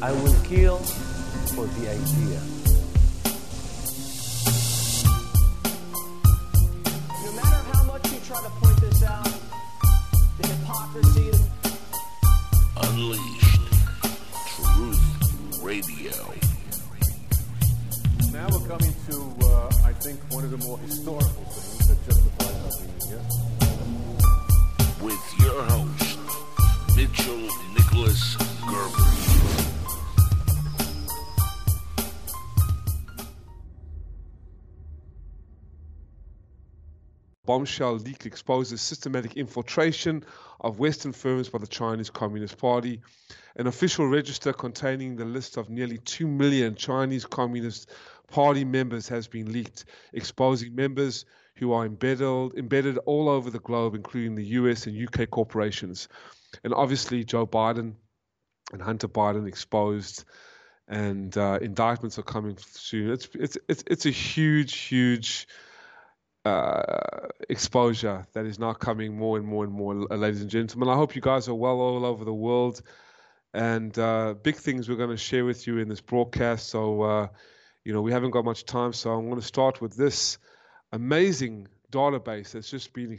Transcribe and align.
I 0.00 0.12
will 0.12 0.34
kill 0.44 0.78
for 0.78 1.66
the 1.66 1.90
idea. 1.90 2.40
No 7.24 7.32
matter 7.32 7.60
how 7.72 7.82
much 7.82 8.12
you 8.12 8.20
try 8.24 8.40
to 8.40 8.50
point 8.60 8.80
this 8.80 9.02
out, 9.02 9.28
the 10.40 10.46
hypocrisy. 10.46 11.32
Unleashed. 12.76 13.60
Truth 14.54 15.62
Radio. 15.62 16.12
Now 18.32 18.46
we're 18.52 18.68
coming 18.68 18.94
to, 19.10 19.46
uh, 19.46 19.72
I 19.84 19.92
think, 19.94 20.20
one 20.30 20.44
of 20.44 20.52
the 20.52 20.58
more 20.58 20.78
historical 20.78 21.44
things 21.50 21.88
that 21.88 22.06
justifies 22.06 22.54
our 22.54 22.86
being 22.86 23.00
here. 23.08 23.47
Bombshell 37.48 37.94
leak 37.94 38.26
exposes 38.26 38.82
systematic 38.82 39.38
infiltration 39.38 40.22
of 40.60 40.78
Western 40.78 41.12
firms 41.12 41.48
by 41.48 41.58
the 41.58 41.66
Chinese 41.66 42.10
Communist 42.10 42.58
Party. 42.58 43.00
An 43.56 43.66
official 43.66 44.06
register 44.06 44.52
containing 44.52 45.16
the 45.16 45.24
list 45.24 45.56
of 45.56 45.70
nearly 45.70 45.96
2 45.96 46.28
million 46.28 46.74
Chinese 46.74 47.24
Communist 47.24 47.90
Party 48.30 48.66
members 48.66 49.08
has 49.08 49.28
been 49.28 49.50
leaked, 49.50 49.86
exposing 50.12 50.74
members 50.74 51.24
who 51.56 51.72
are 51.72 51.86
embedded, 51.86 52.52
embedded 52.58 52.98
all 53.06 53.30
over 53.30 53.48
the 53.48 53.60
globe, 53.60 53.94
including 53.94 54.34
the 54.34 54.44
US 54.60 54.86
and 54.86 55.08
UK 55.08 55.30
corporations. 55.30 56.08
And 56.64 56.74
obviously, 56.74 57.24
Joe 57.24 57.46
Biden 57.46 57.94
and 58.74 58.82
Hunter 58.82 59.08
Biden 59.08 59.48
exposed, 59.48 60.24
and 60.86 61.34
uh, 61.38 61.60
indictments 61.62 62.18
are 62.18 62.24
coming 62.24 62.58
soon. 62.58 63.10
It's, 63.10 63.26
it's, 63.32 63.56
it's, 63.70 63.84
it's 63.86 64.04
a 64.04 64.10
huge, 64.10 64.76
huge 64.76 65.48
uh, 66.44 67.28
exposure 67.48 68.26
that 68.32 68.46
is 68.46 68.58
now 68.58 68.72
coming 68.72 69.16
more 69.16 69.36
and 69.36 69.46
more 69.46 69.64
and 69.64 69.72
more, 69.72 69.94
ladies 69.94 70.40
and 70.40 70.50
gentlemen. 70.50 70.88
I 70.88 70.96
hope 70.96 71.14
you 71.14 71.22
guys 71.22 71.48
are 71.48 71.54
well 71.54 71.80
all 71.80 72.04
over 72.04 72.24
the 72.24 72.34
world. 72.34 72.82
And 73.54 73.98
uh, 73.98 74.34
big 74.42 74.56
things 74.56 74.88
we're 74.88 74.96
going 74.96 75.10
to 75.10 75.16
share 75.16 75.44
with 75.44 75.66
you 75.66 75.78
in 75.78 75.88
this 75.88 76.00
broadcast. 76.00 76.68
So, 76.68 77.02
uh, 77.02 77.28
you 77.84 77.92
know, 77.92 78.02
we 78.02 78.12
haven't 78.12 78.30
got 78.30 78.44
much 78.44 78.64
time. 78.64 78.92
So 78.92 79.10
I'm 79.10 79.28
going 79.28 79.40
to 79.40 79.46
start 79.46 79.80
with 79.80 79.96
this 79.96 80.38
amazing 80.92 81.68
database 81.90 82.52
that's 82.52 82.70
just 82.70 82.92
been 82.92 83.18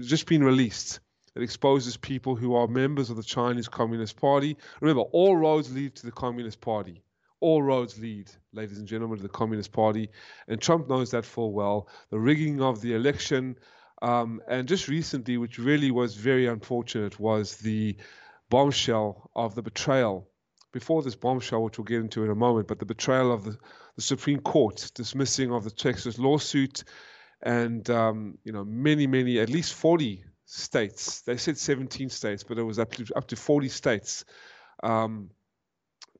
just 0.00 0.26
been 0.26 0.44
released. 0.44 1.00
It 1.34 1.42
exposes 1.42 1.96
people 1.96 2.36
who 2.36 2.54
are 2.54 2.66
members 2.66 3.10
of 3.10 3.16
the 3.16 3.22
Chinese 3.22 3.68
Communist 3.68 4.16
Party. 4.16 4.56
Remember, 4.80 5.02
all 5.02 5.36
roads 5.36 5.72
lead 5.72 5.94
to 5.96 6.06
the 6.06 6.12
Communist 6.12 6.60
Party 6.60 7.02
all 7.40 7.62
roads 7.62 7.98
lead, 7.98 8.30
ladies 8.52 8.78
and 8.78 8.86
gentlemen, 8.86 9.18
to 9.18 9.22
the 9.22 9.28
Communist 9.28 9.72
Party. 9.72 10.10
And 10.48 10.60
Trump 10.60 10.88
knows 10.88 11.10
that 11.10 11.24
full 11.24 11.52
well. 11.52 11.88
The 12.10 12.18
rigging 12.18 12.60
of 12.60 12.80
the 12.80 12.94
election, 12.94 13.56
um, 14.02 14.40
and 14.48 14.68
just 14.68 14.88
recently, 14.88 15.36
which 15.36 15.58
really 15.58 15.90
was 15.90 16.14
very 16.14 16.46
unfortunate, 16.46 17.18
was 17.18 17.56
the 17.56 17.96
bombshell 18.48 19.30
of 19.34 19.54
the 19.54 19.62
betrayal. 19.62 20.28
Before 20.72 21.02
this 21.02 21.16
bombshell, 21.16 21.64
which 21.64 21.78
we'll 21.78 21.84
get 21.84 22.00
into 22.00 22.22
in 22.22 22.30
a 22.30 22.34
moment, 22.34 22.68
but 22.68 22.78
the 22.78 22.86
betrayal 22.86 23.32
of 23.32 23.44
the, 23.44 23.58
the 23.96 24.02
Supreme 24.02 24.40
Court 24.40 24.90
dismissing 24.94 25.52
of 25.52 25.64
the 25.64 25.70
Texas 25.70 26.18
lawsuit, 26.18 26.84
and 27.42 27.88
um, 27.90 28.38
you 28.44 28.52
know 28.52 28.64
many, 28.64 29.06
many, 29.06 29.40
at 29.40 29.48
least 29.48 29.74
40 29.74 30.24
states. 30.44 31.22
They 31.22 31.38
said 31.38 31.58
17 31.58 32.08
states, 32.10 32.44
but 32.44 32.58
it 32.58 32.62
was 32.62 32.78
up 32.78 32.92
to 32.92 33.06
up 33.16 33.26
to 33.28 33.36
40 33.36 33.68
states. 33.68 34.24
Um, 34.82 35.30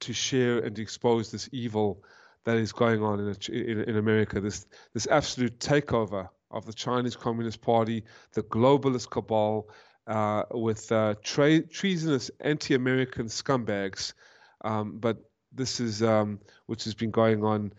to 0.01 0.13
share 0.13 0.59
and 0.59 0.79
expose 0.79 1.31
this 1.31 1.49
evil 1.53 2.03
that 2.45 2.57
is 2.57 2.73
going 2.73 3.03
on 3.03 3.21
in, 3.21 3.55
in, 3.55 3.81
in 3.83 3.97
America, 3.97 4.41
this, 4.41 4.67
this 4.95 5.07
absolute 5.07 5.59
takeover 5.59 6.29
of 6.51 6.67
the 6.67 6.73
Chinese 6.73 7.17
Communist 7.17 7.61
Party, 7.61 8.05
the 8.33 8.43
globalist 8.43 9.11
cabal, 9.11 9.69
uh, 10.07 10.45
with 10.51 10.91
uh, 10.91 11.15
tra- 11.23 11.63
treasonous 11.63 12.31
anti 12.41 12.75
American 12.75 13.27
scumbags. 13.27 14.15
Um, 14.63 14.99
but 14.99 15.19
this 15.53 15.81
is 15.81 16.03
um, 16.03 16.41
which 16.67 16.85
has 16.85 16.95
been 16.95 17.11
going 17.11 17.45
on. 17.45 17.73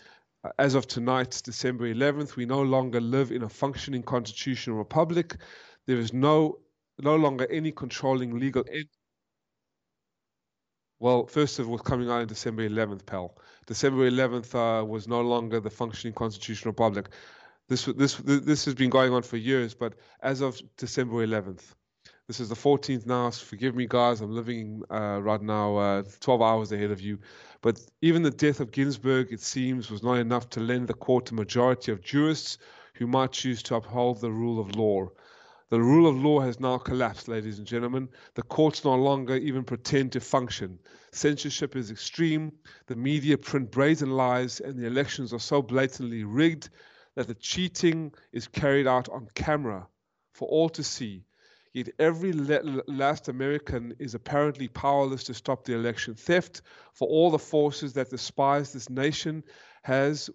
Uh, 0.43 0.49
as 0.57 0.75
of 0.75 0.87
tonight, 0.87 1.41
December 1.43 1.93
11th, 1.93 2.35
we 2.35 2.45
no 2.45 2.61
longer 2.61 3.01
live 3.01 3.31
in 3.31 3.43
a 3.43 3.49
functioning 3.49 4.03
constitutional 4.03 4.77
republic. 4.77 5.35
There 5.87 5.97
is 5.97 6.13
no 6.13 6.59
no 6.99 7.15
longer 7.15 7.47
any 7.49 7.71
controlling 7.71 8.37
legal 8.39 8.63
entity 8.67 9.00
well, 11.01 11.25
first 11.25 11.57
of 11.57 11.67
all, 11.67 11.79
coming 11.79 12.09
out 12.09 12.21
on 12.21 12.27
December 12.27 12.69
11th, 12.69 13.07
pal. 13.07 13.35
December 13.65 14.09
11th 14.09 14.53
uh, 14.53 14.85
was 14.85 15.07
no 15.07 15.21
longer 15.21 15.59
the 15.59 15.69
functioning 15.71 16.13
constitutional 16.13 16.73
republic. 16.73 17.09
This 17.67 17.85
this 17.85 18.15
this 18.17 18.65
has 18.65 18.75
been 18.75 18.91
going 18.91 19.11
on 19.11 19.23
for 19.23 19.37
years, 19.37 19.73
but 19.73 19.95
as 20.21 20.41
of 20.41 20.61
December 20.77 21.25
11th, 21.25 21.63
this 22.27 22.39
is 22.39 22.49
the 22.49 22.55
14th 22.55 23.07
now. 23.07 23.31
Forgive 23.31 23.75
me, 23.75 23.87
guys. 23.87 24.21
I'm 24.21 24.35
living 24.35 24.83
uh, 24.91 25.19
right 25.23 25.41
now 25.41 25.77
uh, 25.77 26.03
12 26.19 26.41
hours 26.41 26.71
ahead 26.71 26.91
of 26.91 27.01
you. 27.01 27.17
But 27.61 27.79
even 28.03 28.21
the 28.21 28.29
death 28.29 28.59
of 28.59 28.71
Ginsburg, 28.71 29.33
it 29.33 29.41
seems, 29.41 29.89
was 29.89 30.03
not 30.03 30.19
enough 30.19 30.49
to 30.51 30.59
lend 30.59 30.87
the 30.87 30.93
court 30.93 31.31
a 31.31 31.33
majority 31.33 31.91
of 31.91 32.01
jurists 32.01 32.59
who 32.93 33.07
might 33.07 33.31
choose 33.31 33.63
to 33.63 33.75
uphold 33.75 34.21
the 34.21 34.31
rule 34.31 34.59
of 34.59 34.75
law. 34.75 35.09
The 35.71 35.81
rule 35.81 36.05
of 36.05 36.21
law 36.21 36.41
has 36.41 36.59
now 36.59 36.77
collapsed, 36.77 37.29
ladies 37.29 37.57
and 37.57 37.65
gentlemen. 37.65 38.09
The 38.33 38.43
courts 38.43 38.83
no 38.83 38.93
longer 38.93 39.37
even 39.37 39.63
pretend 39.63 40.11
to 40.11 40.19
function. 40.19 40.77
Censorship 41.13 41.77
is 41.77 41.89
extreme. 41.89 42.51
The 42.87 42.97
media 42.97 43.37
print 43.37 43.71
brazen 43.71 44.11
lies, 44.11 44.59
and 44.59 44.77
the 44.77 44.85
elections 44.85 45.31
are 45.31 45.39
so 45.39 45.61
blatantly 45.61 46.25
rigged 46.25 46.67
that 47.15 47.27
the 47.27 47.35
cheating 47.35 48.11
is 48.33 48.49
carried 48.49 48.85
out 48.85 49.07
on 49.07 49.29
camera 49.33 49.87
for 50.33 50.49
all 50.49 50.67
to 50.67 50.83
see. 50.83 51.23
Yet 51.71 51.87
every 51.99 52.33
last 52.33 53.29
American 53.29 53.95
is 53.97 54.13
apparently 54.13 54.67
powerless 54.67 55.23
to 55.23 55.33
stop 55.33 55.63
the 55.63 55.73
election 55.73 56.15
theft, 56.15 56.63
for 56.91 57.07
all 57.07 57.31
the 57.31 57.39
forces 57.39 57.93
that 57.93 58.09
despise 58.09 58.73
this 58.73 58.89
nation 58.89 59.41
has 59.83 60.29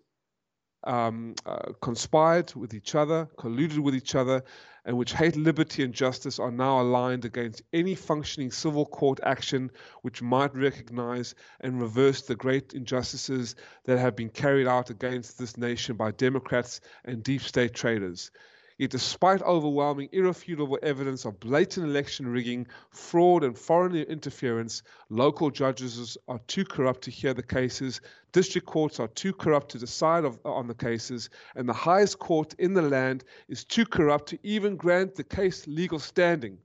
um, 0.86 1.34
uh, 1.44 1.72
conspired 1.82 2.54
with 2.54 2.72
each 2.72 2.94
other, 2.94 3.28
colluded 3.36 3.78
with 3.78 3.94
each 3.94 4.14
other, 4.14 4.42
and 4.84 4.96
which 4.96 5.12
hate 5.12 5.36
liberty 5.36 5.82
and 5.82 5.92
justice 5.92 6.38
are 6.38 6.52
now 6.52 6.80
aligned 6.80 7.24
against 7.24 7.62
any 7.72 7.94
functioning 7.94 8.52
civil 8.52 8.86
court 8.86 9.18
action 9.24 9.70
which 10.02 10.22
might 10.22 10.54
recognize 10.54 11.34
and 11.60 11.80
reverse 11.80 12.22
the 12.22 12.36
great 12.36 12.72
injustices 12.72 13.56
that 13.84 13.98
have 13.98 14.14
been 14.14 14.30
carried 14.30 14.68
out 14.68 14.88
against 14.88 15.38
this 15.38 15.56
nation 15.56 15.96
by 15.96 16.12
Democrats 16.12 16.80
and 17.04 17.22
deep 17.24 17.42
state 17.42 17.74
traders. 17.74 18.30
Yet, 18.78 18.90
despite 18.90 19.40
overwhelming, 19.40 20.10
irrefutable 20.12 20.78
evidence 20.82 21.24
of 21.24 21.40
blatant 21.40 21.86
election 21.86 22.28
rigging, 22.28 22.66
fraud, 22.90 23.42
and 23.42 23.56
foreign 23.56 23.96
interference, 23.96 24.82
local 25.08 25.50
judges 25.50 26.18
are 26.28 26.40
too 26.46 26.64
corrupt 26.66 27.00
to 27.04 27.10
hear 27.10 27.32
the 27.32 27.42
cases, 27.42 28.02
district 28.32 28.66
courts 28.66 29.00
are 29.00 29.08
too 29.08 29.32
corrupt 29.32 29.70
to 29.70 29.78
decide 29.78 30.26
of, 30.26 30.38
on 30.44 30.66
the 30.66 30.74
cases, 30.74 31.30
and 31.54 31.66
the 31.66 31.72
highest 31.72 32.18
court 32.18 32.52
in 32.58 32.74
the 32.74 32.82
land 32.82 33.24
is 33.48 33.64
too 33.64 33.86
corrupt 33.86 34.28
to 34.28 34.38
even 34.42 34.76
grant 34.76 35.14
the 35.14 35.24
case 35.24 35.66
legal 35.66 35.98
standing. 35.98 36.58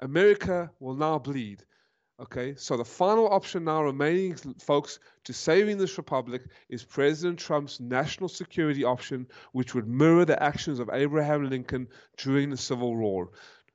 America 0.00 0.68
will 0.80 0.96
now 0.96 1.18
bleed. 1.18 1.64
Okay, 2.20 2.54
so 2.54 2.76
the 2.76 2.84
final 2.84 3.32
option 3.32 3.64
now 3.64 3.82
remaining, 3.82 4.36
folks, 4.58 4.98
to 5.24 5.32
saving 5.32 5.78
this 5.78 5.96
republic 5.96 6.42
is 6.68 6.84
President 6.84 7.38
Trump's 7.38 7.80
national 7.80 8.28
security 8.28 8.84
option, 8.84 9.26
which 9.52 9.74
would 9.74 9.88
mirror 9.88 10.26
the 10.26 10.42
actions 10.42 10.80
of 10.80 10.90
Abraham 10.92 11.48
Lincoln 11.48 11.88
during 12.18 12.50
the 12.50 12.58
Civil 12.58 12.94
War. 12.94 13.30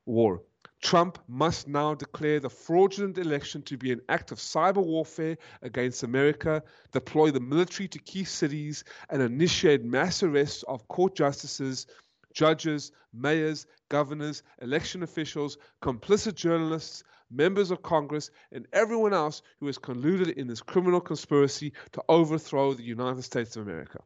War. 0.05 0.43
Trump 0.83 1.17
must 1.27 1.67
now 1.67 1.95
declare 1.95 2.39
the 2.39 2.49
fraudulent 2.49 3.17
election 3.17 3.63
to 3.63 3.77
be 3.77 3.91
an 3.91 4.01
act 4.09 4.31
of 4.31 4.37
cyber 4.37 4.85
warfare 4.85 5.37
against 5.63 6.03
America, 6.03 6.61
deploy 6.91 7.31
the 7.31 7.39
military 7.39 7.87
to 7.87 7.97
key 7.97 8.25
cities, 8.25 8.83
and 9.09 9.23
initiate 9.23 9.83
mass 9.83 10.21
arrests 10.21 10.61
of 10.67 10.87
court 10.87 11.15
justices, 11.15 11.87
judges, 12.35 12.91
mayors, 13.13 13.65
governors, 13.89 14.43
election 14.61 15.01
officials, 15.01 15.57
complicit 15.81 16.35
journalists, 16.35 17.03
members 17.31 17.71
of 17.71 17.81
Congress, 17.81 18.29
and 18.51 18.67
everyone 18.73 19.13
else 19.13 19.41
who 19.59 19.65
has 19.65 19.79
colluded 19.79 20.33
in 20.33 20.47
this 20.47 20.61
criminal 20.61 21.01
conspiracy 21.01 21.73
to 21.93 22.03
overthrow 22.07 22.73
the 22.73 22.83
United 22.83 23.23
States 23.23 23.55
of 23.55 23.63
America. 23.63 23.99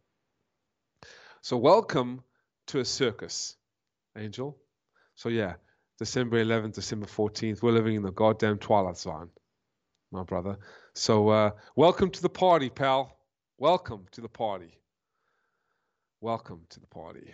So, 1.42 1.58
welcome 1.58 2.24
to 2.68 2.80
a 2.80 2.86
circus, 2.86 3.58
Angel. 4.18 4.58
So, 5.16 5.30
yeah, 5.30 5.56
December 5.98 6.44
11th, 6.44 6.74
December 6.74 7.08
14th, 7.08 7.62
we're 7.62 7.72
living 7.72 7.96
in 7.96 8.04
the 8.04 8.12
goddamn 8.12 8.58
twilight 8.58 8.98
zone, 8.98 9.30
my 10.12 10.24
brother. 10.24 10.58
So, 10.94 11.30
uh, 11.30 11.52
welcome 11.76 12.12
to 12.12 12.22
the 12.22 12.30
party, 12.30 12.70
pal. 12.70 13.18
Welcome 13.58 14.06
to 14.12 14.22
the 14.22 14.30
party. 14.30 14.80
Welcome 16.22 16.62
to 16.70 16.80
the 16.80 16.88
party. 16.88 17.34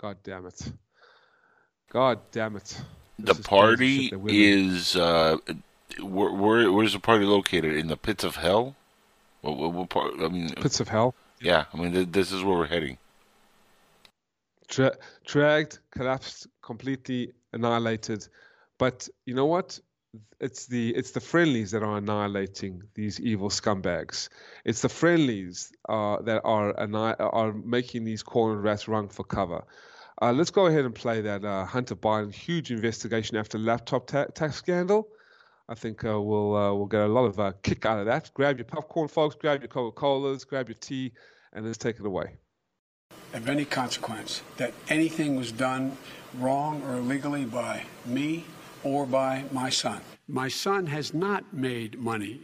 God 0.00 0.16
damn 0.22 0.46
it. 0.46 0.72
God 1.92 2.20
damn 2.32 2.56
it 2.56 2.80
the 3.24 3.34
party 3.34 4.12
is 4.26 4.96
uh, 4.96 5.36
Where, 6.02 6.32
where 6.32 6.72
where's 6.72 6.92
the 6.92 6.98
party 7.00 7.24
located? 7.24 7.76
In 7.76 7.88
the 7.88 7.96
pits 7.96 8.24
of 8.24 8.36
hell? 8.36 8.76
What, 9.42 9.56
what, 9.56 9.72
what 9.72 9.88
part? 9.88 10.12
I 10.20 10.28
mean, 10.28 10.50
Pits 10.54 10.80
of 10.80 10.88
hell. 10.88 11.14
yeah. 11.40 11.64
I 11.72 11.76
mean, 11.76 11.92
th- 11.92 12.08
this 12.10 12.32
is 12.32 12.44
where 12.44 12.56
we're 12.58 12.66
heading. 12.66 12.98
Dra- 14.68 14.96
dragged, 15.24 15.78
collapsed, 15.90 16.46
completely 16.62 17.32
annihilated. 17.52 18.26
But 18.78 19.08
you 19.26 19.34
know 19.34 19.46
what? 19.46 19.78
It's 20.40 20.66
the 20.66 20.90
it's 20.94 21.12
the 21.12 21.20
friendlies 21.20 21.70
that 21.70 21.82
are 21.82 21.96
annihilating 21.98 22.82
these 22.94 23.20
evil 23.20 23.48
scumbags. 23.48 24.28
It's 24.64 24.82
the 24.82 24.88
friendlies 24.88 25.72
uh, 25.88 26.20
that 26.22 26.42
are 26.44 26.78
anni- 26.78 27.16
are 27.18 27.52
making 27.52 28.04
these 28.04 28.22
corner 28.22 28.60
rats 28.60 28.88
run 28.88 29.08
for 29.08 29.24
cover. 29.24 29.62
Uh, 30.22 30.32
let's 30.32 30.50
go 30.50 30.66
ahead 30.66 30.84
and 30.84 30.94
play 30.94 31.22
that 31.22 31.44
uh, 31.44 31.64
Hunter 31.64 31.96
Biden 31.96 32.34
huge 32.34 32.70
investigation 32.70 33.38
after 33.38 33.58
laptop 33.58 34.06
ta- 34.06 34.26
tax 34.34 34.56
scandal. 34.56 35.08
I 35.68 35.74
think 35.74 36.04
uh, 36.04 36.20
we'll 36.20 36.54
uh, 36.54 36.74
we'll 36.74 36.86
get 36.86 37.00
a 37.02 37.06
lot 37.06 37.24
of 37.24 37.40
uh, 37.40 37.52
kick 37.62 37.86
out 37.86 37.98
of 37.98 38.06
that. 38.06 38.30
Grab 38.34 38.58
your 38.58 38.66
popcorn, 38.66 39.08
folks. 39.08 39.34
Grab 39.34 39.62
your 39.62 39.68
Coca 39.68 39.94
Colas. 39.94 40.44
Grab 40.44 40.68
your 40.68 40.76
tea, 40.80 41.12
and 41.54 41.64
let's 41.64 41.78
take 41.78 41.98
it 41.98 42.04
away. 42.04 42.36
of 43.32 43.48
any 43.48 43.64
consequence 43.64 44.42
that 44.56 44.72
anything 44.88 45.36
was 45.36 45.52
done 45.52 45.96
wrong 46.38 46.82
or 46.82 46.96
illegally 46.96 47.44
by 47.44 47.82
me 48.04 48.44
or 48.82 49.06
by 49.06 49.44
my 49.52 49.70
son. 49.70 50.00
My 50.28 50.48
son 50.48 50.86
has 50.86 51.14
not 51.14 51.44
made 51.52 51.98
money 51.98 52.40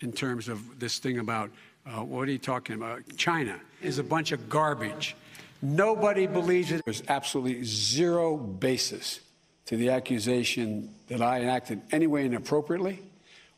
in 0.00 0.12
terms 0.12 0.48
of 0.48 0.78
this 0.80 0.98
thing 0.98 1.18
about 1.18 1.50
uh, 1.86 2.02
what 2.02 2.28
are 2.28 2.32
you 2.32 2.38
talking 2.38 2.76
about? 2.76 3.02
China 3.16 3.60
is 3.82 3.98
a 3.98 4.02
bunch 4.02 4.32
of 4.32 4.48
garbage. 4.48 5.14
Nobody 5.62 6.26
believes 6.26 6.72
it. 6.72 6.84
There's 6.84 7.04
absolutely 7.08 7.62
zero 7.62 8.36
basis 8.36 9.20
to 9.66 9.76
the 9.76 9.90
accusation 9.90 10.92
that 11.06 11.22
I 11.22 11.44
acted 11.44 11.80
any 11.92 12.08
way 12.08 12.26
inappropriately 12.26 12.98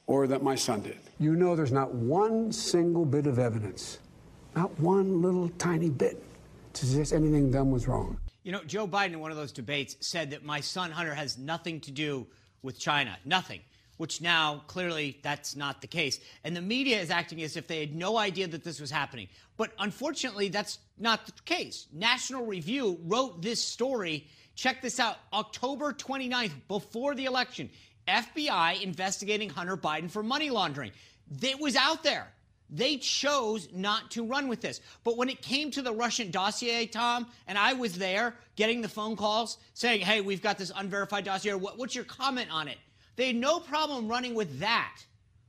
or 0.06 0.26
that 0.26 0.42
my 0.42 0.54
son 0.54 0.82
did. 0.82 0.98
You 1.18 1.34
know, 1.34 1.56
there's 1.56 1.72
not 1.72 1.94
one 1.94 2.52
single 2.52 3.06
bit 3.06 3.26
of 3.26 3.38
evidence, 3.38 4.00
not 4.54 4.78
one 4.78 5.22
little 5.22 5.48
tiny 5.58 5.88
bit, 5.88 6.22
to 6.74 6.86
suggest 6.86 7.14
anything 7.14 7.50
done 7.50 7.70
was 7.70 7.88
wrong. 7.88 8.18
You 8.42 8.52
know, 8.52 8.62
Joe 8.64 8.86
Biden 8.86 9.12
in 9.12 9.20
one 9.20 9.30
of 9.30 9.38
those 9.38 9.52
debates 9.52 9.96
said 10.00 10.30
that 10.32 10.44
my 10.44 10.60
son 10.60 10.90
Hunter 10.90 11.14
has 11.14 11.38
nothing 11.38 11.80
to 11.80 11.90
do 11.90 12.26
with 12.62 12.78
China. 12.78 13.16
Nothing. 13.24 13.60
Which 13.96 14.20
now 14.20 14.62
clearly 14.66 15.18
that's 15.22 15.54
not 15.54 15.80
the 15.80 15.86
case. 15.86 16.20
And 16.42 16.56
the 16.56 16.60
media 16.60 17.00
is 17.00 17.10
acting 17.10 17.42
as 17.42 17.56
if 17.56 17.66
they 17.68 17.80
had 17.80 17.94
no 17.94 18.16
idea 18.16 18.48
that 18.48 18.64
this 18.64 18.80
was 18.80 18.90
happening. 18.90 19.28
But 19.56 19.70
unfortunately, 19.78 20.48
that's 20.48 20.78
not 20.98 21.26
the 21.26 21.32
case. 21.44 21.86
National 21.92 22.44
Review 22.44 22.98
wrote 23.04 23.40
this 23.40 23.62
story. 23.62 24.26
Check 24.56 24.82
this 24.82 24.98
out 24.98 25.16
October 25.32 25.92
29th, 25.92 26.52
before 26.68 27.14
the 27.14 27.26
election. 27.26 27.70
FBI 28.08 28.82
investigating 28.82 29.48
Hunter 29.48 29.76
Biden 29.76 30.10
for 30.10 30.22
money 30.22 30.50
laundering. 30.50 30.92
It 31.40 31.60
was 31.60 31.76
out 31.76 32.02
there. 32.02 32.28
They 32.70 32.96
chose 32.96 33.68
not 33.72 34.10
to 34.12 34.24
run 34.24 34.48
with 34.48 34.60
this. 34.60 34.80
But 35.04 35.16
when 35.16 35.28
it 35.28 35.42
came 35.42 35.70
to 35.72 35.82
the 35.82 35.92
Russian 35.92 36.30
dossier, 36.30 36.86
Tom, 36.86 37.26
and 37.46 37.56
I 37.56 37.74
was 37.74 37.96
there 37.96 38.34
getting 38.56 38.80
the 38.80 38.88
phone 38.88 39.16
calls 39.16 39.58
saying, 39.74 40.00
hey, 40.00 40.20
we've 40.20 40.42
got 40.42 40.58
this 40.58 40.72
unverified 40.74 41.24
dossier, 41.24 41.54
what, 41.54 41.78
what's 41.78 41.94
your 41.94 42.04
comment 42.04 42.48
on 42.50 42.68
it? 42.68 42.78
They 43.16 43.28
had 43.28 43.36
no 43.36 43.60
problem 43.60 44.08
running 44.08 44.34
with 44.34 44.60
that. 44.60 44.98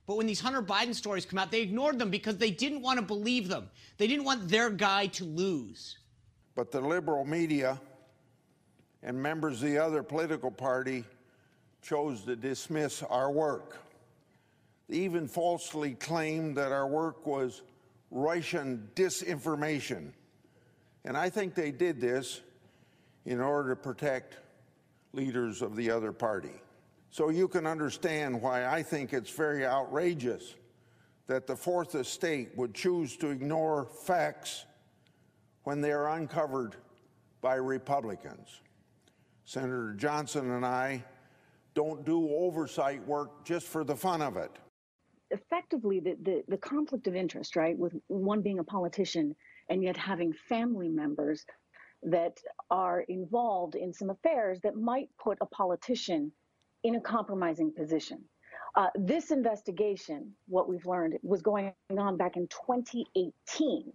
But 0.05 0.17
when 0.17 0.27
these 0.27 0.39
Hunter 0.39 0.61
Biden 0.61 0.93
stories 0.93 1.25
come 1.25 1.39
out, 1.39 1.51
they 1.51 1.61
ignored 1.61 1.97
them 1.97 2.11
because 2.11 2.37
they 2.37 2.51
didn't 2.51 2.81
want 2.81 2.99
to 2.99 3.05
believe 3.05 3.47
them. 3.47 3.69
They 3.97 4.07
didn't 4.07 4.25
want 4.25 4.49
their 4.49 4.69
guy 4.69 5.07
to 5.07 5.23
lose. 5.23 5.97
But 6.53 6.71
the 6.71 6.81
liberal 6.81 7.25
media 7.25 7.79
and 9.01 9.21
members 9.21 9.63
of 9.63 9.69
the 9.69 9.79
other 9.79 10.03
political 10.03 10.51
party 10.51 11.03
chose 11.81 12.23
to 12.23 12.35
dismiss 12.35 13.01
our 13.03 13.31
work. 13.31 13.77
They 14.87 14.97
even 14.97 15.27
falsely 15.27 15.95
claimed 15.95 16.57
that 16.57 16.71
our 16.71 16.87
work 16.87 17.25
was 17.25 17.63
Russian 18.11 18.89
disinformation. 18.95 20.11
And 21.03 21.17
I 21.17 21.29
think 21.29 21.55
they 21.55 21.71
did 21.71 21.99
this 21.99 22.41
in 23.25 23.41
order 23.41 23.69
to 23.69 23.75
protect 23.75 24.37
leaders 25.13 25.61
of 25.61 25.75
the 25.75 25.89
other 25.89 26.11
party. 26.11 26.61
So 27.15 27.29
you 27.29 27.47
can 27.47 27.65
understand 27.65 28.41
why 28.41 28.65
I 28.65 28.83
think 28.83 29.13
it's 29.13 29.29
very 29.29 29.65
outrageous 29.65 30.55
that 31.27 31.47
the 31.47 31.55
fourth 31.55 31.95
estate 31.95 32.49
would 32.57 32.73
choose 32.73 33.15
to 33.15 33.29
ignore 33.29 33.85
facts 33.85 34.65
when 35.63 35.79
they 35.79 35.93
are 35.93 36.09
uncovered 36.09 36.75
by 37.39 37.55
Republicans. 37.55 38.59
Senator 39.45 39.93
Johnson 39.93 40.51
and 40.51 40.65
I 40.65 41.05
don't 41.73 42.03
do 42.05 42.29
oversight 42.31 43.01
work 43.07 43.45
just 43.45 43.65
for 43.65 43.85
the 43.85 43.95
fun 43.95 44.21
of 44.21 44.35
it. 44.35 44.51
effectively 45.31 46.01
the, 46.01 46.17
the, 46.21 46.43
the 46.49 46.57
conflict 46.57 47.07
of 47.07 47.15
interest, 47.15 47.55
right, 47.55 47.77
with 47.77 47.93
one 48.07 48.41
being 48.41 48.59
a 48.59 48.63
politician 48.65 49.33
and 49.69 49.81
yet 49.81 49.95
having 49.95 50.33
family 50.49 50.89
members 50.89 51.45
that 52.03 52.37
are 52.69 53.05
involved 53.07 53.75
in 53.75 53.93
some 53.93 54.09
affairs 54.09 54.59
that 54.63 54.75
might 54.75 55.07
put 55.17 55.37
a 55.39 55.45
politician 55.45 56.29
in 56.85 56.95
a 56.95 57.01
compromising 57.01 57.71
position. 57.73 58.23
Uh, 58.75 58.89
this 58.93 59.31
investigation, 59.31 60.31
what 60.47 60.69
we've 60.69 60.85
learned, 60.85 61.17
was 61.23 61.41
going 61.41 61.73
on 61.97 62.15
back 62.15 62.37
in 62.37 62.47
2018. 62.47 63.91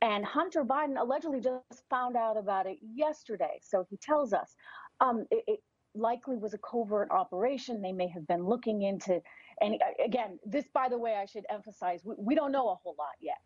And 0.00 0.24
Hunter 0.24 0.64
Biden 0.64 1.00
allegedly 1.00 1.40
just 1.40 1.84
found 1.88 2.16
out 2.16 2.36
about 2.36 2.66
it 2.66 2.78
yesterday. 2.82 3.60
So 3.62 3.86
he 3.88 3.96
tells 3.98 4.32
us 4.32 4.56
um, 5.00 5.24
it, 5.30 5.44
it 5.46 5.60
likely 5.94 6.36
was 6.36 6.52
a 6.52 6.58
covert 6.58 7.12
operation. 7.12 7.80
They 7.80 7.92
may 7.92 8.08
have 8.08 8.26
been 8.26 8.44
looking 8.44 8.82
into, 8.82 9.22
and 9.60 9.76
again, 10.04 10.40
this, 10.44 10.64
by 10.74 10.88
the 10.88 10.98
way, 10.98 11.14
I 11.14 11.26
should 11.26 11.44
emphasize, 11.48 12.00
we, 12.04 12.16
we 12.18 12.34
don't 12.34 12.50
know 12.50 12.70
a 12.70 12.74
whole 12.74 12.96
lot 12.98 13.14
yet, 13.20 13.38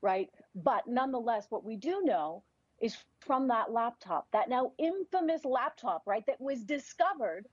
right? 0.00 0.30
But 0.54 0.84
nonetheless, 0.86 1.48
what 1.50 1.64
we 1.64 1.76
do 1.76 2.00
know 2.02 2.42
is 2.80 2.96
from 3.20 3.48
that 3.48 3.72
laptop, 3.72 4.26
that 4.32 4.48
now 4.48 4.72
infamous 4.78 5.44
laptop, 5.44 6.04
right, 6.06 6.24
that 6.26 6.40
was 6.40 6.62
discovered, 6.62 7.46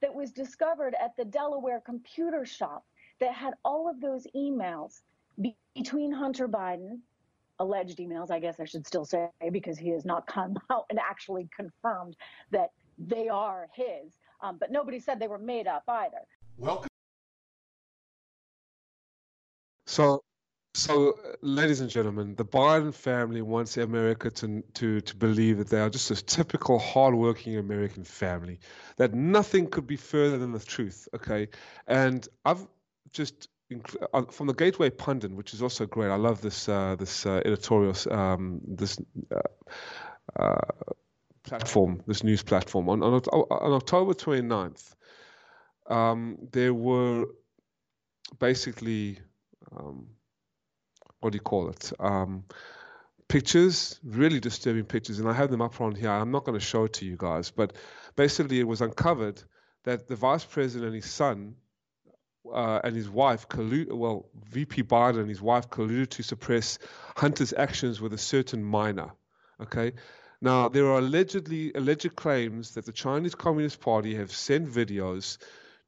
that 0.00 0.14
was 0.14 0.32
discovered 0.32 0.94
at 1.02 1.16
the 1.16 1.24
Delaware 1.24 1.80
computer 1.80 2.44
shop 2.44 2.84
that 3.20 3.32
had 3.32 3.54
all 3.64 3.88
of 3.88 4.00
those 4.00 4.26
emails 4.36 5.02
be- 5.40 5.56
between 5.74 6.12
Hunter 6.12 6.48
Biden, 6.48 6.98
alleged 7.58 7.98
emails, 7.98 8.30
I 8.30 8.40
guess 8.40 8.60
I 8.60 8.64
should 8.64 8.86
still 8.86 9.04
say, 9.04 9.28
because 9.52 9.78
he 9.78 9.90
has 9.90 10.04
not 10.04 10.26
come 10.26 10.56
out 10.70 10.86
and 10.90 10.98
actually 10.98 11.48
confirmed 11.56 12.16
that 12.50 12.70
they 12.98 13.28
are 13.28 13.68
his. 13.74 14.18
Um, 14.40 14.58
but 14.58 14.70
nobody 14.70 15.00
said 15.00 15.18
they 15.18 15.28
were 15.28 15.38
made 15.38 15.66
up 15.66 15.84
either. 15.88 16.18
Welcome. 16.58 16.88
So, 19.86 20.22
so, 20.74 21.16
ladies 21.40 21.80
and 21.80 21.88
gentlemen, 21.88 22.34
the 22.34 22.44
Biden 22.44 22.92
family 22.92 23.42
wants 23.42 23.76
America 23.76 24.28
to, 24.30 24.62
to, 24.74 25.00
to 25.00 25.16
believe 25.16 25.58
that 25.58 25.68
they 25.68 25.80
are 25.80 25.88
just 25.88 26.10
a 26.10 26.16
typical 26.16 26.80
hardworking 26.80 27.56
American 27.56 28.02
family, 28.02 28.58
that 28.96 29.14
nothing 29.14 29.68
could 29.68 29.86
be 29.86 29.96
further 29.96 30.36
than 30.36 30.50
the 30.50 30.58
truth. 30.58 31.08
Okay, 31.14 31.48
and 31.86 32.26
I've 32.44 32.66
just 33.12 33.48
uh, 34.12 34.22
from 34.22 34.48
the 34.48 34.52
Gateway 34.52 34.90
Pundit, 34.90 35.32
which 35.32 35.54
is 35.54 35.62
also 35.62 35.86
great. 35.86 36.10
I 36.10 36.16
love 36.16 36.40
this 36.40 36.68
uh, 36.68 36.96
this 36.98 37.24
uh, 37.24 37.40
editorial, 37.44 37.94
um, 38.10 38.60
this 38.66 39.00
uh, 39.30 40.42
uh, 40.42 40.92
platform, 41.44 42.02
this 42.08 42.24
news 42.24 42.42
platform. 42.42 42.88
On 42.88 43.00
on, 43.00 43.14
on 43.14 43.72
October 43.72 44.12
29th, 44.12 44.94
um, 45.86 46.36
there 46.50 46.74
were 46.74 47.26
basically 48.40 49.20
um, 49.76 50.08
what 51.24 51.32
do 51.32 51.36
you 51.36 51.40
call 51.40 51.70
it? 51.70 51.90
Um, 51.98 52.44
pictures, 53.28 53.98
really 54.04 54.40
disturbing 54.40 54.84
pictures, 54.84 55.20
and 55.20 55.26
I 55.26 55.32
have 55.32 55.50
them 55.50 55.62
up 55.62 55.80
on 55.80 55.94
here. 55.94 56.10
I'm 56.10 56.30
not 56.30 56.44
going 56.44 56.58
to 56.58 56.64
show 56.64 56.84
it 56.84 56.92
to 56.94 57.06
you 57.06 57.16
guys, 57.16 57.50
but 57.50 57.72
basically, 58.14 58.60
it 58.60 58.68
was 58.68 58.82
uncovered 58.82 59.42
that 59.84 60.06
the 60.06 60.16
vice 60.16 60.44
president 60.44 60.88
and 60.88 60.94
his 60.94 61.10
son 61.10 61.54
uh, 62.52 62.80
and 62.84 62.94
his 62.94 63.08
wife 63.08 63.48
collude. 63.48 63.90
Well, 63.90 64.28
VP 64.50 64.82
Biden 64.82 65.20
and 65.20 65.30
his 65.30 65.40
wife 65.40 65.70
colluded 65.70 66.10
to 66.10 66.22
suppress 66.22 66.78
Hunter's 67.16 67.54
actions 67.56 68.02
with 68.02 68.12
a 68.12 68.18
certain 68.18 68.62
minor. 68.62 69.10
Okay. 69.62 69.92
Now 70.42 70.68
there 70.68 70.86
are 70.88 70.98
allegedly 70.98 71.72
alleged 71.74 72.14
claims 72.16 72.72
that 72.74 72.84
the 72.84 72.92
Chinese 72.92 73.34
Communist 73.34 73.80
Party 73.80 74.14
have 74.16 74.30
sent 74.30 74.68
videos 74.68 75.38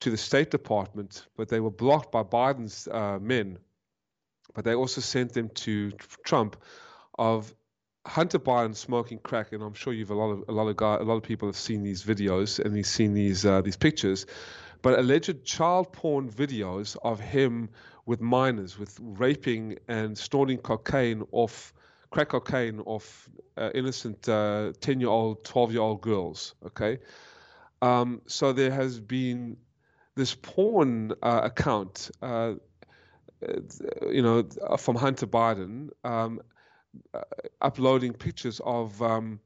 to 0.00 0.10
the 0.10 0.16
State 0.16 0.50
Department, 0.50 1.26
but 1.36 1.50
they 1.50 1.60
were 1.60 1.70
blocked 1.70 2.10
by 2.10 2.22
Biden's 2.22 2.88
uh, 2.88 3.18
men 3.20 3.58
but 4.56 4.64
they 4.64 4.74
also 4.74 5.02
sent 5.02 5.34
them 5.34 5.50
to 5.50 5.92
Trump 6.24 6.56
of 7.18 7.54
Hunter 8.06 8.38
Biden 8.38 8.74
smoking 8.74 9.18
crack, 9.18 9.52
and 9.52 9.62
I'm 9.62 9.74
sure 9.74 9.92
you've 9.92 10.10
a 10.10 10.14
lot 10.14 10.30
of 10.30 10.44
a 10.48 10.52
lot 10.52 10.66
of 10.68 10.76
guy, 10.76 10.94
a 10.94 11.02
lot 11.02 11.16
of 11.16 11.22
people 11.22 11.46
have 11.46 11.56
seen 11.56 11.82
these 11.82 12.02
videos 12.02 12.58
and 12.58 12.74
he's 12.74 12.88
seen 12.88 13.12
these 13.12 13.44
uh, 13.44 13.60
these 13.60 13.76
pictures, 13.76 14.24
but 14.80 14.98
alleged 14.98 15.44
child 15.44 15.92
porn 15.92 16.30
videos 16.30 16.96
of 17.02 17.20
him 17.20 17.68
with 18.06 18.22
minors, 18.22 18.78
with 18.78 18.98
raping 19.00 19.78
and 19.88 20.16
snorting 20.16 20.58
cocaine 20.58 21.22
off 21.32 21.74
crack 22.10 22.30
cocaine 22.30 22.80
off 22.80 23.28
uh, 23.58 23.70
innocent 23.74 24.22
10 24.22 25.00
year 25.00 25.10
old, 25.10 25.44
12 25.44 25.72
year 25.72 25.82
old 25.82 26.00
girls. 26.00 26.54
Okay, 26.64 26.98
um, 27.82 28.22
so 28.26 28.54
there 28.54 28.70
has 28.70 28.98
been 28.98 29.58
this 30.14 30.34
porn 30.34 31.12
uh, 31.22 31.40
account, 31.44 32.10
uh, 32.22 32.54
you 34.10 34.22
know, 34.22 34.44
from 34.78 34.96
Hunter 34.96 35.26
Biden, 35.26 35.90
um, 36.04 36.40
uh, 37.12 37.20
uploading 37.60 38.12
pictures 38.12 38.60
of 38.64 39.00
um, 39.02 39.40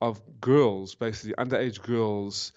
of 0.00 0.20
girls, 0.40 0.94
basically 0.94 1.34
underage 1.34 1.82
girls, 1.82 2.52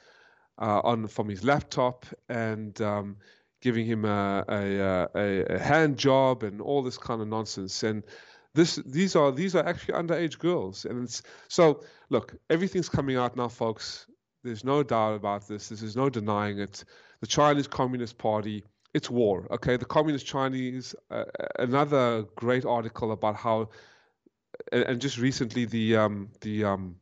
uh, 0.60 0.82
on 0.84 1.08
from 1.08 1.30
his 1.30 1.44
laptop 1.44 2.06
and 2.28 2.80
um, 2.82 3.18
giving 3.62 3.86
him 3.86 4.06
a, 4.06 4.44
a, 4.48 4.80
a, 5.16 5.56
a, 5.56 5.60
hand 5.60 5.98
job 5.98 6.44
and 6.44 6.62
all 6.62 6.84
this 6.84 6.98
kind 6.98 7.22
of 7.22 7.28
nonsense. 7.28 7.84
And 7.84 8.04
this 8.54 8.76
these 8.86 9.16
are 9.16 9.32
these 9.32 9.56
are 9.56 9.66
actually 9.66 9.96
underage 9.96 10.38
girls. 10.38 10.86
And 10.86 11.04
it's 11.04 11.24
so 11.48 11.84
look, 12.10 12.36
everything's 12.50 12.90
coming 12.90 13.16
out 13.16 13.36
now, 13.36 13.48
folks. 13.48 14.06
There's 14.44 14.64
no 14.64 14.84
doubt 14.84 15.16
about 15.16 15.48
this. 15.48 15.70
There's 15.70 15.96
no 15.96 16.10
denying 16.10 16.60
it. 16.60 16.84
The 17.22 17.28
Chinese 17.28 17.68
Communist 17.68 18.18
Party. 18.18 18.64
It's 18.94 19.10
war, 19.10 19.48
okay? 19.52 19.78
The 19.78 19.86
Communist 19.86 20.26
Chinese. 20.26 20.96
Uh, 21.12 21.26
another 21.60 22.24
great 22.36 22.66
article 22.66 23.12
about 23.12 23.36
how, 23.36 23.70
and, 24.72 25.00
just 25.00 25.20
recently 25.20 25.66
the 25.66 25.96
um, 25.96 26.30
the 26.42 26.64
um, 26.64 26.96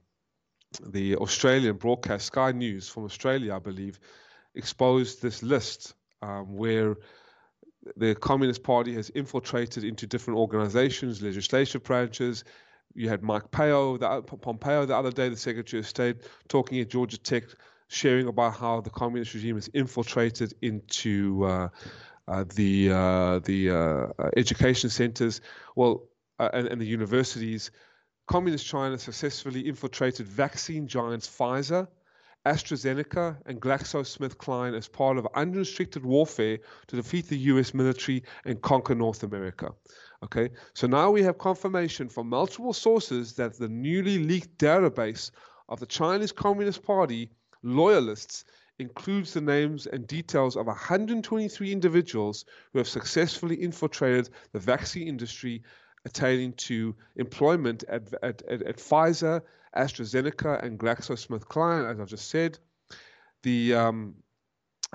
the 0.86 1.16
Australian 1.16 1.78
broadcast, 1.78 2.26
Sky 2.26 2.52
News 2.52 2.90
from 2.90 3.06
Australia, 3.06 3.56
I 3.56 3.60
believe, 3.60 4.00
exposed 4.56 5.22
this 5.22 5.42
list 5.42 5.94
um, 6.22 6.58
where 6.58 6.98
the 7.96 8.16
Communist 8.16 8.64
Party 8.64 8.94
has 8.94 9.10
infiltrated 9.12 9.84
into 9.84 10.06
different 10.08 10.40
organizations, 10.40 11.22
legislative 11.22 11.84
branches. 11.84 12.44
You 12.94 13.08
had 13.10 13.24
Mike 13.24 13.50
Pompeo 13.52 13.98
the, 13.98 14.22
Pompeo 14.24 14.86
the 14.86 14.96
other 14.96 15.12
day, 15.12 15.30
the 15.30 15.38
Secretary 15.38 15.80
of 15.80 15.88
State, 15.88 16.18
talking 16.50 16.80
at 16.80 16.90
Georgia 16.90 17.18
Tech, 17.18 17.44
sharing 17.88 18.28
about 18.28 18.56
how 18.56 18.82
the 18.82 18.90
communist 18.90 19.34
regime 19.34 19.56
has 19.56 19.70
infiltrated 19.74 20.54
into 20.62 21.44
uh, 21.46 21.70
uh, 22.28 22.44
the 22.56 22.92
uh, 22.92 23.40
the 23.40 23.70
uh, 23.70 24.30
education 24.36 24.90
centers, 24.90 25.42
well, 25.76 26.04
uh, 26.40 26.50
and, 26.54 26.68
and 26.68 26.82
the 26.82 26.86
universities. 26.86 27.72
Communist 28.28 28.66
China 28.66 28.98
successfully 28.98 29.62
infiltrated 29.62 30.28
vaccine 30.28 30.86
giants 30.86 31.30
Pfizer, 31.30 31.88
AstraZeneca, 32.46 33.38
and 33.46 33.62
GlaxoSmithKline 33.62 34.76
as 34.76 34.90
part 34.90 35.18
of 35.18 35.26
unrestricted 35.34 36.06
warfare 36.06 36.60
to 36.88 36.96
defeat 36.98 37.28
the 37.28 37.38
US 37.38 37.74
military 37.74 38.24
and 38.44 38.62
conquer 38.62 38.96
North 38.96 39.24
America. 39.24 39.70
Okay, 40.24 40.50
so 40.74 40.88
now 40.88 41.12
we 41.12 41.24
have 41.24 41.38
confirmation 41.38 42.10
from 42.10 42.28
multiple 42.28 42.74
sources 42.74 43.34
that 43.34 43.58
the 43.58 43.70
newly 43.70 44.18
leaked 44.18 44.58
database 44.58 45.32
of 45.70 45.80
the 45.80 45.86
Chinese 45.86 46.34
Communist 46.34 46.84
Party 46.84 47.32
loyalists 47.64 48.46
includes 48.80 49.34
the 49.34 49.42
names 49.42 49.88
and 49.88 50.08
details 50.08 50.56
of 50.56 50.68
123 50.68 51.72
individuals 51.72 52.46
who 52.72 52.80
have 52.80 52.88
successfully 52.88 53.56
infiltrated 53.56 54.30
the 54.52 54.60
vaccine 54.60 55.08
industry 55.08 55.64
attaining 56.06 56.54
to 56.54 56.96
employment 57.16 57.84
at, 57.90 58.14
at, 58.22 58.42
at, 58.44 58.62
at 58.62 58.78
Pfizer, 58.78 59.42
AstraZeneca, 59.76 60.64
and 60.64 60.80
GlaxoSmithKline, 60.80 61.92
as 61.92 62.00
I've 62.00 62.08
just 62.08 62.30
said. 62.30 62.60
The 63.44 63.74
um, 63.74 64.16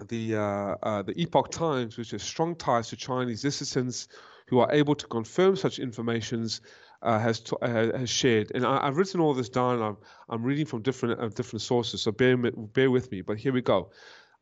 the 0.08 0.36
uh, 0.36 0.74
uh, 0.82 1.02
the 1.02 1.20
Epoch 1.20 1.50
Times, 1.50 1.96
which 1.96 2.12
has 2.12 2.22
strong 2.22 2.56
ties 2.56 2.88
to 2.88 2.96
Chinese 2.96 3.42
dissidents 3.42 4.08
who 4.48 4.58
are 4.58 4.72
able 4.72 4.94
to 4.94 5.06
confirm 5.06 5.56
such 5.56 5.78
informations, 5.78 6.60
uh, 7.02 7.18
has 7.18 7.40
to, 7.40 7.56
uh, 7.56 7.98
has 7.98 8.10
shared. 8.10 8.52
And 8.54 8.64
I, 8.64 8.86
have 8.86 8.96
written 8.96 9.20
all 9.20 9.34
this 9.34 9.48
down. 9.48 9.82
I'm 9.82 9.96
I'm 10.28 10.42
reading 10.42 10.66
from 10.66 10.82
different 10.82 11.20
uh, 11.20 11.28
different 11.28 11.62
sources, 11.62 12.02
so 12.02 12.12
bear 12.12 12.36
bear 12.36 12.90
with 12.90 13.10
me. 13.10 13.20
But 13.20 13.38
here 13.38 13.52
we 13.52 13.62
go. 13.62 13.90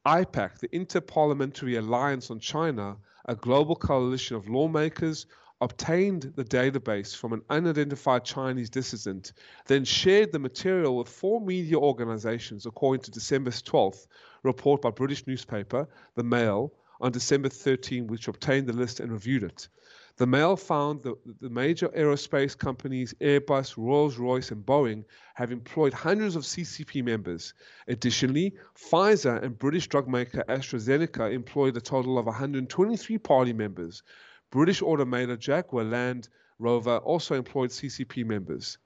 IPAC, 0.07 0.61
the 0.61 0.69
Interparliamentary 0.69 1.79
Alliance 1.79 2.31
on 2.31 2.41
China, 2.41 2.97
a 3.27 3.35
global 3.35 3.77
coalition 3.77 4.35
of 4.35 4.49
lawmakers, 4.49 5.27
obtained 5.61 6.33
the 6.37 6.45
database 6.45 7.15
from 7.15 7.35
an 7.35 7.43
unidentified 7.51 8.25
Chinese 8.25 8.71
dissident, 8.71 9.35
then 9.67 9.85
shared 9.85 10.33
the 10.33 10.39
material 10.39 10.97
with 10.97 11.09
four 11.09 11.41
media 11.41 11.77
organizations, 11.77 12.65
according 12.65 13.03
to 13.03 13.11
December's 13.11 13.63
12th 13.63 14.07
report 14.43 14.81
by 14.81 14.91
British 14.91 15.27
newspaper, 15.27 15.87
The 16.15 16.25
Mail, 16.25 16.73
on 17.01 17.13
December 17.13 17.49
13, 17.49 18.07
which 18.07 18.29
obtained 18.29 18.67
the 18.67 18.73
list 18.73 19.01
and 19.01 19.11
reviewed 19.11 19.43
it. 19.43 19.69
The 20.17 20.27
Mail 20.27 20.55
found 20.57 21.03
that 21.05 21.17
the 21.41 21.49
major 21.49 21.89
aerospace 21.89 22.57
companies 22.57 23.15
Airbus, 23.21 23.79
Rolls 23.79 24.19
Royce, 24.19 24.51
and 24.51 24.65
Boeing 24.67 25.05
have 25.35 25.51
employed 25.51 25.95
hundreds 25.95 26.37
of 26.37 26.43
CCP 26.43 27.03
members. 27.03 27.55
Additionally, 27.89 28.55
Pfizer 28.77 29.43
and 29.43 29.59
British 29.59 29.89
drug 29.89 30.09
maker 30.09 30.45
AstraZeneca 30.49 31.33
employed 31.33 31.77
a 31.77 31.81
total 31.81 32.19
of 32.19 32.27
123 32.27 33.17
party 33.19 33.55
members. 33.55 34.03
British 34.51 34.83
automaker 34.83 35.39
Jaguar 35.39 35.85
Land 35.85 36.29
Rover 36.59 36.99
also 36.99 37.35
employed 37.35 37.71
CCP 37.71 38.27
members. 38.27 38.77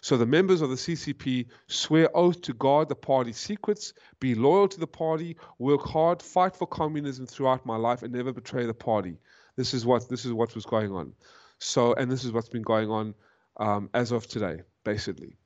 So 0.00 0.16
the 0.16 0.26
members 0.26 0.60
of 0.60 0.70
the 0.70 0.76
CCP 0.76 1.46
swear 1.68 2.14
oath 2.14 2.40
to 2.42 2.52
guard 2.54 2.88
the 2.88 2.94
party's 2.94 3.38
secrets, 3.38 3.92
be 4.20 4.34
loyal 4.34 4.68
to 4.68 4.80
the 4.80 4.86
party, 4.86 5.36
work 5.58 5.82
hard, 5.82 6.22
fight 6.22 6.56
for 6.56 6.66
communism 6.66 7.26
throughout 7.26 7.64
my 7.64 7.76
life, 7.76 8.02
and 8.02 8.12
never 8.12 8.32
betray 8.32 8.66
the 8.66 8.74
party. 8.74 9.18
This 9.56 9.74
is 9.74 9.84
what 9.84 10.08
this 10.08 10.24
is 10.24 10.32
what 10.32 10.54
was 10.54 10.64
going 10.64 10.92
on. 10.92 11.12
So, 11.58 11.94
and 11.94 12.10
this 12.10 12.24
is 12.24 12.32
what's 12.32 12.48
been 12.48 12.62
going 12.62 12.90
on 12.90 13.14
um, 13.58 13.90
as 13.94 14.12
of 14.12 14.26
today, 14.26 14.62
basically. 14.84 15.36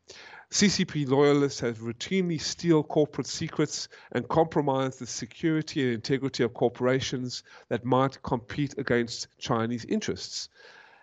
CCP 0.50 1.08
loyalists 1.08 1.60
have 1.60 1.78
routinely 1.78 2.40
steal 2.40 2.82
corporate 2.84 3.26
secrets 3.26 3.88
and 4.12 4.28
compromise 4.28 4.96
the 4.96 5.06
security 5.06 5.82
and 5.82 5.94
integrity 5.94 6.44
of 6.44 6.54
corporations 6.54 7.42
that 7.68 7.84
might 7.84 8.22
compete 8.22 8.78
against 8.78 9.26
Chinese 9.38 9.84
interests. 9.84 10.48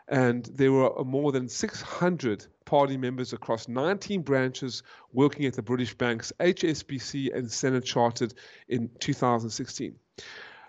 And 0.08 0.46
there 0.46 0.72
were 0.72 1.04
more 1.04 1.32
than 1.32 1.48
600 1.48 2.46
party 2.66 2.98
members 2.98 3.34
across 3.34 3.68
19 3.68 4.22
branches 4.22 4.84
working 5.12 5.46
at 5.46 5.54
the 5.54 5.62
British 5.62 5.94
banks 5.94 6.32
HSBC 6.40 7.36
and 7.36 7.52
Standard 7.52 7.86
Chartered 7.86 8.34
in 8.68 8.90
2016. 9.00 9.96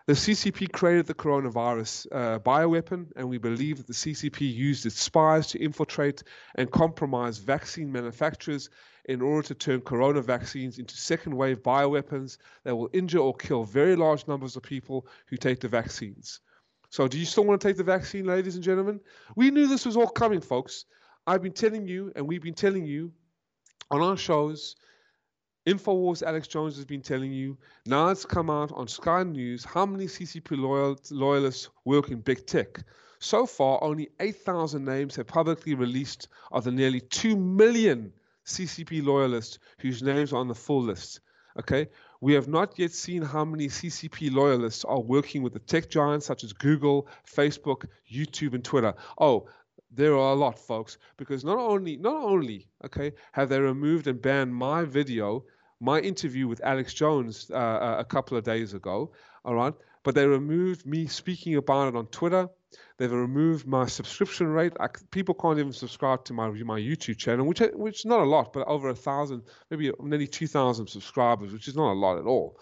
The 0.07 0.13
CCP 0.13 0.71
created 0.71 1.07
the 1.07 1.15
coronavirus 1.15 2.07
uh, 2.13 2.39
bioweapon, 2.39 3.07
and 3.17 3.31
we 3.31 3.39
believe 3.39 3.79
that 3.79 3.87
the 3.87 3.95
CCP 3.95 4.41
used 4.55 4.85
its 4.85 5.01
spies 5.01 5.47
to 5.49 5.59
infiltrate 5.59 6.23
and 6.57 6.71
compromise 6.71 7.39
vaccine 7.39 7.91
manufacturers 7.91 8.69
in 9.07 9.23
order 9.23 9.49
to 9.49 9.55
turn 9.55 9.81
corona 9.81 10.21
vaccines 10.21 10.79
into 10.79 10.95
second 10.95 11.35
wave 11.35 11.63
bioweapons 11.63 12.37
that 12.65 12.77
will 12.77 12.91
injure 12.93 13.21
or 13.21 13.35
kill 13.35 13.65
very 13.65 13.97
large 13.97 14.29
numbers 14.29 14.57
of 14.57 14.63
people 14.63 15.07
who 15.29 15.39
take 15.39 15.61
the 15.61 15.69
vaccines. 15.69 16.41
So, 16.95 17.09
do 17.09 17.19
you 17.19 17.25
still 17.25 17.45
want 17.45 17.61
to 17.61 17.67
take 17.67 17.77
the 17.77 17.83
vaccine, 17.83 18.25
ladies 18.25 18.55
and 18.55 18.63
gentlemen? 18.63 19.01
We 19.35 19.51
knew 19.51 19.67
this 19.67 19.85
was 19.85 19.97
all 19.97 20.07
coming, 20.07 20.41
folks. 20.41 20.85
I've 21.27 21.43
been 21.43 21.51
telling 21.51 21.89
you, 21.89 22.13
and 22.15 22.25
we've 22.25 22.41
been 22.41 22.55
telling 22.55 22.87
you 22.87 23.11
on 23.91 24.01
our 24.01 24.17
shows 24.17 24.77
Infowars 25.67 26.23
Alex 26.23 26.47
Jones 26.47 26.77
has 26.77 26.85
been 26.85 27.03
telling 27.03 27.33
you. 27.33 27.59
Now 27.85 28.11
it's 28.11 28.25
come 28.25 28.49
out 28.49 28.71
on 28.71 28.87
Sky 28.87 29.25
News 29.25 29.65
how 29.65 29.85
many 29.87 30.07
CCP 30.07 30.57
loyal, 30.57 30.97
loyalists 31.11 31.69
work 31.85 32.11
in 32.11 32.21
big 32.21 32.47
tech. 32.47 32.85
So 33.19 33.45
far, 33.45 33.83
only 33.83 34.11
8,000 34.21 34.85
names 34.85 35.17
have 35.17 35.27
publicly 35.27 35.75
released 35.75 36.29
of 36.53 36.63
the 36.63 36.71
nearly 36.71 37.01
2 37.01 37.35
million 37.35 38.13
CCP 38.47 39.05
loyalists 39.05 39.59
whose 39.81 40.01
names 40.01 40.33
are 40.33 40.37
on 40.37 40.47
the 40.47 40.55
full 40.55 40.85
list. 40.85 41.23
Okay, 41.59 41.89
we 42.25 42.33
have 42.33 42.49
not 42.49 42.79
yet 42.79 42.91
seen 42.91 43.21
how 43.21 43.45
many 43.45 43.69
CCP 43.69 44.33
loyalists 44.33 44.83
are 44.87 44.99
working 44.99 45.43
with 45.43 45.53
the 45.53 45.59
tech 45.59 45.91
giants 45.91 46.25
such 46.25 46.43
as 46.43 46.55
Google, 46.55 47.07
Facebook, 47.27 47.85
YouTube, 48.11 48.55
and 48.55 48.65
Twitter. 48.65 48.95
Oh, 49.19 49.47
there 49.91 50.15
are 50.15 50.33
a 50.33 50.35
lot, 50.35 50.59
folks, 50.59 50.97
because 51.19 51.45
not 51.45 51.59
only 51.59 51.99
not 51.99 52.17
only 52.17 52.67
okay 52.83 53.13
have 53.33 53.51
they 53.51 53.61
removed 53.61 54.07
and 54.07 54.23
banned 54.23 54.55
my 54.55 54.87
video 54.87 55.45
my 55.81 56.01
interview 56.01 56.49
with 56.49 56.65
Alex 56.65 56.95
Jones 56.95 57.51
uh, 57.51 57.97
a 57.99 58.05
couple 58.07 58.39
of 58.39 58.45
days 58.45 58.73
ago, 58.73 59.13
all 59.45 59.55
right? 59.55 59.75
But 60.03 60.15
they 60.15 60.27
removed 60.27 60.87
me 60.87 61.07
speaking 61.07 61.57
about 61.57 61.89
it 61.89 61.97
on 61.97 62.07
Twitter. 62.07 62.49
They've 62.97 63.13
removed 63.13 63.67
my 63.67 63.87
subscription 63.87 64.49
rate. 64.49 64.73
I, 64.81 64.89
people 65.11 65.35
can't 65.35 65.59
even 65.59 65.73
subscribe 65.73 66.25
to 66.27 66.33
my 66.33 66.49
my 66.49 66.81
YouTube 66.81 67.19
channel, 67.19 67.47
which 67.47 67.61
which 67.75 68.01
is 68.01 68.07
not 68.07 68.21
a 68.21 68.25
lot, 68.25 68.53
but 68.53 68.67
over 68.67 68.89
a 68.89 68.95
thousand, 68.95 69.43
maybe 69.71 69.93
nearly 70.01 70.27
two 70.27 70.47
thousand 70.47 70.89
subscribers, 70.89 71.53
which 71.53 71.69
is 71.69 71.77
not 71.77 71.93
a 71.93 71.99
lot 71.99 72.19
at 72.19 72.27
all. 72.27 72.59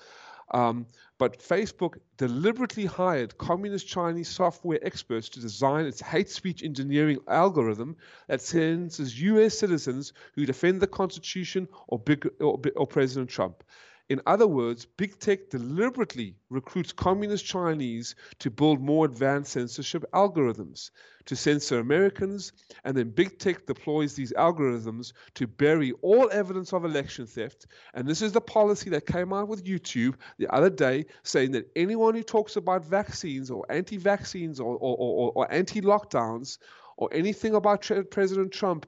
Um, 0.52 0.86
but 1.18 1.38
Facebook 1.38 1.98
deliberately 2.16 2.84
hired 2.84 3.38
communist 3.38 3.86
Chinese 3.86 4.28
software 4.28 4.78
experts 4.82 5.28
to 5.30 5.40
design 5.40 5.86
its 5.86 6.00
hate 6.00 6.28
speech 6.28 6.62
engineering 6.62 7.20
algorithm 7.28 7.96
that 8.28 8.42
sentences 8.42 9.20
U.S. 9.20 9.56
citizens 9.56 10.12
who 10.34 10.44
defend 10.44 10.80
the 10.80 10.86
Constitution 10.86 11.68
or, 11.86 11.98
big, 11.98 12.28
or, 12.40 12.60
or 12.76 12.86
President 12.86 13.30
Trump. 13.30 13.62
In 14.08 14.20
other 14.26 14.46
words, 14.46 14.84
big 14.84 15.18
tech 15.18 15.48
deliberately 15.48 16.36
recruits 16.50 16.92
communist 16.92 17.44
Chinese 17.44 18.14
to 18.40 18.50
build 18.50 18.80
more 18.80 19.06
advanced 19.06 19.52
censorship 19.52 20.04
algorithms 20.12 20.90
to 21.26 21.36
censor 21.36 21.78
Americans, 21.78 22.52
and 22.84 22.96
then 22.96 23.10
big 23.10 23.38
tech 23.38 23.64
deploys 23.66 24.14
these 24.14 24.32
algorithms 24.32 25.12
to 25.34 25.46
bury 25.46 25.92
all 26.02 26.28
evidence 26.32 26.72
of 26.72 26.84
election 26.84 27.26
theft. 27.26 27.66
And 27.94 28.08
this 28.08 28.22
is 28.22 28.32
the 28.32 28.40
policy 28.40 28.90
that 28.90 29.06
came 29.06 29.32
out 29.32 29.48
with 29.48 29.64
YouTube 29.64 30.16
the 30.36 30.52
other 30.52 30.70
day, 30.70 31.06
saying 31.22 31.52
that 31.52 31.70
anyone 31.76 32.14
who 32.14 32.22
talks 32.22 32.56
about 32.56 32.84
vaccines 32.84 33.50
or 33.50 33.64
anti 33.70 33.98
vaccines 33.98 34.58
or, 34.58 34.74
or, 34.74 34.96
or, 34.98 35.32
or 35.34 35.52
anti 35.52 35.80
lockdowns 35.80 36.58
or 36.96 37.08
anything 37.12 37.54
about 37.54 37.88
President 38.10 38.52
Trump 38.52 38.86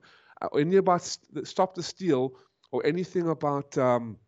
or 0.53 0.61
any 0.61 0.77
about 0.77 1.03
stop 1.45 1.75
the 1.75 1.83
steal 1.83 2.35
or 2.73 2.85
anything 2.85 3.29
about 3.29 3.79
um, 3.79 4.19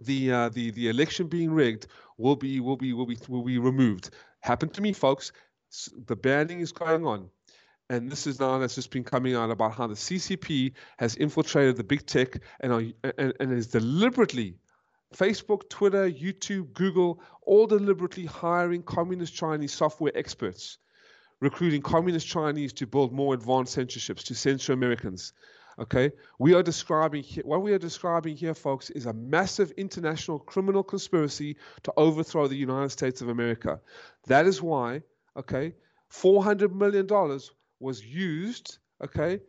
the 0.00 0.32
uh, 0.32 0.48
the 0.48 0.70
the 0.70 0.88
election 0.88 1.26
being 1.28 1.52
rigged 1.52 1.86
will 2.18 2.36
be 2.36 2.60
will 2.60 2.76
be 2.76 2.92
will 2.92 3.06
be 3.06 3.18
will 3.28 3.44
be 3.44 3.58
removed. 3.58 4.10
Happened 4.40 4.74
to 4.74 4.82
me, 4.82 4.92
folks. 4.92 5.32
The 6.06 6.16
banning 6.16 6.60
is 6.60 6.72
going 6.72 7.06
on, 7.06 7.30
and 7.88 8.10
this 8.10 8.26
is 8.26 8.40
now 8.40 8.58
that's 8.58 8.74
just 8.74 8.90
been 8.90 9.04
coming 9.04 9.34
out 9.34 9.50
about 9.50 9.74
how 9.74 9.86
the 9.86 9.94
CCP 9.94 10.72
has 10.98 11.16
infiltrated 11.16 11.76
the 11.76 11.84
big 11.84 12.06
tech 12.06 12.40
and 12.60 12.72
are, 12.72 13.12
and, 13.18 13.32
and 13.40 13.52
is 13.52 13.68
deliberately 13.68 14.56
Facebook, 15.12 15.68
Twitter, 15.68 16.10
YouTube, 16.10 16.72
Google, 16.72 17.22
all 17.42 17.66
deliberately 17.66 18.24
hiring 18.24 18.82
communist 18.82 19.34
Chinese 19.34 19.72
software 19.72 20.12
experts, 20.14 20.78
recruiting 21.40 21.82
communist 21.82 22.26
Chinese 22.26 22.72
to 22.74 22.86
build 22.86 23.12
more 23.12 23.34
advanced 23.34 23.74
censorships 23.74 24.24
to 24.24 24.34
censor 24.34 24.72
Americans. 24.72 25.32
Okay, 25.78 26.12
we 26.38 26.54
are 26.54 26.62
describing 26.62 27.22
here, 27.22 27.42
what 27.46 27.62
we 27.62 27.72
are 27.72 27.78
describing 27.78 28.36
here, 28.36 28.54
folks, 28.54 28.90
is 28.90 29.06
a 29.06 29.12
massive 29.12 29.70
international 29.72 30.38
criminal 30.38 30.82
conspiracy 30.82 31.56
to 31.84 31.92
overthrow 31.96 32.46
the 32.46 32.56
United 32.56 32.90
States 32.90 33.22
of 33.22 33.28
America. 33.28 33.80
That 34.26 34.46
is 34.46 34.60
why, 34.60 35.02
okay, 35.36 35.74
four 36.08 36.44
hundred 36.44 36.74
million 36.74 37.06
dollars 37.06 37.50
was 37.80 38.04
used, 38.04 38.78
okay, 39.02 39.40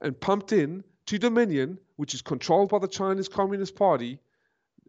and 0.00 0.18
pumped 0.18 0.52
in 0.52 0.82
to 1.06 1.18
Dominion, 1.18 1.78
which 1.96 2.14
is 2.14 2.22
controlled 2.22 2.70
by 2.70 2.78
the 2.78 2.88
Chinese 2.88 3.28
Communist 3.28 3.76
Party, 3.76 4.20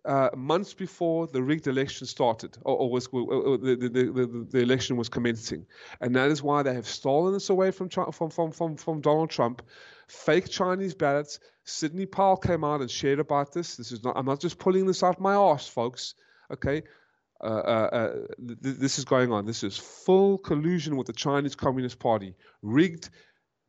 uh, 0.06 0.30
months 0.36 0.74
before 0.74 1.28
the 1.28 1.42
rigged 1.42 1.68
election 1.68 2.06
started, 2.06 2.58
or, 2.64 2.78
or 2.78 2.92
was 2.92 3.08
or 3.08 3.58
the, 3.58 3.76
the, 3.76 3.90
the, 3.90 4.48
the, 4.52 4.60
election 4.60 4.98
was 4.98 5.10
commencing, 5.10 5.66
and 6.02 6.16
that 6.16 6.30
is 6.30 6.44
why 6.44 6.62
they 6.64 6.74
have 6.74 6.88
stolen 6.88 7.34
this 7.34 7.50
away 7.50 7.72
from 7.72 7.90
from 7.90 8.30
from 8.30 8.52
from, 8.52 8.78
from 8.78 9.02
Donald 9.02 9.30
Trump. 9.30 9.62
Fake 10.08 10.50
Chinese 10.50 10.94
ballots. 10.94 11.40
Sidney 11.64 12.06
Powell 12.06 12.38
came 12.38 12.64
out 12.64 12.82
and 12.82 12.92
shared 12.92 13.20
about 13.20 13.52
this. 13.52 13.76
This 13.76 13.92
is 13.92 14.04
not. 14.04 14.16
I'm 14.16 14.26
not 14.26 14.40
just 14.40 14.60
pulling 14.60 14.86
this 14.86 15.02
out 15.02 15.20
my 15.20 15.34
arse, 15.34 15.68
folks. 15.68 16.14
Okay. 16.52 16.84
Uh, 17.44 17.48
uh, 17.48 17.90
uh 17.92 18.14
th- 18.48 18.78
this 18.78 18.98
is 19.00 19.06
going 19.06 19.32
on. 19.32 19.46
This 19.46 19.64
is 19.64 19.78
full 19.78 20.38
collusion 20.38 20.96
with 20.96 21.08
the 21.08 21.14
Chinese 21.14 21.56
Communist 21.56 22.00
Party, 22.00 22.36
rigged 22.62 23.10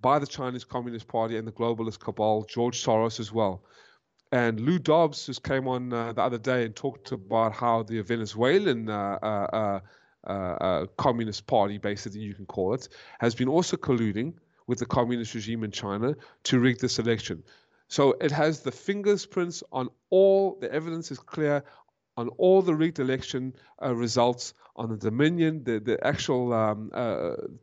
by 0.01 0.19
the 0.19 0.27
Chinese 0.27 0.65
Communist 0.65 1.09
Party 1.09 1.37
and 1.37 1.49
the 1.49 1.53
globalist 1.53 1.99
cabal, 1.99 2.45
George 2.45 2.85
Soros 2.85 3.19
as 3.19 3.33
well. 3.33 3.65
And 4.33 4.59
Lou 4.61 4.79
Dobbs 4.79 5.27
just 5.27 5.43
came 5.43 5.69
on 5.69 5.93
uh, 5.93 6.13
the 6.13 6.23
other 6.23 6.39
day 6.39 6.65
and 6.65 6.75
talked 6.75 7.13
about 7.13 7.53
how 7.53 7.85
the 7.85 8.01
Venezuelan 8.03 8.89
uh, 8.89 9.19
uh, 9.23 9.81
uh, 10.27 10.31
uh 10.31 10.87
Communist 10.97 11.47
Party, 11.47 11.79
basically 11.79 12.21
you 12.21 12.35
can 12.35 12.47
call 12.47 12.75
it, 12.75 12.89
has 13.21 13.35
been 13.35 13.49
also 13.49 13.77
colluding 13.77 14.35
with 14.67 14.81
the 14.81 14.87
communist 14.87 15.35
regime 15.35 15.63
in 15.63 15.71
China 15.71 16.15
to 16.43 16.59
rig 16.59 16.79
this 16.79 16.99
election. 16.99 17.45
So 17.89 18.17
it 18.21 18.33
has 18.33 18.61
the 18.61 18.73
fingerprints 18.73 19.63
on 19.71 19.89
all, 20.11 20.59
the 20.61 20.73
evidence 20.73 21.13
is 21.13 21.21
clear 21.21 21.63
on 22.17 22.29
all 22.31 22.63
the 22.63 22.75
rigged 22.75 22.99
election 22.99 23.55
uh, 23.81 23.95
results 23.95 24.55
on 24.75 24.89
the 24.89 24.97
Dominion, 24.97 25.63
the, 25.63 25.79
the 25.79 26.05
actual 26.05 26.53
um, 26.53 26.91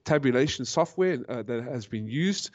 tabulation 0.06 0.64
software 0.64 1.18
that 1.18 1.64
has 1.70 1.88
been 1.88 2.08
used 2.08 2.52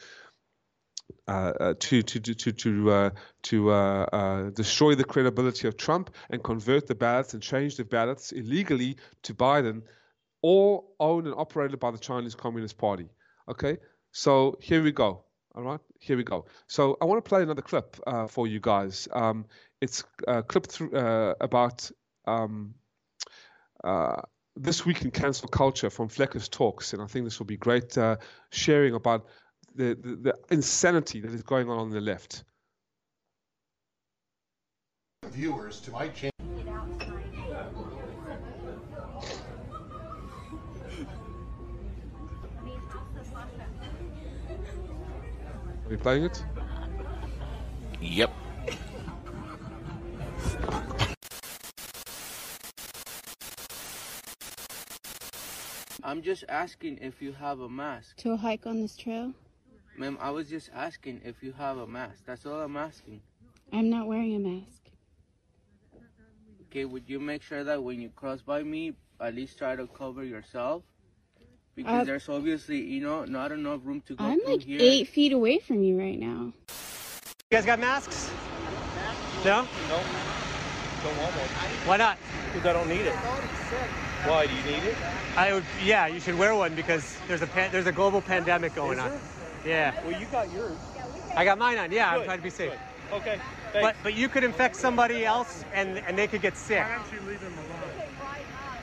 uh, 1.29 1.53
uh, 1.59 1.73
to 1.79 2.01
to 2.01 2.19
to 2.19 2.51
to 2.51 2.89
uh, 2.89 3.09
to 3.43 3.69
uh, 3.69 4.05
uh, 4.11 4.49
destroy 4.49 4.95
the 4.95 5.03
credibility 5.03 5.67
of 5.67 5.77
Trump 5.77 6.09
and 6.31 6.43
convert 6.43 6.87
the 6.87 6.95
ballots 6.95 7.35
and 7.35 7.43
change 7.43 7.75
the 7.75 7.85
ballots 7.85 8.31
illegally 8.31 8.97
to 9.21 9.35
Biden, 9.35 9.83
all 10.41 10.95
owned 10.99 11.27
and 11.27 11.35
operated 11.37 11.79
by 11.79 11.91
the 11.91 11.99
Chinese 11.99 12.33
Communist 12.33 12.79
Party. 12.79 13.09
Okay, 13.47 13.77
so 14.11 14.57
here 14.59 14.81
we 14.81 14.91
go. 14.91 15.23
All 15.53 15.61
right, 15.61 15.79
here 15.99 16.17
we 16.17 16.23
go. 16.23 16.45
So 16.65 16.97
I 16.99 17.05
want 17.05 17.23
to 17.23 17.29
play 17.29 17.43
another 17.43 17.61
clip 17.61 17.95
uh, 18.07 18.25
for 18.25 18.47
you 18.47 18.59
guys. 18.59 19.07
Um, 19.13 19.45
it's 19.81 20.03
a 20.27 20.41
clip 20.41 20.65
th- 20.67 20.91
about. 21.39 21.91
Um, 22.25 22.73
this 24.55 24.85
week 24.85 25.03
in 25.03 25.11
cancel 25.11 25.47
culture 25.47 25.89
from 25.89 26.09
Fleccas 26.09 26.49
Talks, 26.49 26.91
and 26.91 27.01
I 27.01 27.05
think 27.05 27.23
this 27.23 27.39
will 27.39 27.45
be 27.45 27.55
great 27.55 27.95
sharing 28.49 28.95
about 28.95 29.27
the, 29.75 29.95
the, 29.95 30.15
the 30.15 30.35
insanity 30.49 31.19
that 31.21 31.31
is 31.33 31.43
going 31.43 31.69
on 31.69 31.77
on 31.77 31.89
the 31.89 32.01
left. 32.01 32.43
Viewers 35.27 35.79
to 35.81 35.91
my 35.91 36.07
channel. 36.09 36.33
Are 45.85 45.91
you 45.91 45.97
playing 45.97 46.23
it? 46.25 46.43
Yep. 47.99 48.31
I'm 56.03 56.21
just 56.21 56.43
asking 56.49 56.99
if 57.01 57.21
you 57.21 57.33
have 57.33 57.59
a 57.59 57.69
mask. 57.69 58.17
To 58.17 58.35
hike 58.37 58.65
on 58.65 58.81
this 58.81 58.95
trail? 58.95 59.33
Ma'am, 59.99 60.17
I 60.21 60.29
was 60.29 60.47
just 60.47 60.69
asking 60.73 61.19
if 61.25 61.43
you 61.43 61.51
have 61.57 61.77
a 61.77 61.85
mask. 61.85 62.23
That's 62.25 62.45
all 62.45 62.61
I'm 62.61 62.77
asking. 62.77 63.19
I'm 63.73 63.89
not 63.89 64.07
wearing 64.07 64.33
a 64.33 64.39
mask. 64.39 64.83
Okay, 66.69 66.85
would 66.85 67.03
you 67.09 67.19
make 67.19 67.41
sure 67.41 67.65
that 67.65 67.83
when 67.83 67.99
you 67.99 68.07
cross 68.15 68.41
by 68.41 68.63
me, 68.63 68.93
at 69.19 69.35
least 69.35 69.57
try 69.57 69.75
to 69.75 69.87
cover 69.87 70.23
yourself? 70.23 70.83
Because 71.75 72.03
uh, 72.03 72.03
there's 72.05 72.29
obviously, 72.29 72.79
you 72.79 73.01
know, 73.01 73.25
not 73.25 73.51
enough 73.51 73.81
room 73.83 74.01
to 74.07 74.15
go 74.15 74.23
I'm 74.23 74.39
like 74.45 74.61
here. 74.61 74.79
eight 74.81 75.09
feet 75.09 75.33
away 75.33 75.59
from 75.59 75.83
you 75.83 75.99
right 75.99 76.17
now. 76.17 76.53
You 77.51 77.51
guys 77.51 77.65
got 77.65 77.79
masks? 77.79 78.31
No? 79.43 79.63
No. 79.89 79.99
Don't 81.03 81.17
want 81.17 81.35
one. 81.35 81.87
Why 81.87 81.97
not? 81.97 82.17
Because 82.53 82.69
I 82.69 82.71
don't 82.71 82.87
need 82.87 83.01
it. 83.01 83.15
Why 84.25 84.47
do 84.47 84.55
you 84.55 84.63
need 84.63 84.83
it? 84.83 84.95
I 85.35 85.53
would. 85.53 85.65
Yeah, 85.83 86.07
you 86.07 86.21
should 86.21 86.37
wear 86.37 86.55
one 86.55 86.73
because 86.73 87.17
there's 87.27 87.41
a 87.41 87.47
pan, 87.47 87.69
there's 87.73 87.87
a 87.87 87.91
global 87.91 88.21
pandemic 88.21 88.73
going 88.75 88.97
on. 88.99 89.11
Yeah. 89.65 89.93
Well, 90.05 90.19
you 90.19 90.25
got 90.27 90.51
yours. 90.51 90.77
I 91.35 91.45
got 91.45 91.57
mine 91.57 91.77
on. 91.77 91.91
Yeah, 91.91 92.11
Good. 92.11 92.19
I'm 92.19 92.25
trying 92.25 92.37
to 92.37 92.43
be 92.43 92.49
safe. 92.49 92.71
Good. 92.71 93.17
Okay. 93.17 93.39
Thanks. 93.71 93.81
But 93.81 93.95
but 94.03 94.13
you 94.13 94.29
could 94.29 94.43
infect 94.43 94.75
somebody 94.75 95.25
else 95.25 95.63
and 95.73 95.99
and 95.99 96.17
they 96.17 96.27
could 96.27 96.41
get 96.41 96.57
sick. 96.57 96.83
Why 96.83 96.95
don't 96.95 97.13
you 97.13 97.29
leave 97.29 97.41
him 97.41 97.53
alone? 97.53 97.89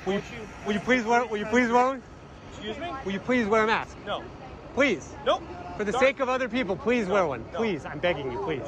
Will 0.06 0.14
you, 0.14 0.20
will 0.64 0.72
you 0.74 0.80
please 0.80 1.04
wear 1.04 1.26
Will 1.26 1.38
you 1.38 1.46
please 1.46 1.70
wear 1.70 1.86
one? 1.86 2.02
Excuse 2.52 2.78
me? 2.78 2.88
Will 3.04 3.12
you 3.12 3.20
please 3.20 3.46
wear 3.46 3.64
a 3.64 3.66
mask? 3.66 3.96
No. 4.06 4.22
Please. 4.74 5.12
Nope. 5.24 5.42
For 5.76 5.84
the 5.84 5.92
Sorry. 5.92 6.06
sake 6.06 6.20
of 6.20 6.28
other 6.28 6.48
people, 6.48 6.76
please 6.76 7.08
no. 7.08 7.14
wear 7.14 7.26
one. 7.26 7.44
No. 7.52 7.58
Please, 7.58 7.84
I'm 7.84 7.98
begging 7.98 8.30
you, 8.30 8.38
please. 8.38 8.62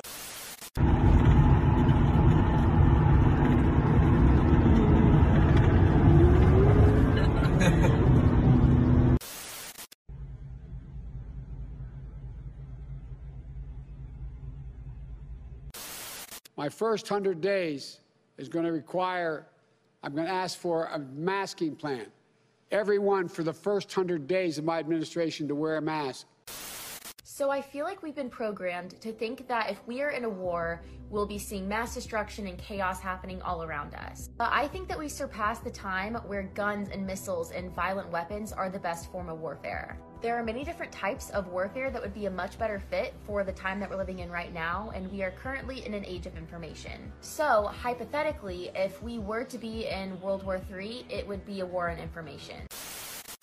My 16.58 16.68
first 16.68 17.08
100 17.08 17.40
days 17.40 18.00
is 18.36 18.48
going 18.48 18.64
to 18.64 18.72
require, 18.72 19.46
I'm 20.02 20.12
going 20.12 20.26
to 20.26 20.32
ask 20.32 20.58
for 20.58 20.86
a 20.86 20.98
masking 20.98 21.76
plan. 21.76 22.06
Everyone 22.72 23.28
for 23.28 23.44
the 23.44 23.52
first 23.52 23.96
100 23.96 24.26
days 24.26 24.58
of 24.58 24.64
my 24.64 24.80
administration 24.80 25.46
to 25.46 25.54
wear 25.54 25.76
a 25.76 25.80
mask. 25.80 26.26
So 27.22 27.48
I 27.48 27.62
feel 27.62 27.84
like 27.84 28.02
we've 28.02 28.16
been 28.16 28.28
programmed 28.28 29.00
to 29.00 29.12
think 29.12 29.46
that 29.46 29.70
if 29.70 29.78
we 29.86 30.02
are 30.02 30.10
in 30.10 30.24
a 30.24 30.28
war, 30.28 30.82
we'll 31.10 31.26
be 31.26 31.38
seeing 31.38 31.68
mass 31.68 31.94
destruction 31.94 32.48
and 32.48 32.58
chaos 32.58 32.98
happening 32.98 33.40
all 33.42 33.62
around 33.62 33.94
us. 33.94 34.28
But 34.36 34.50
I 34.52 34.66
think 34.66 34.88
that 34.88 34.98
we 34.98 35.08
surpassed 35.08 35.62
the 35.62 35.70
time 35.70 36.16
where 36.26 36.42
guns 36.54 36.88
and 36.88 37.06
missiles 37.06 37.52
and 37.52 37.72
violent 37.72 38.10
weapons 38.10 38.52
are 38.52 38.68
the 38.68 38.80
best 38.80 39.12
form 39.12 39.28
of 39.28 39.38
warfare. 39.38 39.96
There 40.20 40.36
are 40.36 40.42
many 40.42 40.64
different 40.64 40.90
types 40.90 41.30
of 41.30 41.46
warfare 41.46 41.92
that 41.92 42.02
would 42.02 42.12
be 42.12 42.26
a 42.26 42.30
much 42.30 42.58
better 42.58 42.80
fit 42.90 43.14
for 43.24 43.44
the 43.44 43.52
time 43.52 43.78
that 43.78 43.88
we're 43.88 43.98
living 43.98 44.18
in 44.18 44.32
right 44.32 44.52
now, 44.52 44.90
and 44.92 45.08
we 45.12 45.22
are 45.22 45.30
currently 45.30 45.86
in 45.86 45.94
an 45.94 46.04
age 46.04 46.26
of 46.26 46.36
information. 46.36 47.12
So, 47.20 47.70
hypothetically, 47.72 48.72
if 48.74 49.00
we 49.00 49.20
were 49.20 49.44
to 49.44 49.56
be 49.58 49.86
in 49.86 50.20
World 50.20 50.42
War 50.42 50.60
III, 50.76 51.06
it 51.08 51.28
would 51.28 51.46
be 51.46 51.60
a 51.60 51.66
war 51.66 51.88
on 51.88 51.98
information. 51.98 52.66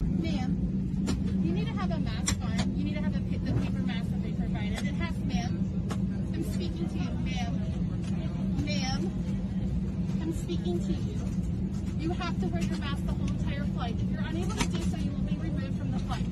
Ma'am, 0.04 1.06
you 1.46 1.54
need 1.54 1.68
to 1.68 1.72
have 1.72 1.92
a 1.92 2.00
mask 2.00 2.36
on. 2.44 2.76
You 2.76 2.84
need 2.84 2.96
to 2.96 3.02
have 3.02 3.14
the, 3.14 3.38
the 3.38 3.54
paper 3.54 3.80
mask 3.80 4.10
that 4.10 4.22
they 4.22 4.34
provided. 4.34 4.86
It 4.86 4.96
has, 4.96 5.18
ma'am. 5.20 6.32
I'm 6.34 6.44
speaking 6.52 6.90
to 6.90 6.98
you, 6.98 7.10
ma'am. 7.24 8.66
Ma'am. 8.66 9.12
I'm 10.22 10.34
speaking 10.34 10.80
to 10.88 10.92
you, 10.92 11.20
you 12.00 12.12
have 12.12 12.38
to 12.42 12.48
wear 12.48 12.62
your 12.62 12.78
mask 12.80 13.06
the 13.06 13.14
whole 13.14 13.28
entire 13.28 13.64
flight. 13.64 13.96
If 13.98 14.12
you're 14.12 14.28
unable 14.28 14.58
to 14.58 14.68
do 14.68 14.84
so, 14.84 14.98
you 14.98 15.12
will 15.12 15.20
be 15.20 15.38
removed 15.38 15.78
from 15.78 15.92
the 15.92 16.00
flight. 16.00 16.26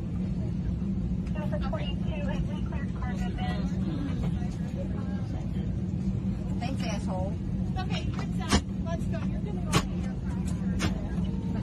Thanks, 6.59 6.81
asshole. 6.83 7.33
Okay. 7.77 8.07
Let's 8.85 9.03
go. 9.05 9.19
You're 9.29 9.39
gonna 9.39 9.61
go 9.61 9.69
on 9.69 9.85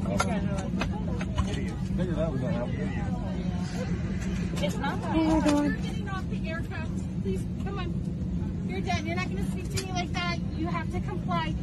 the 0.02 0.14
Figured 1.96 2.16
that 2.16 2.30
was 2.30 2.40
gonna 2.40 2.52
happen. 2.52 3.10
It's 4.62 4.76
not 4.76 5.02
that 5.02 5.10
hard. 5.10 5.64
You're 5.64 5.70
getting 5.78 6.08
off 6.08 6.24
the 6.30 6.48
aircraft. 6.48 7.22
Please, 7.22 7.42
come 7.64 7.78
on. 7.80 7.88
You're 8.68 8.80
done. 8.80 9.06
You're 9.06 9.16
not 9.16 9.28
going 9.28 9.44
to 9.44 9.50
speak 9.50 9.74
to 9.74 9.86
me 9.86 9.92
like 9.92 10.12
that. 10.12 10.38
You 10.56 10.68
have 10.68 10.92
to 10.92 11.00
comply. 11.00 11.54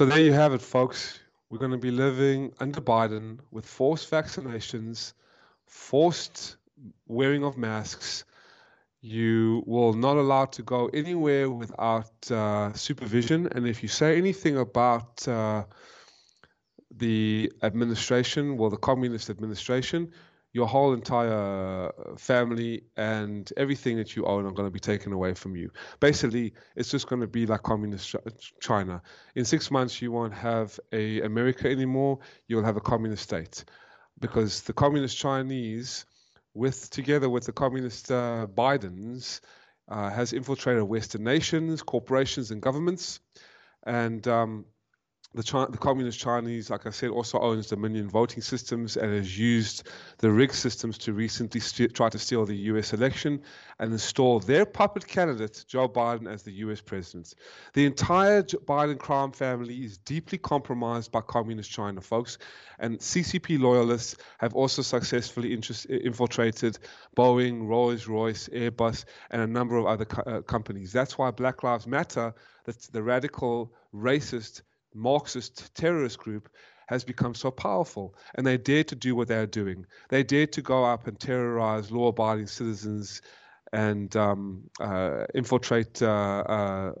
So 0.00 0.06
there 0.06 0.20
you 0.20 0.32
have 0.32 0.54
it, 0.54 0.62
folks. 0.62 1.20
We're 1.50 1.58
going 1.58 1.72
to 1.72 1.76
be 1.76 1.90
living 1.90 2.54
under 2.58 2.80
Biden 2.80 3.40
with 3.50 3.66
forced 3.66 4.10
vaccinations, 4.10 5.12
forced 5.66 6.56
wearing 7.06 7.44
of 7.44 7.58
masks. 7.58 8.24
You 9.02 9.62
will 9.66 9.92
not 9.92 10.16
allowed 10.16 10.52
to 10.52 10.62
go 10.62 10.86
anywhere 10.94 11.50
without 11.50 12.30
uh, 12.30 12.72
supervision. 12.72 13.48
And 13.48 13.68
if 13.68 13.82
you 13.82 13.90
say 13.90 14.16
anything 14.16 14.56
about 14.56 15.28
uh, 15.28 15.64
the 16.96 17.52
administration, 17.62 18.56
well, 18.56 18.70
the 18.70 18.78
communist 18.78 19.28
administration, 19.28 20.12
your 20.52 20.66
whole 20.66 20.92
entire 20.92 21.92
family 22.16 22.82
and 22.96 23.52
everything 23.56 23.96
that 23.98 24.16
you 24.16 24.26
own 24.26 24.46
are 24.46 24.50
going 24.50 24.66
to 24.66 24.72
be 24.72 24.80
taken 24.80 25.12
away 25.12 25.32
from 25.34 25.54
you. 25.54 25.70
Basically, 26.00 26.54
it's 26.74 26.90
just 26.90 27.06
going 27.06 27.20
to 27.20 27.28
be 27.28 27.46
like 27.46 27.62
communist 27.62 28.16
China. 28.60 29.00
In 29.36 29.44
six 29.44 29.70
months, 29.70 30.02
you 30.02 30.10
won't 30.10 30.34
have 30.34 30.78
a 30.92 31.20
America 31.20 31.70
anymore. 31.70 32.18
You'll 32.48 32.64
have 32.64 32.76
a 32.76 32.80
communist 32.80 33.22
state, 33.22 33.64
because 34.18 34.62
the 34.62 34.72
communist 34.72 35.16
Chinese, 35.16 36.04
with 36.52 36.90
together 36.90 37.30
with 37.30 37.44
the 37.44 37.52
communist 37.52 38.10
uh, 38.10 38.46
Bidens, 38.52 39.40
uh, 39.88 40.10
has 40.10 40.32
infiltrated 40.32 40.82
Western 40.82 41.22
nations, 41.22 41.82
corporations, 41.82 42.50
and 42.50 42.60
governments, 42.60 43.20
and 43.84 44.26
um, 44.26 44.64
the, 45.32 45.44
Chi- 45.44 45.66
the 45.70 45.78
communist 45.78 46.18
Chinese, 46.18 46.70
like 46.70 46.86
I 46.86 46.90
said, 46.90 47.10
also 47.10 47.38
owns 47.38 47.68
Dominion 47.68 48.08
voting 48.08 48.42
systems 48.42 48.96
and 48.96 49.14
has 49.14 49.38
used 49.38 49.88
the 50.18 50.30
rig 50.30 50.52
systems 50.52 50.98
to 50.98 51.12
recently 51.12 51.60
st- 51.60 51.94
try 51.94 52.08
to 52.08 52.18
steal 52.18 52.44
the 52.44 52.56
U.S. 52.56 52.92
election 52.92 53.40
and 53.78 53.92
install 53.92 54.40
their 54.40 54.66
puppet 54.66 55.06
candidate, 55.06 55.64
Joe 55.68 55.88
Biden, 55.88 56.28
as 56.28 56.42
the 56.42 56.50
U.S. 56.64 56.80
president. 56.80 57.34
The 57.74 57.86
entire 57.86 58.42
Biden 58.42 58.98
crime 58.98 59.30
family 59.30 59.84
is 59.84 59.98
deeply 59.98 60.36
compromised 60.36 61.12
by 61.12 61.20
communist 61.20 61.70
China, 61.70 62.00
folks, 62.00 62.38
and 62.80 62.98
CCP 62.98 63.60
loyalists 63.60 64.16
have 64.38 64.54
also 64.54 64.82
successfully 64.82 65.52
interest- 65.52 65.86
infiltrated 65.86 66.76
Boeing, 67.16 67.68
Rolls 67.68 68.08
Royce, 68.08 68.48
Airbus, 68.48 69.04
and 69.30 69.42
a 69.42 69.46
number 69.46 69.76
of 69.76 69.86
other 69.86 70.06
co- 70.06 70.22
uh, 70.22 70.42
companies. 70.42 70.92
That's 70.92 71.16
why 71.16 71.30
Black 71.30 71.62
Lives 71.62 71.86
Matter, 71.86 72.34
that's 72.64 72.88
the 72.88 73.02
radical, 73.02 73.72
racist, 73.94 74.62
Marxist 74.94 75.74
terrorist 75.74 76.18
group 76.18 76.48
has 76.88 77.04
become 77.04 77.34
so 77.34 77.50
powerful 77.50 78.14
and 78.34 78.46
they 78.46 78.56
dare 78.56 78.84
to 78.84 78.96
do 78.96 79.14
what 79.14 79.28
they're 79.28 79.46
doing. 79.46 79.86
They 80.08 80.22
dare 80.24 80.48
to 80.48 80.62
go 80.62 80.84
up 80.84 81.06
and 81.06 81.18
terrorize 81.18 81.90
law 81.92 82.08
abiding 82.08 82.48
citizens 82.48 83.22
and 83.72 84.14
um, 84.16 84.64
uh, 84.80 85.26
infiltrate 85.34 86.02
uh, 86.02 86.06
uh, 86.48 86.92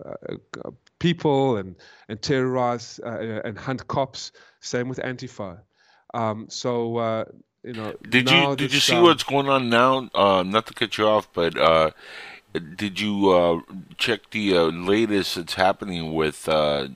uh, 0.64 0.70
people 1.00 1.56
and, 1.56 1.74
and 2.08 2.22
terrorize 2.22 3.00
uh, 3.04 3.40
and 3.44 3.58
hunt 3.58 3.88
cops. 3.88 4.30
Same 4.60 4.88
with 4.88 4.98
Antifa. 4.98 5.58
Um, 6.14 6.46
so, 6.48 6.96
uh, 6.98 7.24
you 7.64 7.72
know, 7.72 7.94
Did 8.08 8.30
you 8.30 8.56
did 8.56 8.72
you 8.72 8.80
see 8.80 8.94
um, 8.96 9.02
what's 9.02 9.24
going 9.24 9.48
on 9.48 9.68
now? 9.68 10.08
Uh, 10.14 10.42
not 10.44 10.66
to 10.66 10.74
cut 10.74 10.96
you 10.96 11.06
off, 11.06 11.28
but 11.32 11.58
uh, 11.58 11.90
did 12.52 13.00
you 13.00 13.30
uh, 13.30 13.60
check 13.96 14.30
the 14.30 14.56
uh, 14.56 14.62
latest 14.64 15.36
that's 15.36 15.54
happening 15.54 16.14
with 16.14 16.48
uh, 16.48 16.88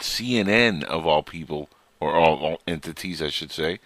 CNN 0.00 0.84
of 0.84 1.06
all 1.06 1.22
people 1.22 1.68
or 2.00 2.14
all, 2.14 2.38
all 2.38 2.60
entities, 2.66 3.20
I 3.20 3.28
should 3.28 3.52
say? 3.52 3.78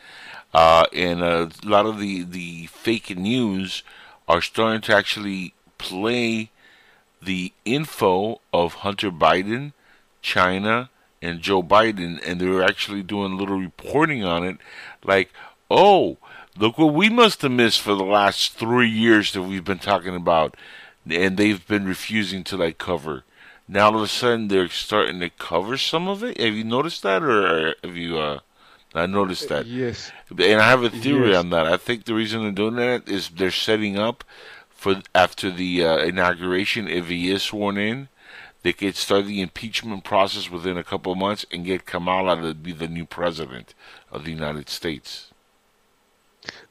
Uh, 0.54 0.86
and 0.92 1.22
a 1.22 1.50
lot 1.64 1.86
of 1.86 1.98
the 1.98 2.22
the 2.22 2.66
fake 2.66 3.16
news 3.16 3.82
are 4.28 4.40
starting 4.40 4.80
to 4.82 4.94
actually 4.94 5.52
play 5.78 6.50
the 7.22 7.52
info 7.64 8.40
of 8.52 8.74
Hunter 8.74 9.10
Biden, 9.10 9.72
China, 10.22 10.90
and 11.20 11.40
Joe 11.40 11.62
Biden, 11.62 12.20
and 12.26 12.40
they're 12.40 12.62
actually 12.62 13.02
doing 13.02 13.32
a 13.32 13.36
little 13.36 13.58
reporting 13.58 14.24
on 14.24 14.44
it, 14.44 14.58
like, 15.04 15.32
oh, 15.70 16.18
look 16.56 16.78
what 16.78 16.94
we 16.94 17.08
must 17.08 17.42
have 17.42 17.52
missed 17.52 17.80
for 17.80 17.94
the 17.94 18.04
last 18.04 18.54
three 18.54 18.88
years 18.88 19.32
that 19.32 19.42
we've 19.42 19.64
been 19.64 19.78
talking 19.78 20.14
about, 20.14 20.56
and 21.10 21.36
they've 21.36 21.66
been 21.66 21.86
refusing 21.86 22.44
to 22.44 22.56
like 22.56 22.78
cover. 22.78 23.24
Now 23.68 23.86
all 23.86 23.96
of 23.96 24.02
a 24.02 24.08
sudden 24.08 24.48
they're 24.48 24.68
starting 24.68 25.20
to 25.20 25.30
cover 25.30 25.76
some 25.76 26.08
of 26.08 26.22
it. 26.22 26.40
Have 26.40 26.54
you 26.54 26.64
noticed 26.64 27.02
that, 27.02 27.22
or 27.22 27.74
have 27.82 27.96
you 27.96 28.18
uh, 28.18 28.40
not 28.94 29.10
noticed 29.10 29.48
that? 29.48 29.66
Yes. 29.66 30.12
And 30.30 30.60
I 30.60 30.68
have 30.68 30.82
a 30.84 30.90
theory 30.90 31.30
Yes. 31.30 31.38
on 31.38 31.50
that. 31.50 31.66
I 31.66 31.76
think 31.76 32.04
the 32.04 32.14
reason 32.14 32.42
they're 32.42 32.52
doing 32.52 32.76
that 32.76 33.08
is 33.08 33.28
they're 33.28 33.50
setting 33.50 33.98
up 33.98 34.24
for 34.70 35.02
after 35.14 35.50
the 35.50 35.84
uh, 35.84 35.98
inauguration, 35.98 36.86
if 36.86 37.08
he 37.08 37.30
is 37.30 37.42
sworn 37.42 37.76
in, 37.76 38.08
they 38.62 38.72
could 38.72 38.96
start 38.96 39.26
the 39.26 39.40
impeachment 39.40 40.04
process 40.04 40.50
within 40.50 40.76
a 40.76 40.84
couple 40.84 41.12
of 41.12 41.18
months 41.18 41.46
and 41.52 41.64
get 41.64 41.86
Kamala 41.86 42.40
to 42.40 42.54
be 42.54 42.72
the 42.72 42.88
new 42.88 43.06
president 43.06 43.74
of 44.10 44.24
the 44.24 44.30
United 44.32 44.68
States. 44.68 45.30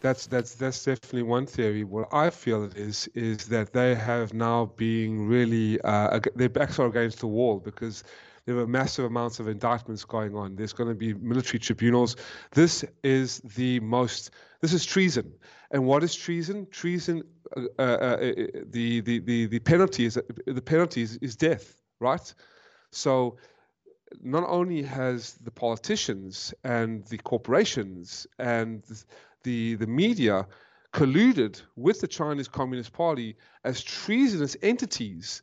That's 0.02 0.28
that's 0.28 0.56
that's 0.56 0.84
definitely 0.84 1.24
one 1.24 1.46
theory. 1.46 1.84
What 1.84 2.08
I 2.14 2.30
feel 2.30 2.64
it 2.64 2.76
is 2.76 3.08
is 3.14 3.48
that 3.48 3.74
they 3.74 3.96
have 3.96 4.34
now 4.34 4.72
being 4.78 5.28
really 5.28 5.80
uh, 5.82 6.20
their 6.36 6.50
backs 6.50 6.80
are 6.80 6.88
against 6.88 7.20
the 7.20 7.28
wall 7.28 7.60
because 7.60 8.04
there 8.46 8.58
are 8.58 8.68
massive 8.68 9.06
amounts 9.06 9.40
of 9.40 9.48
indictments 9.48 10.06
going 10.06 10.36
on. 10.36 10.56
There's 10.56 10.74
going 10.74 10.90
to 10.90 10.96
be 10.96 11.14
military 11.16 11.60
tribunals. 11.60 12.16
This 12.52 12.86
is 13.04 13.40
the 13.40 13.80
most. 13.80 14.32
This 14.62 14.74
is 14.74 14.86
treason. 14.86 15.32
And 15.72 15.86
what 15.86 16.04
is 16.04 16.16
treason? 16.16 16.68
Treason. 16.72 17.24
Uh, 17.56 17.62
uh, 17.80 17.82
uh, 17.82 18.18
the, 18.70 19.02
the 19.02 19.20
the 19.20 19.46
the 19.48 19.60
penalty 19.60 20.06
is 20.06 20.20
the 20.46 20.62
penalty 20.62 21.02
is, 21.02 21.18
is 21.18 21.36
death. 21.36 21.82
Right. 22.00 22.34
So 22.92 23.38
not 24.22 24.48
only 24.48 24.84
has 24.84 25.34
the 25.44 25.52
politicians 25.52 26.54
and 26.64 27.06
the 27.06 27.18
corporations 27.18 28.28
and 28.40 28.84
the 29.46 29.76
the 29.76 29.88
media 29.88 30.46
colluded 30.92 31.62
with 31.76 32.02
the 32.02 32.08
Chinese 32.08 32.50
Communist 32.50 32.92
Party 32.94 33.38
as 33.64 33.84
treasonous 33.84 34.56
entities, 34.62 35.42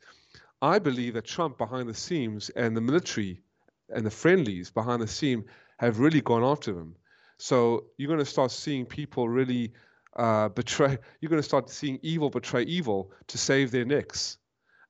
I 0.61 0.79
believe 0.79 1.15
that 1.15 1.25
Trump 1.25 1.59
behind 1.59 1.89
the 1.89 1.95
scenes 1.95 2.51
and 2.51 2.77
the 2.77 2.81
military 2.81 3.41
and 3.89 4.05
the 4.05 4.11
friendlies 4.11 4.71
behind 4.71 5.03
the 5.03 5.09
scene 5.09 5.45
have 5.79 5.99
really 5.99 6.21
gone 6.21 6.45
after 6.45 6.73
them. 6.73 6.95
So 7.39 7.85
you're 7.97 8.13
going 8.15 8.27
to 8.27 8.35
start 8.37 8.51
seeing 8.51 8.87
people 8.87 9.29
really 9.29 9.73
uh, 10.17 10.49
betray. 10.51 10.99
You're 11.21 11.31
going 11.31 11.43
to 11.43 11.49
start 11.53 11.69
seeing 11.71 11.99
evil 12.03 12.31
betray 12.31 12.63
evil 12.63 13.11
to 13.29 13.39
save 13.39 13.71
their 13.71 13.85
necks. 13.85 14.39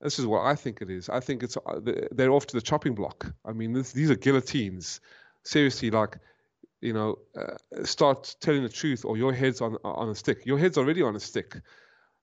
This 0.00 0.18
is 0.18 0.26
what 0.26 0.42
I 0.42 0.54
think 0.54 0.82
it 0.82 0.90
is. 0.90 1.08
I 1.08 1.20
think 1.20 1.42
it's 1.42 1.56
uh, 1.56 1.80
they're 2.12 2.32
off 2.32 2.46
to 2.48 2.56
the 2.56 2.62
chopping 2.62 2.94
block. 2.94 3.32
I 3.44 3.52
mean, 3.52 3.72
this, 3.72 3.92
these 3.92 4.10
are 4.10 4.16
guillotines. 4.16 5.00
Seriously, 5.44 5.90
like 5.90 6.18
you 6.82 6.92
know, 6.94 7.16
uh, 7.36 7.84
start 7.84 8.36
telling 8.40 8.62
the 8.64 8.68
truth, 8.68 9.04
or 9.04 9.16
your 9.16 9.32
head's 9.32 9.62
on 9.62 9.76
on 9.84 10.10
a 10.10 10.14
stick. 10.14 10.46
Your 10.46 10.58
head's 10.58 10.78
already 10.78 11.02
on 11.02 11.16
a 11.16 11.20
stick. 11.20 11.56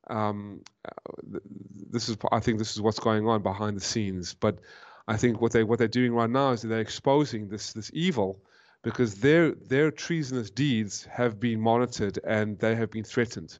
Um, 0.09 0.61
uh, 0.85 1.39
this 1.91 2.09
is, 2.09 2.17
I 2.31 2.39
think, 2.39 2.59
this 2.59 2.73
is 2.75 2.81
what's 2.81 2.99
going 2.99 3.27
on 3.27 3.43
behind 3.43 3.77
the 3.77 3.81
scenes. 3.81 4.33
But 4.35 4.59
I 5.07 5.17
think 5.17 5.41
what 5.41 5.53
they 5.53 5.63
what 5.63 5.79
they're 5.79 5.87
doing 5.87 6.13
right 6.13 6.29
now 6.29 6.51
is 6.51 6.61
they're 6.63 6.79
exposing 6.81 7.49
this 7.49 7.73
this 7.73 7.91
evil 7.93 8.43
because 8.83 9.15
their 9.15 9.53
their 9.53 9.91
treasonous 9.91 10.51
deeds 10.51 11.05
have 11.05 11.39
been 11.39 11.61
monitored 11.61 12.19
and 12.25 12.59
they 12.59 12.75
have 12.75 12.91
been 12.91 13.03
threatened. 13.05 13.59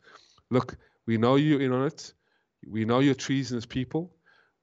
Look, 0.51 0.77
we 1.07 1.17
know 1.17 1.35
you're 1.35 1.61
in 1.61 1.71
on 1.73 1.87
it. 1.87 2.13
We 2.67 2.85
know 2.85 2.99
you're 2.99 3.15
treasonous 3.15 3.65
people. 3.65 4.15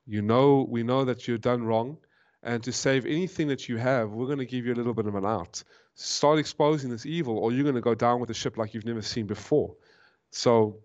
You 0.07 0.23
know, 0.23 0.67
we 0.69 0.83
know 0.83 1.05
that 1.05 1.27
you've 1.29 1.41
done 1.43 1.65
wrong, 1.65 1.99
And 2.43 2.63
to 2.65 2.73
save 2.73 3.07
anything 3.07 3.49
that 3.49 3.69
you 3.69 3.77
have, 3.79 4.11
we're 4.11 4.27
going 4.27 4.39
to 4.39 4.47
give 4.47 4.67
you 4.67 4.73
a 4.75 4.77
little 4.81 4.95
bit 4.95 5.07
of 5.07 5.15
an 5.17 5.27
out. 5.27 5.65
Start 5.99 6.39
exposing 6.39 6.91
this 6.91 7.07
evil, 7.07 7.39
or 7.39 7.53
you're 7.53 7.65
going 7.65 7.75
to 7.75 7.81
go 7.81 7.95
down 7.95 8.21
with 8.21 8.29
the 8.29 8.35
ship 8.35 8.59
like 8.59 8.75
you've 8.75 8.85
never 8.85 9.03
seen 9.03 9.27
before. 9.27 9.75
So 10.31 10.81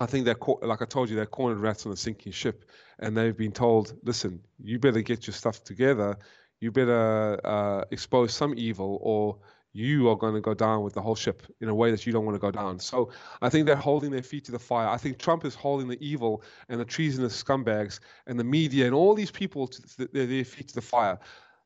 I 0.00 0.06
think 0.06 0.24
they're, 0.24 0.36
like 0.62 0.82
I 0.82 0.84
told 0.84 1.08
you, 1.08 1.16
they're 1.16 1.26
cornered 1.26 1.60
rats 1.60 1.86
on 1.86 1.92
a 1.92 1.96
sinking 1.96 2.32
ship. 2.32 2.64
And 2.98 3.16
they've 3.16 3.36
been 3.36 3.52
told, 3.52 3.94
listen, 4.02 4.40
you 4.60 4.78
better 4.78 5.00
get 5.00 5.26
your 5.26 5.34
stuff 5.34 5.62
together. 5.62 6.18
You 6.60 6.72
better 6.72 7.40
uh, 7.44 7.84
expose 7.92 8.34
some 8.34 8.54
evil, 8.56 8.98
or 9.00 9.38
you 9.72 10.08
are 10.10 10.16
going 10.16 10.34
to 10.34 10.40
go 10.40 10.54
down 10.54 10.82
with 10.82 10.94
the 10.94 11.00
whole 11.00 11.14
ship 11.14 11.42
in 11.60 11.68
a 11.68 11.74
way 11.74 11.90
that 11.90 12.04
you 12.04 12.12
don't 12.12 12.24
want 12.24 12.34
to 12.34 12.40
go 12.40 12.50
down. 12.50 12.78
So 12.78 13.10
I 13.40 13.48
think 13.48 13.66
they're 13.66 13.76
holding 13.76 14.10
their 14.10 14.22
feet 14.22 14.44
to 14.46 14.52
the 14.52 14.58
fire. 14.58 14.88
I 14.88 14.96
think 14.96 15.18
Trump 15.18 15.44
is 15.44 15.54
holding 15.54 15.88
the 15.88 15.98
evil 16.04 16.42
and 16.68 16.78
the 16.78 16.84
treasonous 16.84 17.42
scumbags 17.42 18.00
and 18.26 18.38
the 18.38 18.44
media 18.44 18.86
and 18.86 18.94
all 18.94 19.14
these 19.14 19.30
people 19.30 19.68
to 19.68 20.08
their 20.12 20.44
feet 20.44 20.68
to 20.68 20.74
the 20.74 20.82
fire. 20.82 21.18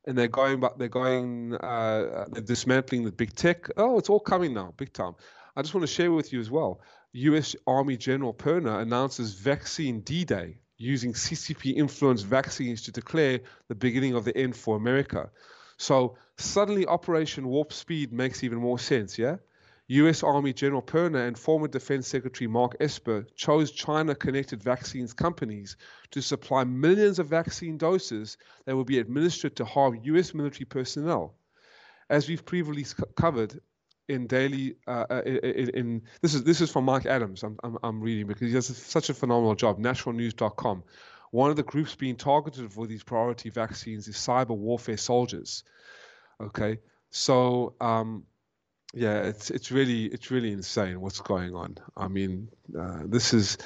And 0.07 0.17
they're 0.17 0.29
going, 0.29 0.61
but 0.61 0.79
they're 0.79 0.89
going, 0.89 1.55
uh, 1.55 2.27
they're 2.31 2.43
dismantling 2.43 3.05
the 3.05 3.13
big 3.13 3.35
tech. 3.35 3.69
Oh, 3.77 3.99
it's 3.99 4.09
all 4.09 4.21
coming 4.21 4.55
now, 4.55 4.73
big 4.77 4.93
time. 4.93 5.15
I 5.57 5.63
just 5.63 5.75
want 5.75 5.87
to 5.87 5.93
share 5.93 6.13
with 6.13 6.33
you 6.33 6.41
as 6.41 6.51
well. 6.51 6.81
U.S. 7.13 7.57
Army 7.67 7.97
General 7.97 8.35
Perna 8.35 8.81
announces 8.81 9.35
Vaccine 9.35 10.01
D-Day 10.01 10.59
using 10.79 11.13
CCP 11.13 11.77
influenced 11.77 12.27
vaccines 12.27 12.83
to 12.83 12.93
declare 12.93 13.41
the 13.69 13.75
beginning 13.75 14.15
of 14.15 14.25
the 14.25 14.37
end 14.37 14.55
for 14.55 14.77
America. 14.77 15.31
So 15.79 16.17
suddenly 16.37 16.87
Operation 16.87 17.47
Warp 17.49 17.73
Speed 17.73 18.13
makes 18.13 18.45
even 18.45 18.59
more 18.59 18.79
sense, 18.79 19.19
yeah? 19.19 19.37
US 19.89 20.25
Army 20.25 20.53
General 20.53 20.83
Perna 20.83 21.29
and 21.29 21.39
former 21.39 21.69
Defense 21.69 22.09
Secretary 22.09 22.49
Mark 22.49 22.77
Esper 22.81 23.25
chose 23.37 23.71
China 23.71 24.15
connected 24.15 24.63
vaccines 24.63 25.13
companies 25.13 25.77
to 26.11 26.21
supply 26.21 26.65
millions 26.65 27.21
of 27.21 27.29
vaccine 27.29 27.79
doses 27.79 28.37
that 28.65 28.75
will 28.75 28.85
be 28.85 28.99
administered 28.99 29.55
to 29.57 29.65
harm 29.65 30.01
US 30.03 30.35
military 30.35 30.65
personnel. 30.65 31.37
As 32.11 32.29
we've 32.29 32.45
previously 32.45 33.05
covered 33.17 33.61
in 34.09 34.27
daily, 34.27 34.77
uh, 34.87 35.05
uh 35.11 35.23
in, 35.25 35.69
in, 35.71 36.03
this 36.21 36.35
is 36.35 36.43
this 36.45 36.61
is 36.61 36.71
from 36.71 36.85
Mike 36.85 37.07
Adams. 37.07 37.43
I'm, 37.43 37.57
I'm, 37.63 37.79
I'm 37.83 38.01
reading 38.01 38.27
because 38.27 38.49
he 38.49 38.53
does 38.53 38.77
such 38.77 39.09
a 39.09 39.15
phenomenal 39.15 39.55
job. 39.55 39.79
NaturalNews.com. 39.79 40.83
One 41.31 41.51
of 41.51 41.57
the 41.57 41.65
groups 41.65 41.95
being 41.95 42.17
targeted 42.17 42.73
for 42.73 42.87
these 42.87 43.03
priority 43.03 43.51
vaccines 43.51 44.09
is 44.09 44.17
cyber 44.17 44.57
warfare 44.57 44.97
soldiers. 44.97 45.65
Okay, 46.41 46.79
so 47.11 47.75
um, 47.81 48.25
yeah, 48.97 49.19
it's 49.25 49.51
it's 49.51 49.71
really 49.71 50.07
it's 50.07 50.31
really 50.31 50.53
insane 50.53 51.03
what's 51.03 51.21
going 51.21 51.55
on. 51.55 51.77
I 51.95 52.09
mean, 52.09 52.49
uh, 52.77 53.03
this 53.05 53.35
is 53.35 53.59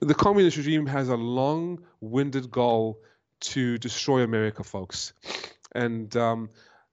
the 0.00 0.14
communist 0.14 0.58
regime 0.58 0.84
has 0.84 1.08
a 1.08 1.16
long-winded 1.16 2.50
goal 2.50 3.00
to 3.40 3.78
destroy 3.78 4.20
America, 4.20 4.62
folks, 4.62 5.14
and 5.74 6.14
um, 6.14 6.50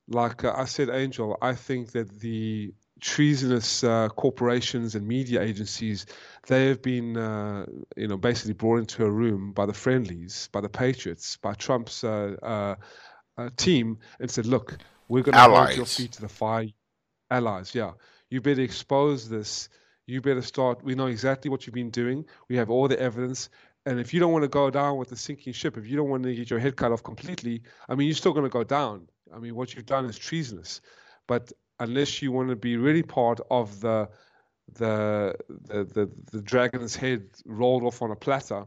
like 0.07 0.45
uh, 0.45 0.53
I 0.55 0.63
said, 0.63 0.89
Angel, 0.89 1.37
I 1.41 1.55
think 1.55 1.91
that 1.91 2.21
the 2.21 2.73
treasonous 3.01 3.83
uh, 3.83 4.07
corporations 4.15 4.95
and 4.95 5.05
media 5.05 5.41
agencies, 5.41 6.05
they 6.47 6.67
have 6.67 6.81
been, 6.81 7.17
uh, 7.17 7.65
you 7.97 8.07
know, 8.07 8.15
basically 8.15 8.53
brought 8.53 8.77
into 8.77 9.05
a 9.05 9.11
room 9.11 9.51
by 9.51 9.65
the 9.65 9.73
friendlies, 9.73 10.47
by 10.53 10.61
the 10.61 10.69
patriots, 10.69 11.35
by 11.35 11.53
Trump's 11.53 12.05
uh, 12.05 12.37
uh, 12.41 12.75
uh 13.37 13.49
team, 13.57 13.97
and 14.21 14.31
said, 14.31 14.45
"Look, 14.45 14.77
we're 15.09 15.23
going 15.23 15.35
to 15.35 15.41
hold 15.41 15.75
your 15.75 15.85
feet 15.85 16.13
to 16.13 16.21
the 16.21 16.29
fire." 16.29 16.69
Allies, 17.29 17.75
yeah. 17.75 17.91
You 18.29 18.41
better 18.41 18.61
expose 18.61 19.29
this. 19.29 19.69
You 20.05 20.21
better 20.21 20.41
start. 20.41 20.83
We 20.83 20.95
know 20.95 21.07
exactly 21.07 21.49
what 21.49 21.65
you've 21.65 21.73
been 21.73 21.89
doing. 21.89 22.25
We 22.49 22.55
have 22.57 22.69
all 22.69 22.87
the 22.87 22.99
evidence. 22.99 23.49
And 23.85 23.99
if 23.99 24.13
you 24.13 24.19
don't 24.19 24.31
want 24.31 24.43
to 24.43 24.49
go 24.49 24.69
down 24.69 24.97
with 24.97 25.09
the 25.09 25.15
sinking 25.15 25.53
ship, 25.53 25.77
if 25.77 25.87
you 25.87 25.95
don't 25.95 26.09
want 26.09 26.23
to 26.23 26.35
get 26.35 26.49
your 26.49 26.59
head 26.59 26.75
cut 26.75 26.91
off 26.91 27.03
completely, 27.03 27.61
I 27.87 27.95
mean, 27.95 28.07
you're 28.07 28.15
still 28.15 28.33
going 28.33 28.45
to 28.45 28.49
go 28.49 28.63
down. 28.63 29.07
I 29.33 29.39
mean, 29.39 29.55
what 29.55 29.73
you've 29.75 29.85
done 29.85 30.05
is 30.05 30.17
treasonous. 30.17 30.81
But 31.27 31.51
unless 31.79 32.21
you 32.21 32.31
want 32.31 32.49
to 32.49 32.55
be 32.55 32.77
really 32.77 33.03
part 33.03 33.39
of 33.49 33.79
the 33.81 34.09
the 34.73 35.35
the 35.49 35.85
the, 35.85 36.11
the 36.31 36.41
dragon's 36.41 36.95
head 36.95 37.23
rolled 37.45 37.83
off 37.83 38.01
on 38.01 38.11
a 38.11 38.15
platter, 38.15 38.65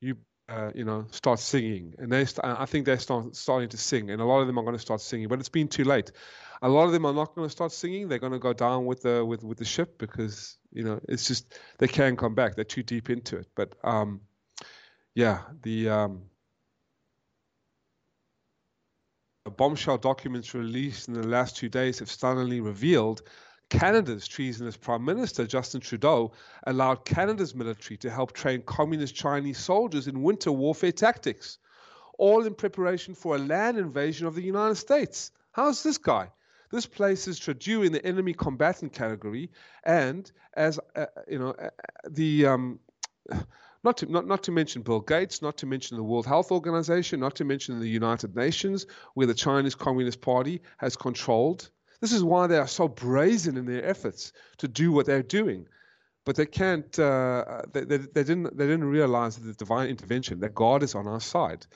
you 0.00 0.16
uh, 0.52 0.70
you 0.74 0.84
know 0.84 1.06
start 1.10 1.40
singing, 1.40 1.94
and 1.98 2.12
they 2.12 2.24
st- 2.24 2.44
I 2.44 2.66
think 2.66 2.84
they're 2.84 2.98
start, 2.98 3.34
starting 3.34 3.68
to 3.70 3.76
sing, 3.76 4.10
and 4.10 4.20
a 4.20 4.24
lot 4.24 4.40
of 4.40 4.46
them 4.46 4.58
are 4.58 4.62
going 4.62 4.76
to 4.76 4.82
start 4.82 5.00
singing, 5.00 5.28
but 5.28 5.38
it's 5.38 5.48
been 5.48 5.68
too 5.68 5.84
late. 5.84 6.12
A 6.60 6.68
lot 6.68 6.84
of 6.84 6.92
them 6.92 7.06
are 7.06 7.12
not 7.12 7.34
going 7.34 7.46
to 7.46 7.50
start 7.50 7.72
singing; 7.72 8.08
they're 8.08 8.18
going 8.18 8.32
to 8.32 8.38
go 8.38 8.52
down 8.52 8.84
with 8.84 9.02
the 9.02 9.24
with 9.24 9.42
with 9.42 9.58
the 9.58 9.64
ship 9.64 9.98
because 9.98 10.58
you 10.72 10.84
know 10.84 11.00
it's 11.08 11.26
just 11.26 11.58
they 11.78 11.88
can't 11.88 12.18
come 12.18 12.34
back; 12.34 12.54
they're 12.54 12.64
too 12.64 12.82
deep 12.82 13.08
into 13.08 13.38
it. 13.38 13.46
But 13.54 13.74
um, 13.82 14.20
yeah, 15.14 15.42
the 15.62 15.88
um, 15.88 16.22
bombshell 19.56 19.98
documents 19.98 20.54
released 20.54 21.08
in 21.08 21.14
the 21.14 21.26
last 21.26 21.56
two 21.56 21.68
days 21.68 21.98
have 21.98 22.10
stunningly 22.10 22.60
revealed 22.60 23.22
Canada's 23.72 24.28
treasonous 24.28 24.76
Prime 24.76 25.02
Minister 25.02 25.46
Justin 25.46 25.80
Trudeau 25.80 26.32
allowed 26.66 27.06
Canada's 27.06 27.54
military 27.54 27.96
to 27.96 28.10
help 28.10 28.32
train 28.32 28.60
communist 28.66 29.14
Chinese 29.14 29.56
soldiers 29.56 30.08
in 30.08 30.22
winter 30.22 30.52
warfare 30.52 30.92
tactics, 30.92 31.56
all 32.18 32.44
in 32.44 32.54
preparation 32.54 33.14
for 33.14 33.34
a 33.34 33.38
land 33.38 33.78
invasion 33.78 34.26
of 34.26 34.34
the 34.34 34.42
United 34.42 34.74
States. 34.74 35.30
How's 35.52 35.82
this 35.82 35.96
guy? 35.96 36.28
This 36.70 36.84
places 36.84 37.38
Trudeau 37.38 37.80
in 37.80 37.92
the 37.92 38.04
enemy 38.04 38.34
combatant 38.34 38.92
category, 38.92 39.50
and 39.84 40.30
as 40.52 40.78
uh, 40.94 41.06
you 41.26 41.38
know, 41.38 41.52
uh, 41.52 41.70
the 42.10 42.44
um, 42.44 42.78
not 43.84 43.96
to, 43.96 44.06
not, 44.12 44.26
not 44.26 44.42
to 44.42 44.52
mention 44.52 44.82
Bill 44.82 45.00
Gates, 45.00 45.40
not 45.40 45.56
to 45.56 45.66
mention 45.66 45.96
the 45.96 46.02
World 46.02 46.26
Health 46.26 46.52
Organization, 46.52 47.20
not 47.20 47.36
to 47.36 47.44
mention 47.46 47.80
the 47.80 47.88
United 47.88 48.36
Nations, 48.36 48.84
where 49.14 49.26
the 49.26 49.32
Chinese 49.32 49.74
Communist 49.74 50.20
Party 50.20 50.60
has 50.76 50.94
controlled. 50.94 51.70
This 52.02 52.12
is 52.12 52.22
why 52.22 52.46
they 52.46 52.58
are 52.58 52.68
so 52.68 52.88
brazen 52.88 53.56
in 53.56 53.64
their 53.64 53.84
efforts 53.84 54.34
to 54.58 54.68
do 54.68 54.92
what 54.92 55.06
they're 55.06 55.22
doing. 55.22 55.66
But 56.26 56.36
they 56.36 56.46
can't. 56.46 56.98
Uh, 56.98 57.62
they, 57.72 57.84
they, 57.84 57.96
they, 57.96 58.22
didn't. 58.22 58.56
They 58.56 58.66
didn't 58.66 58.84
realize 58.84 59.38
the 59.38 59.54
divine 59.54 59.88
intervention. 59.88 60.40
That 60.40 60.54
God 60.54 60.82
is 60.82 60.94
on 60.94 61.08
our 61.08 61.20
side. 61.20 61.66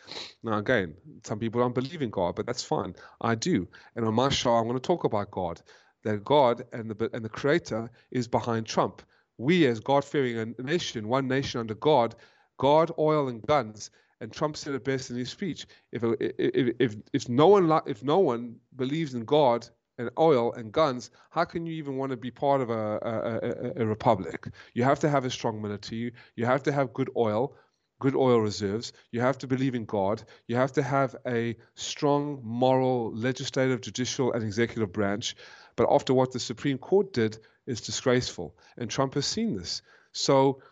Now, 0.44 0.58
again, 0.58 0.94
some 1.24 1.38
people 1.38 1.60
don't 1.60 1.74
believe 1.74 2.02
in 2.02 2.10
God, 2.10 2.36
but 2.36 2.46
that's 2.46 2.62
fine. 2.62 2.94
I 3.20 3.34
do. 3.34 3.66
And 3.96 4.04
on 4.04 4.14
my 4.14 4.28
show, 4.28 4.52
I'm 4.52 4.68
going 4.68 4.76
to 4.76 4.86
talk 4.86 5.04
about 5.04 5.30
God. 5.30 5.62
That 6.04 6.22
God 6.22 6.64
and 6.72 6.90
the 6.90 7.10
and 7.12 7.24
the 7.24 7.28
Creator 7.28 7.90
is 8.12 8.28
behind 8.28 8.66
Trump 8.66 9.02
we 9.38 9.66
as 9.66 9.80
God-fearing 9.80 10.54
nation, 10.58 11.08
one 11.08 11.28
nation 11.28 11.60
under 11.60 11.74
God, 11.74 12.14
God, 12.58 12.90
oil, 12.98 13.28
and 13.28 13.42
guns. 13.42 13.90
And 14.20 14.32
Trump 14.32 14.56
said 14.56 14.74
it 14.74 14.84
best 14.84 15.10
in 15.10 15.16
his 15.16 15.28
speech: 15.28 15.66
if 15.92 16.02
if 16.20 16.74
if, 16.78 16.96
if 17.12 17.28
no 17.28 17.48
one 17.48 17.80
if 17.86 18.02
no 18.02 18.18
one 18.18 18.56
believes 18.76 19.14
in 19.14 19.24
God 19.24 19.68
and 19.98 20.10
oil 20.18 20.52
and 20.52 20.72
guns, 20.72 21.10
how 21.30 21.44
can 21.44 21.66
you 21.66 21.74
even 21.74 21.96
want 21.96 22.10
to 22.10 22.16
be 22.16 22.30
part 22.30 22.60
of 22.60 22.70
a, 22.70 22.98
a, 23.02 23.80
a, 23.80 23.82
a 23.82 23.86
republic? 23.86 24.48
You 24.74 24.84
have 24.84 25.00
to 25.00 25.08
have 25.08 25.24
a 25.24 25.30
strong 25.30 25.62
military. 25.62 26.12
You 26.34 26.46
have 26.46 26.62
to 26.64 26.72
have 26.72 26.92
good 26.92 27.10
oil, 27.16 27.56
good 27.98 28.14
oil 28.14 28.40
reserves. 28.40 28.92
You 29.10 29.20
have 29.20 29.38
to 29.38 29.46
believe 29.46 29.74
in 29.74 29.84
God. 29.84 30.22
You 30.46 30.56
have 30.56 30.72
to 30.72 30.82
have 30.82 31.16
a 31.26 31.56
strong 31.74 32.40
moral, 32.42 33.14
legislative, 33.14 33.80
judicial, 33.80 34.32
and 34.32 34.42
executive 34.42 34.92
branch. 34.92 35.36
But 35.76 35.88
after 35.90 36.14
what 36.14 36.32
the 36.32 36.40
Supreme 36.40 36.78
Court 36.78 37.12
did, 37.12 37.38
is 37.66 37.80
disgraceful, 37.80 38.56
and 38.76 38.88
Trump 38.88 39.14
has 39.14 39.26
seen 39.26 39.56
this. 39.56 39.82
So 40.12 40.62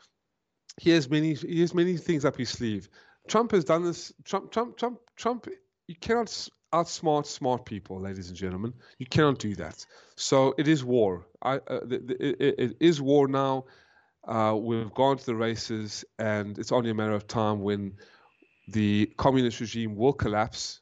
he 0.81 0.91
has 0.91 1.11
many 1.11 1.35
he 1.35 1.61
has 1.61 1.75
many 1.75 1.97
things 1.97 2.25
up 2.25 2.37
his 2.37 2.51
sleeve. 2.51 2.89
Trump 3.29 3.53
has 3.53 3.65
done 3.65 3.85
this. 3.85 4.13
Trump, 4.25 4.53
Trump, 4.53 4.77
Trump, 4.77 5.01
Trump. 5.17 5.49
You 5.87 5.95
cannot 5.97 6.49
outsmart 6.75 7.27
smart 7.27 7.65
people, 7.65 8.01
ladies 8.01 8.29
and 8.29 8.37
gentlemen. 8.37 8.73
You 8.99 9.07
cannot 9.07 9.39
do 9.39 9.55
that. 9.57 9.85
So 10.17 10.55
it 10.59 10.69
is 10.69 10.85
war. 10.85 11.27
I, 11.43 11.57
uh, 11.57 11.81
the, 11.85 11.99
the, 11.99 12.45
it, 12.45 12.55
it 12.59 12.77
is 12.81 13.01
war 13.01 13.29
now. 13.29 13.65
Uh, 14.27 14.57
we've 14.59 14.93
gone 14.95 15.17
to 15.19 15.27
the 15.27 15.35
races, 15.35 16.05
and 16.19 16.59
it's 16.59 16.73
only 16.73 16.91
a 16.91 16.95
matter 16.95 17.13
of 17.13 17.27
time 17.27 17.61
when 17.61 17.93
the 18.69 19.13
communist 19.17 19.61
regime 19.61 19.95
will 19.95 20.15
collapse 20.15 20.81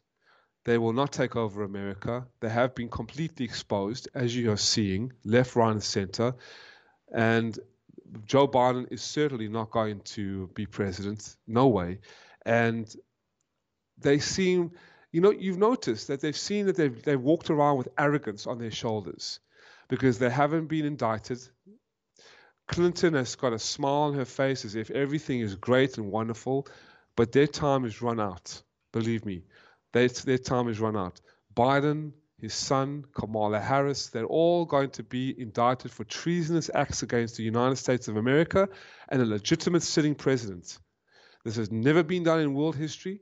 they 0.65 0.79
will 0.79 0.93
not 0.93 1.13
take 1.13 1.35
over 1.37 1.65
America. 1.65 2.27
They 2.41 2.49
have 2.49 2.75
been 2.75 2.89
completely 2.89 3.45
exposed, 3.45 4.09
as 4.15 4.35
you 4.37 4.53
are 4.53 4.57
seeing, 4.57 5.13
left, 5.25 5.57
right, 5.57 5.73
and 5.73 5.83
center. 5.83 6.35
And 7.13 7.59
Joe 8.27 8.47
Biden 8.47 8.87
is 8.93 9.03
certainly 9.03 9.49
not 9.49 9.71
going 9.71 10.01
to 10.01 10.49
be 10.55 10.67
president. 10.67 11.37
No 11.47 11.69
way. 11.69 11.99
And 12.47 12.95
they 13.99 14.19
seem, 14.19 14.73
you 15.13 15.21
know, 15.21 15.31
you've 15.31 15.59
noticed 15.59 16.09
that 16.09 16.21
they've 16.21 16.37
seen 16.37 16.67
that 16.67 16.77
they've, 16.77 17.03
they've 17.03 17.21
walked 17.21 17.51
around 17.51 17.77
with 17.77 17.89
arrogance 17.99 18.47
on 18.47 18.59
their 18.59 18.71
shoulders 18.71 19.41
because 19.89 20.19
they 20.19 20.31
haven't 20.31 20.67
been 20.67 20.87
indicted. 20.87 21.39
Clinton 22.67 23.13
has 23.15 23.35
got 23.35 23.53
a 23.53 23.59
smile 23.59 24.09
on 24.09 24.15
her 24.15 24.25
face 24.25 24.65
as 24.65 24.75
if 24.75 24.91
everything 24.91 25.41
is 25.41 25.55
great 25.55 25.99
and 25.99 26.11
wonderful, 26.11 26.67
but 27.15 27.31
their 27.31 27.47
time 27.47 27.85
has 27.85 28.01
run 28.01 28.19
out. 28.19 28.63
Believe 28.93 29.27
me. 29.27 29.45
Their, 29.93 30.09
their 30.09 30.39
time 30.39 30.69
is 30.69 30.81
run 30.81 30.97
out. 30.97 31.21
Biden, 31.55 32.13
his 32.41 32.55
son, 32.55 33.05
Kamala 33.15 33.61
Harris, 33.61 34.09
they're 34.09 34.25
all 34.25 34.65
going 34.65 34.91
to 34.91 35.03
be 35.03 35.39
indicted 35.39 35.91
for 35.91 36.05
treasonous 36.05 36.71
acts 36.75 37.03
against 37.03 37.37
the 37.37 37.43
United 37.43 37.77
States 37.77 38.09
of 38.09 38.17
America 38.17 38.69
and 39.11 39.21
a 39.21 39.27
legitimate 39.27 39.83
sitting 39.83 40.15
president. 40.15 40.79
This 41.45 41.57
has 41.57 41.71
never 41.71 42.03
been 42.03 42.23
done 42.23 42.41
in 42.41 42.55
world 42.55 42.77
history. 42.77 43.21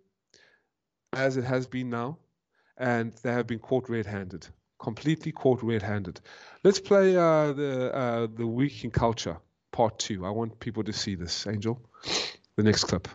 As 1.12 1.36
it 1.36 1.44
has 1.44 1.66
been 1.66 1.90
now, 1.90 2.18
and 2.76 3.12
they 3.22 3.32
have 3.32 3.46
been 3.46 3.58
caught 3.58 3.88
red-handed, 3.88 4.46
completely 4.78 5.32
caught 5.32 5.62
red-handed. 5.62 6.20
Let's 6.64 6.80
play 6.80 7.16
uh, 7.16 7.52
the 7.52 7.94
uh, 7.94 8.26
the 8.34 8.46
week 8.46 8.84
in 8.84 8.90
culture 8.90 9.36
part 9.72 9.98
two. 9.98 10.24
I 10.26 10.30
want 10.30 10.58
people 10.60 10.82
to 10.84 10.92
see 10.92 11.14
this. 11.14 11.46
Angel, 11.46 11.80
the 12.56 12.62
next 12.62 12.84
clip. 12.84 13.08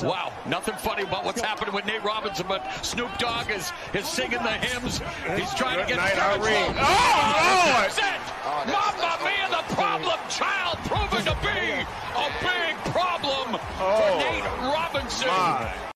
Wow, 0.00 0.32
nothing 0.48 0.74
funny 0.74 1.04
about 1.04 1.24
what's 1.24 1.40
happening 1.40 1.72
with 1.72 1.86
Nate 1.86 2.02
Robinson, 2.02 2.46
but 2.48 2.68
Snoop 2.84 3.16
Dogg 3.16 3.48
is, 3.50 3.70
is 3.94 4.04
singing 4.08 4.42
the 4.42 4.50
hymns. 4.50 4.98
He's 5.38 5.54
trying 5.54 5.78
to 5.78 5.86
get 5.86 5.98
Night 5.98 6.16
Jared 6.16 6.40
Irene. 6.42 6.74
Oh, 6.76 6.82
Oh, 6.82 7.70
Lord. 7.70 7.90
that's 7.90 7.98
it! 7.98 8.20
Mamma 8.66 9.18
mia, 9.22 9.48
the 9.50 9.74
problem 9.74 10.18
child 10.28 10.78
proving 10.84 11.24
to 11.24 11.36
be 11.42 11.86
a 12.16 12.28
big 12.42 12.74
problem 12.92 13.60
for 13.78 14.18
Nate 14.18 14.44
Robinson. 14.74 15.93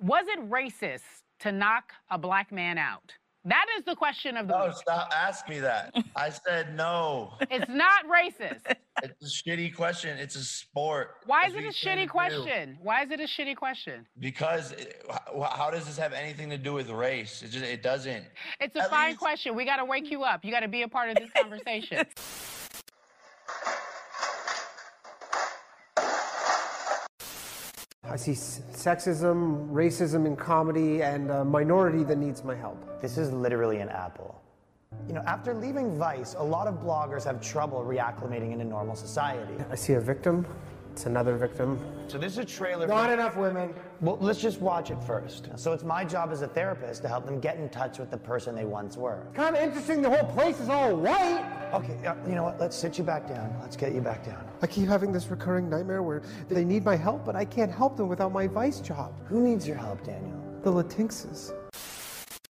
Was 0.00 0.26
it 0.28 0.48
racist 0.50 1.02
to 1.40 1.52
knock 1.52 1.92
a 2.10 2.18
black 2.18 2.50
man 2.52 2.78
out? 2.78 3.12
That 3.46 3.64
is 3.78 3.84
the 3.86 3.94
question 3.94 4.36
of 4.36 4.48
the 4.48 4.58
No, 4.58 4.66
week. 4.66 4.74
stop 4.76 5.10
asking 5.16 5.54
me 5.54 5.60
that. 5.60 5.94
I 6.14 6.28
said 6.28 6.76
no. 6.76 7.32
It's 7.50 7.68
not 7.68 8.04
racist. 8.06 8.60
It's 9.02 9.44
a 9.44 9.48
shitty 9.48 9.74
question. 9.74 10.18
It's 10.18 10.36
a 10.36 10.44
sport. 10.44 11.14
Why 11.24 11.46
is 11.46 11.54
it 11.54 11.60
a 11.62 11.68
what 11.68 11.82
you 11.82 11.90
shitty 11.90 12.02
do. 12.02 12.08
question? 12.08 12.76
Why 12.82 13.02
is 13.02 13.10
it 13.10 13.18
a 13.18 13.22
shitty 13.22 13.56
question? 13.56 14.06
Because 14.18 14.72
eh, 14.72 14.76
it- 14.80 15.06
how, 15.08 15.40
how 15.56 15.70
does 15.70 15.86
this 15.86 15.96
have 15.96 16.12
anything 16.12 16.50
to 16.50 16.58
do 16.58 16.74
with 16.74 16.90
race? 16.90 17.42
It 17.42 17.48
just 17.50 17.64
it 17.64 17.82
doesn't. 17.82 18.26
It's 18.60 18.76
a 18.76 18.82
fine 18.90 19.16
question. 19.16 19.54
We 19.54 19.64
got 19.64 19.76
to 19.76 19.86
wake 19.86 20.10
you 20.10 20.22
up. 20.22 20.44
You 20.44 20.50
got 20.50 20.60
to 20.60 20.68
be 20.68 20.82
a 20.82 20.88
part 20.88 21.08
of 21.08 21.16
this 21.16 21.30
conversation. 21.30 22.04
I 28.10 28.16
see 28.16 28.32
sexism, 28.32 29.70
racism 29.70 30.26
in 30.26 30.34
comedy, 30.34 31.00
and 31.00 31.30
a 31.30 31.44
minority 31.44 32.02
that 32.02 32.18
needs 32.18 32.42
my 32.42 32.56
help. 32.56 33.00
This 33.00 33.16
is 33.16 33.30
literally 33.30 33.78
an 33.78 33.88
apple. 33.88 34.42
You 35.06 35.14
know, 35.14 35.22
after 35.26 35.54
leaving 35.54 35.96
Vice, 35.96 36.34
a 36.34 36.42
lot 36.42 36.66
of 36.66 36.74
bloggers 36.82 37.22
have 37.22 37.40
trouble 37.40 37.84
reacclimating 37.84 38.50
into 38.50 38.64
normal 38.64 38.96
society. 38.96 39.54
I 39.70 39.76
see 39.76 39.92
a 39.92 40.00
victim, 40.00 40.44
it's 41.00 41.06
another 41.06 41.34
victim. 41.38 41.80
So 42.08 42.18
this 42.18 42.32
is 42.32 42.38
a 42.38 42.44
trailer. 42.44 42.86
Not 42.86 43.06
for- 43.06 43.14
enough 43.14 43.34
women. 43.34 43.72
Well, 44.02 44.18
let's 44.20 44.38
just 44.38 44.60
watch 44.60 44.90
it 44.90 45.02
first. 45.02 45.48
So 45.56 45.72
it's 45.72 45.82
my 45.82 46.04
job 46.04 46.30
as 46.30 46.42
a 46.42 46.46
therapist 46.46 47.00
to 47.02 47.08
help 47.08 47.24
them 47.24 47.40
get 47.40 47.56
in 47.56 47.70
touch 47.70 47.98
with 47.98 48.10
the 48.10 48.18
person 48.18 48.54
they 48.54 48.66
once 48.66 48.98
were. 48.98 49.26
Kind 49.32 49.56
of 49.56 49.62
interesting, 49.62 50.02
the 50.02 50.10
whole 50.10 50.30
place 50.30 50.60
is 50.60 50.68
all 50.68 50.94
white. 50.94 51.70
Okay, 51.72 52.06
uh, 52.06 52.14
you 52.28 52.34
know 52.34 52.42
what? 52.42 52.60
Let's 52.60 52.76
sit 52.76 52.98
you 52.98 53.04
back 53.04 53.26
down. 53.26 53.50
Let's 53.62 53.78
get 53.78 53.94
you 53.94 54.02
back 54.02 54.26
down. 54.26 54.46
I 54.60 54.66
keep 54.66 54.88
having 54.88 55.10
this 55.10 55.28
recurring 55.28 55.70
nightmare 55.70 56.02
where 56.02 56.20
they 56.50 56.66
need 56.66 56.84
my 56.84 56.96
help, 56.96 57.24
but 57.24 57.34
I 57.34 57.46
can't 57.46 57.72
help 57.72 57.96
them 57.96 58.08
without 58.08 58.30
my 58.30 58.46
vice 58.46 58.80
job. 58.80 59.14
Who 59.26 59.40
needs 59.40 59.66
your 59.66 59.78
help, 59.78 60.04
Daniel? 60.04 60.38
The 60.64 60.70
Latinxes. 60.70 61.54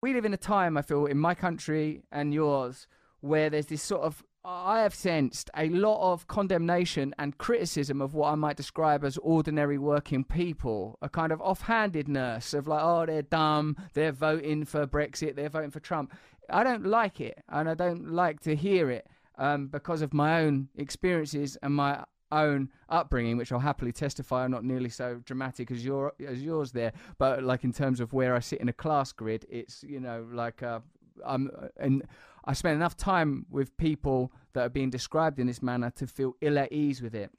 we 0.02 0.12
live 0.12 0.26
in 0.26 0.34
a 0.34 0.42
time, 0.54 0.76
I 0.76 0.82
feel, 0.82 1.06
in 1.06 1.16
my 1.16 1.34
country 1.34 2.02
and 2.12 2.34
yours, 2.34 2.88
where 3.20 3.48
there's 3.48 3.66
this 3.66 3.82
sort 3.82 4.02
of 4.02 4.22
I 4.46 4.80
have 4.80 4.94
sensed 4.94 5.48
a 5.56 5.70
lot 5.70 6.12
of 6.12 6.26
condemnation 6.26 7.14
and 7.18 7.38
criticism 7.38 8.02
of 8.02 8.12
what 8.12 8.30
I 8.30 8.34
might 8.34 8.58
describe 8.58 9.02
as 9.02 9.16
ordinary 9.18 9.78
working 9.78 10.22
people. 10.22 10.98
A 11.00 11.08
kind 11.08 11.32
of 11.32 11.40
offhandedness 11.40 12.52
of 12.52 12.68
like, 12.68 12.82
oh, 12.82 13.06
they're 13.06 13.22
dumb, 13.22 13.74
they're 13.94 14.12
voting 14.12 14.66
for 14.66 14.86
Brexit, 14.86 15.34
they're 15.34 15.48
voting 15.48 15.70
for 15.70 15.80
Trump. 15.80 16.12
I 16.50 16.62
don't 16.62 16.84
like 16.84 17.22
it, 17.22 17.42
and 17.48 17.70
I 17.70 17.74
don't 17.74 18.12
like 18.12 18.40
to 18.40 18.54
hear 18.54 18.90
it 18.90 19.06
um, 19.38 19.68
because 19.68 20.02
of 20.02 20.12
my 20.12 20.42
own 20.42 20.68
experiences 20.76 21.56
and 21.62 21.74
my 21.74 22.04
own 22.30 22.68
upbringing, 22.90 23.38
which 23.38 23.50
I'll 23.50 23.60
happily 23.60 23.92
testify 23.92 24.42
are 24.42 24.48
not 24.50 24.62
nearly 24.62 24.90
so 24.90 25.22
dramatic 25.24 25.70
as 25.70 25.82
your 25.82 26.12
as 26.26 26.42
yours 26.42 26.72
there. 26.72 26.92
But 27.16 27.42
like 27.42 27.64
in 27.64 27.72
terms 27.72 27.98
of 27.98 28.12
where 28.12 28.34
I 28.34 28.40
sit 28.40 28.60
in 28.60 28.68
a 28.68 28.74
class 28.74 29.10
grid, 29.10 29.46
it's 29.48 29.82
you 29.84 30.00
know 30.00 30.26
like 30.30 30.62
uh, 30.62 30.80
I'm 31.24 31.50
and 31.78 32.04
I 32.44 32.52
spend 32.52 32.76
enough 32.76 32.96
time 32.96 33.46
with 33.50 33.76
people 33.76 34.32
that 34.52 34.66
are 34.66 34.70
being 34.70 34.90
described 34.90 35.38
in 35.38 35.46
this 35.46 35.62
manner 35.62 35.90
to 35.96 36.06
feel 36.06 36.34
ill 36.40 36.58
at 36.58 36.72
ease 36.72 37.00
with 37.00 37.14
it. 37.14 37.30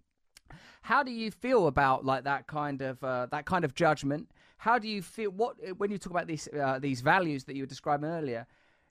How 0.82 1.04
do 1.04 1.12
you 1.12 1.32
feel 1.32 1.68
about 1.68 2.06
like 2.06 2.26
that 2.26 2.48
kind 2.48 2.82
of 2.82 3.04
uh, 3.04 3.28
that 3.32 3.46
kind 3.46 3.66
of 3.66 3.74
judgment? 3.74 4.30
How 4.58 4.78
do 4.80 4.88
you 4.88 5.02
feel 5.02 5.32
what 5.32 5.56
when 5.78 5.92
you 5.92 5.98
talk 5.98 6.12
about 6.12 6.28
these 6.28 6.48
uh, 6.48 6.80
these 6.80 7.02
values 7.02 7.46
that 7.46 7.56
you 7.56 7.64
were 7.64 7.68
describing 7.68 8.10
earlier? 8.10 8.46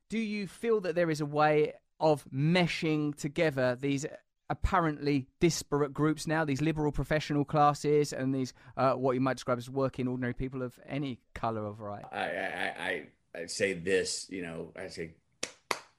Do 0.09 0.19
you 0.19 0.47
feel 0.47 0.81
that 0.83 0.95
there 0.95 1.11
is 1.11 1.21
a 1.21 1.27
way 1.27 1.75
of 2.01 2.25
meshing 2.33 3.17
together 3.17 3.77
these 3.81 4.07
apparently 4.51 5.27
disparate 5.41 5.93
groups 5.93 6.27
now, 6.27 6.45
these 6.45 6.61
liberal 6.61 6.93
professional 6.93 7.45
classes 7.45 8.13
and 8.13 8.35
these 8.35 8.53
uh, 8.77 8.93
what 8.93 9.13
you 9.13 9.21
might 9.21 9.35
describe 9.35 9.59
as 9.59 9.71
working 9.71 10.09
ordinary 10.09 10.35
people 10.35 10.63
of 10.63 10.79
any 10.87 11.21
colour 11.35 11.65
or 11.65 11.73
variety? 11.73 12.09
I, 12.13 12.19
I, 12.19 12.75
I, 12.79 13.41
I 13.43 13.47
say 13.47 13.73
this, 13.73 14.27
you 14.31 14.43
know, 14.43 14.73
I 14.77 14.89
say, 14.89 15.15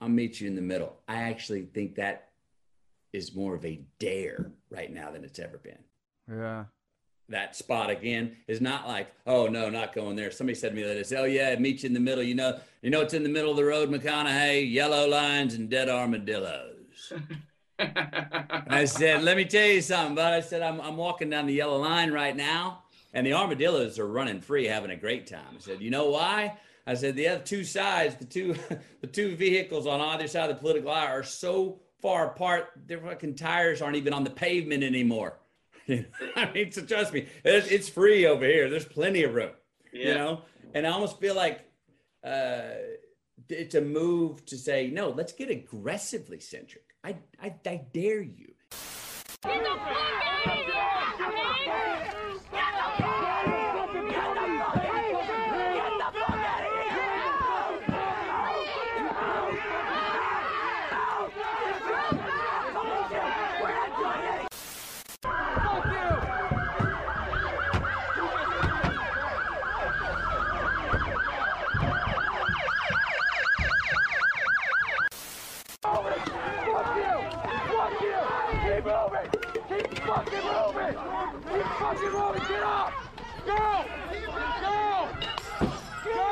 I'll 0.00 0.08
meet 0.08 0.40
you 0.40 0.48
in 0.48 0.54
the 0.54 0.62
middle. 0.62 0.96
I 1.08 1.22
actually 1.22 1.62
think 1.62 1.94
that 1.96 2.30
is 3.12 3.34
more 3.34 3.54
of 3.54 3.64
a 3.64 3.80
dare 3.98 4.52
right 4.70 4.92
now 4.92 5.10
than 5.10 5.24
it's 5.24 5.38
ever 5.38 5.58
been. 5.58 5.78
Yeah. 6.30 6.64
That 7.28 7.56
spot 7.56 7.90
again 7.90 8.36
is 8.46 8.60
not 8.60 8.86
like, 8.86 9.12
oh 9.26 9.46
no, 9.46 9.68
not 9.68 9.94
going 9.94 10.16
there. 10.16 10.30
Somebody 10.30 10.54
said 10.54 10.70
to 10.70 10.76
me 10.76 10.82
that 10.82 10.96
it's, 10.96 11.12
oh 11.12 11.24
yeah, 11.24 11.56
meet 11.56 11.82
you 11.82 11.88
in 11.88 11.94
the 11.94 12.00
middle. 12.00 12.22
You 12.22 12.34
know, 12.34 12.60
you 12.82 12.90
know, 12.90 13.00
it's 13.00 13.14
in 13.14 13.22
the 13.22 13.28
middle 13.28 13.50
of 13.50 13.56
the 13.56 13.64
road, 13.64 13.88
McConaughey, 13.90 14.70
yellow 14.70 15.08
lines 15.08 15.54
and 15.54 15.68
dead 15.68 15.88
armadillos. 15.88 17.12
I 17.78 18.84
said, 18.84 19.22
let 19.22 19.36
me 19.36 19.44
tell 19.44 19.66
you 19.66 19.80
something, 19.80 20.14
but 20.14 20.32
I 20.32 20.40
said, 20.40 20.62
I'm, 20.62 20.80
I'm 20.80 20.96
walking 20.96 21.30
down 21.30 21.46
the 21.46 21.52
yellow 21.52 21.78
line 21.78 22.10
right 22.10 22.36
now, 22.36 22.84
and 23.12 23.26
the 23.26 23.34
armadillos 23.34 23.98
are 23.98 24.06
running 24.06 24.40
free, 24.40 24.66
having 24.66 24.90
a 24.90 24.96
great 24.96 25.26
time. 25.26 25.54
I 25.56 25.58
said, 25.58 25.80
you 25.80 25.90
know 25.90 26.10
why? 26.10 26.56
I 26.86 26.94
said, 26.94 27.16
the 27.16 27.28
other 27.28 27.42
two 27.42 27.64
sides, 27.64 28.14
the 28.14 28.24
two, 28.24 28.54
the 29.00 29.06
two 29.06 29.34
vehicles 29.34 29.86
on 29.86 30.00
either 30.00 30.28
side 30.28 30.50
of 30.50 30.56
the 30.56 30.60
political 30.60 30.90
aisle 30.90 31.18
are 31.18 31.22
so 31.22 31.80
far 32.00 32.26
apart, 32.28 32.70
their 32.86 33.00
fucking 33.00 33.34
tires 33.34 33.82
aren't 33.82 33.96
even 33.96 34.12
on 34.12 34.22
the 34.22 34.30
pavement 34.30 34.84
anymore. 34.84 35.38
I 35.88 36.50
mean, 36.52 36.70
so 36.70 36.82
trust 36.82 37.12
me, 37.12 37.26
it's, 37.44 37.68
it's 37.68 37.88
free 37.88 38.26
over 38.26 38.44
here. 38.44 38.70
There's 38.70 38.84
plenty 38.84 39.24
of 39.24 39.34
room, 39.34 39.52
you 39.92 40.14
know? 40.14 40.42
And 40.74 40.86
I 40.86 40.90
almost 40.90 41.18
feel 41.18 41.34
like 41.34 41.64
uh, 42.22 42.74
it's 43.48 43.74
a 43.74 43.80
move 43.80 44.44
to 44.46 44.56
say, 44.56 44.90
no, 44.90 45.10
let's 45.10 45.32
get 45.32 45.50
aggressively 45.50 46.40
centric. 46.40 46.84
I, 47.02 47.16
I, 47.42 47.54
I 47.66 47.82
dare 47.92 48.22
you. 48.22 48.52
Keep 78.66 78.84
moving! 78.84 79.30
Keep 79.68 79.98
fucking 80.00 80.44
moving! 80.44 80.94
Keep 81.46 81.66
fucking 81.78 82.12
moving! 82.12 82.42
Get 82.48 82.62
up! 82.62 82.92
Go! 83.46 83.84
Go! 84.36 85.08
Go! 86.04 86.26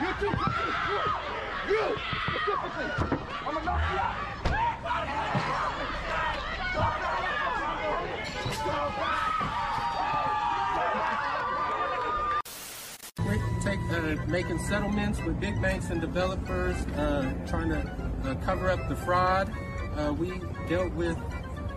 You 0.00 0.10
too! 0.20 0.34
You! 1.68 1.84
Specifically! 2.28 2.88
I'm 3.46 3.54
gonna 3.54 3.64
knock 3.64 3.82
you 3.90 3.98
out! 3.98 4.30
take, 13.62 13.80
uh, 13.92 14.16
making 14.26 14.58
with 15.26 15.40
big 15.40 15.60
banks 15.60 15.90
and 15.90 16.00
developers, 16.00 16.76
uh, 16.96 17.32
trying 17.46 17.68
to 17.68 17.78
uh, 18.24 18.34
cover 18.44 18.70
up 18.70 18.88
the 18.88 18.96
fraud. 18.96 19.52
Uh, 19.96 20.12
we 20.12 20.40
dealt 20.68 20.92
with 20.94 21.16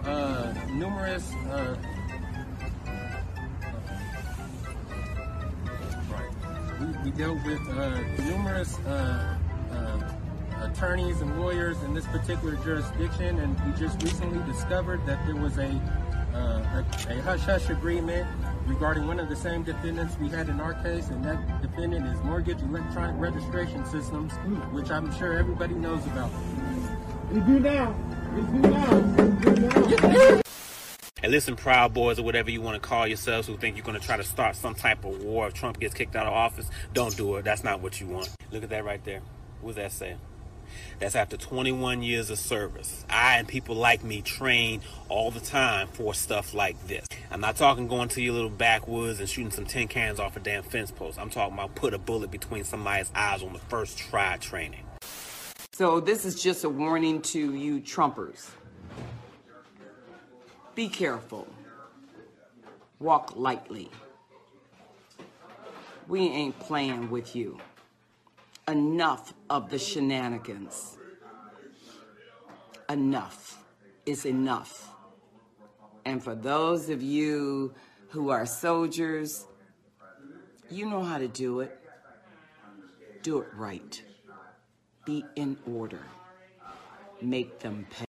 uh, 0.05 0.53
numerous. 0.71 1.31
Uh, 1.33 1.75
we, 6.79 6.87
we 7.03 7.11
dealt 7.11 7.43
with 7.45 7.61
uh, 7.69 8.01
numerous 8.23 8.77
attorneys 10.61 11.21
and 11.21 11.39
lawyers 11.39 11.81
in 11.83 11.93
this 11.93 12.05
particular 12.07 12.55
jurisdiction, 12.63 13.39
and 13.39 13.59
we 13.65 13.79
just 13.79 14.01
recently 14.01 14.39
discovered 14.51 15.05
that 15.05 15.23
there 15.25 15.35
was 15.35 15.57
a 15.57 15.81
a, 16.33 16.85
a 17.09 17.21
hush-hush 17.21 17.69
agreement 17.69 18.27
regarding 18.65 19.07
one 19.07 19.19
of 19.19 19.29
the 19.29 19.35
same 19.35 19.63
defendants 19.63 20.17
we 20.19 20.29
had 20.29 20.49
in 20.49 20.59
our 20.59 20.73
case, 20.83 21.09
and 21.09 21.23
that 21.25 21.61
defendant 21.61 22.05
is 22.07 22.21
Mortgage 22.23 22.61
Electronic 22.61 23.15
Registration 23.19 23.85
Systems, 23.85 24.33
which 24.71 24.89
I'm 24.89 25.13
sure 25.17 25.37
everybody 25.37 25.73
knows 25.73 26.05
about. 26.07 26.31
We 27.31 27.39
do 27.41 27.59
now. 27.59 27.95
We 28.35 28.41
do 28.41 28.59
now. 28.59 28.99
We 28.99 29.55
do 29.55 30.07
now. 30.07 30.41
And 31.23 31.31
listen, 31.31 31.55
Proud 31.55 31.93
Boys 31.93 32.19
or 32.19 32.23
whatever 32.23 32.51
you 32.51 32.61
want 32.61 32.81
to 32.81 32.85
call 32.85 33.07
yourselves 33.07 33.47
who 33.47 33.55
think 33.55 33.77
you're 33.77 33.85
going 33.85 33.99
to 33.99 34.05
try 34.05 34.17
to 34.17 34.23
start 34.25 34.57
some 34.57 34.75
type 34.75 35.05
of 35.05 35.23
war 35.23 35.47
if 35.47 35.53
Trump 35.53 35.79
gets 35.79 35.93
kicked 35.93 36.17
out 36.17 36.27
of 36.27 36.33
office, 36.33 36.69
don't 36.93 37.15
do 37.15 37.37
it. 37.37 37.45
That's 37.45 37.63
not 37.63 37.79
what 37.81 38.01
you 38.01 38.07
want. 38.07 38.29
Look 38.51 38.63
at 38.63 38.69
that 38.71 38.83
right 38.83 39.01
there. 39.05 39.21
What 39.61 39.75
does 39.75 39.83
that 39.83 39.91
say? 39.93 40.17
That's 40.99 41.15
after 41.15 41.37
21 41.37 42.03
years 42.03 42.29
of 42.29 42.37
service. 42.37 43.05
I 43.09 43.37
and 43.37 43.47
people 43.47 43.75
like 43.75 44.03
me 44.03 44.21
train 44.21 44.81
all 45.09 45.31
the 45.31 45.39
time 45.39 45.87
for 45.87 46.13
stuff 46.13 46.53
like 46.53 46.87
this. 46.87 47.07
I'm 47.31 47.41
not 47.41 47.55
talking 47.55 47.87
going 47.87 48.09
to 48.09 48.21
your 48.21 48.33
little 48.33 48.49
backwoods 48.49 49.19
and 49.19 49.27
shooting 49.27 49.51
some 49.51 49.65
tin 49.65 49.87
cans 49.87 50.19
off 50.19 50.37
a 50.37 50.39
damn 50.39 50.63
fence 50.63 50.91
post. 50.91 51.19
I'm 51.19 51.29
talking 51.29 51.53
about 51.53 51.75
put 51.75 51.93
a 51.93 51.97
bullet 51.97 52.31
between 52.31 52.63
somebody's 52.63 53.11
eyes 53.15 53.43
on 53.43 53.53
the 53.53 53.59
first 53.59 53.97
try 53.97 54.37
training. 54.37 54.85
So 55.73 55.99
this 55.99 56.23
is 56.25 56.41
just 56.41 56.63
a 56.63 56.69
warning 56.69 57.21
to 57.23 57.55
you 57.55 57.79
Trumpers. 57.79 58.49
Be 60.75 60.87
careful. 60.87 61.47
Walk 62.99 63.33
lightly. 63.35 63.89
We 66.07 66.21
ain't 66.21 66.59
playing 66.59 67.09
with 67.09 67.35
you. 67.35 67.59
Enough 68.67 69.33
of 69.49 69.69
the 69.69 69.77
shenanigans. 69.77 70.97
Enough 72.89 73.57
is 74.05 74.25
enough. 74.25 74.89
And 76.05 76.23
for 76.23 76.35
those 76.35 76.89
of 76.89 77.01
you 77.01 77.73
who 78.09 78.29
are 78.29 78.45
soldiers, 78.45 79.45
you 80.69 80.85
know 80.85 81.03
how 81.03 81.17
to 81.17 81.27
do 81.27 81.59
it. 81.59 81.77
Do 83.21 83.39
it 83.39 83.47
right. 83.55 84.01
Be 85.05 85.25
in 85.35 85.57
order. 85.65 85.99
Make 87.21 87.59
them 87.59 87.85
pay. 87.89 88.05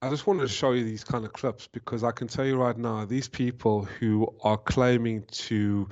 I 0.00 0.10
just 0.10 0.28
wanted 0.28 0.42
to 0.42 0.48
show 0.48 0.72
you 0.72 0.84
these 0.84 1.02
kind 1.02 1.24
of 1.24 1.32
clips 1.32 1.66
because 1.66 2.04
I 2.04 2.12
can 2.12 2.28
tell 2.28 2.44
you 2.44 2.56
right 2.56 2.76
now, 2.76 3.04
these 3.04 3.26
people 3.26 3.82
who 3.84 4.32
are 4.42 4.56
claiming 4.56 5.24
to 5.32 5.88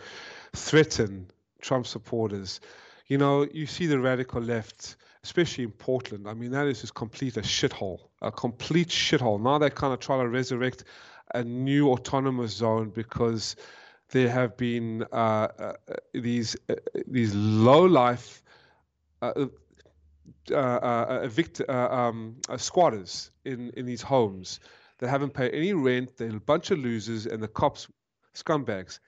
threaten 0.57 1.31
Trump 1.61 1.87
supporters, 1.87 2.61
you 3.07 3.19
know, 3.19 3.47
you 3.53 3.67
see 3.67 3.87
the 3.87 3.99
radical 3.99 4.41
left, 4.41 4.97
especially 5.23 5.65
in 5.65 5.71
Portland. 5.71 6.29
I 6.29 6.35
mean, 6.35 6.51
that 6.53 6.67
is 6.67 6.81
just 6.81 6.95
complete 6.95 7.37
a 7.37 7.43
shithole, 7.43 8.01
a 8.21 8.33
complete 8.33 8.89
shithole. 8.89 9.41
Now 9.41 9.59
they're 9.59 9.71
kind 9.71 9.93
of 9.93 10.01
trying 10.01 10.21
to 10.21 10.29
resurrect 10.29 10.85
a 11.35 11.45
new 11.45 11.91
autonomous 11.91 12.53
zone 12.53 12.91
because 12.91 13.57
there 14.11 14.29
have 14.29 14.57
been 14.57 15.05
uh, 15.13 15.49
uh, 15.59 15.73
these 16.13 16.57
uh, 16.69 16.75
these 17.07 17.35
low 17.35 17.85
life. 17.85 18.43
Uh, 19.23 19.47
uh, 20.51 20.55
uh, 20.55 21.21
evict 21.23 21.61
um, 21.69 22.37
squatters 22.57 23.31
in, 23.45 23.71
in 23.77 23.87
these 23.87 24.03
homes 24.03 24.61
that 24.99 25.09
haven't 25.09 25.35
paid 25.35 25.53
any 25.53 25.73
rent. 25.73 26.17
They're 26.17 26.37
a 26.37 26.41
bunch 26.41 26.71
of 26.71 26.79
losers, 26.79 27.27
and 27.27 27.43
the 27.43 27.49
cops, 27.49 27.89
scumbags, 28.35 29.01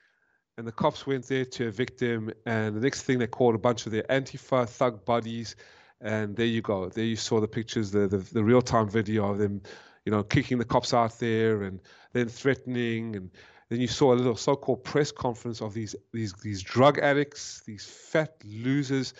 and 0.58 0.66
the 0.66 0.72
cops 0.72 1.06
went 1.06 1.26
there 1.28 1.44
to 1.44 1.68
evict 1.68 2.00
them. 2.00 2.32
And 2.44 2.76
the 2.76 2.80
next 2.80 3.04
thing 3.04 3.20
they 3.20 3.28
called 3.28 3.54
a 3.54 3.58
bunch 3.58 3.86
of 3.86 3.92
their 3.92 4.02
Antifa 4.02 4.68
thug 4.68 5.04
buddies, 5.04 5.54
and 6.00 6.36
there 6.36 6.46
you 6.46 6.60
go. 6.60 6.88
There 6.88 7.04
you 7.04 7.16
saw 7.16 7.40
the 7.40 7.48
pictures, 7.48 7.92
the 7.92 8.08
the, 8.08 8.18
the 8.18 8.44
real 8.44 8.60
time 8.60 8.90
video 8.90 9.30
of 9.30 9.38
them, 9.38 9.62
you 10.04 10.10
know, 10.10 10.22
kicking 10.24 10.58
the 10.58 10.64
cops 10.64 10.92
out 10.92 11.18
there, 11.20 11.62
and 11.62 11.80
then 12.12 12.28
threatening, 12.28 13.14
and 13.14 13.30
then 13.68 13.80
you 13.80 13.86
saw 13.86 14.12
a 14.12 14.16
little 14.16 14.36
so-called 14.36 14.82
press 14.82 15.12
conference 15.12 15.62
of 15.62 15.74
these 15.74 15.94
these 16.12 16.32
these 16.34 16.60
drug 16.60 16.98
addicts, 16.98 17.62
these 17.64 17.86
fat 17.86 18.34
losers, 18.44 19.14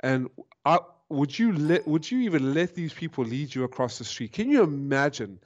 and 0.00 0.28
I 0.64 0.78
would 1.10 1.38
you 1.38 1.52
let 1.52 1.86
would 1.86 2.10
you 2.10 2.20
even 2.20 2.54
let 2.54 2.74
these 2.74 2.94
people 2.94 3.24
lead 3.24 3.54
you 3.54 3.64
across 3.64 3.98
the 3.98 4.04
street? 4.04 4.32
Can 4.32 4.48
you 4.48 4.62
imagine 4.62 5.38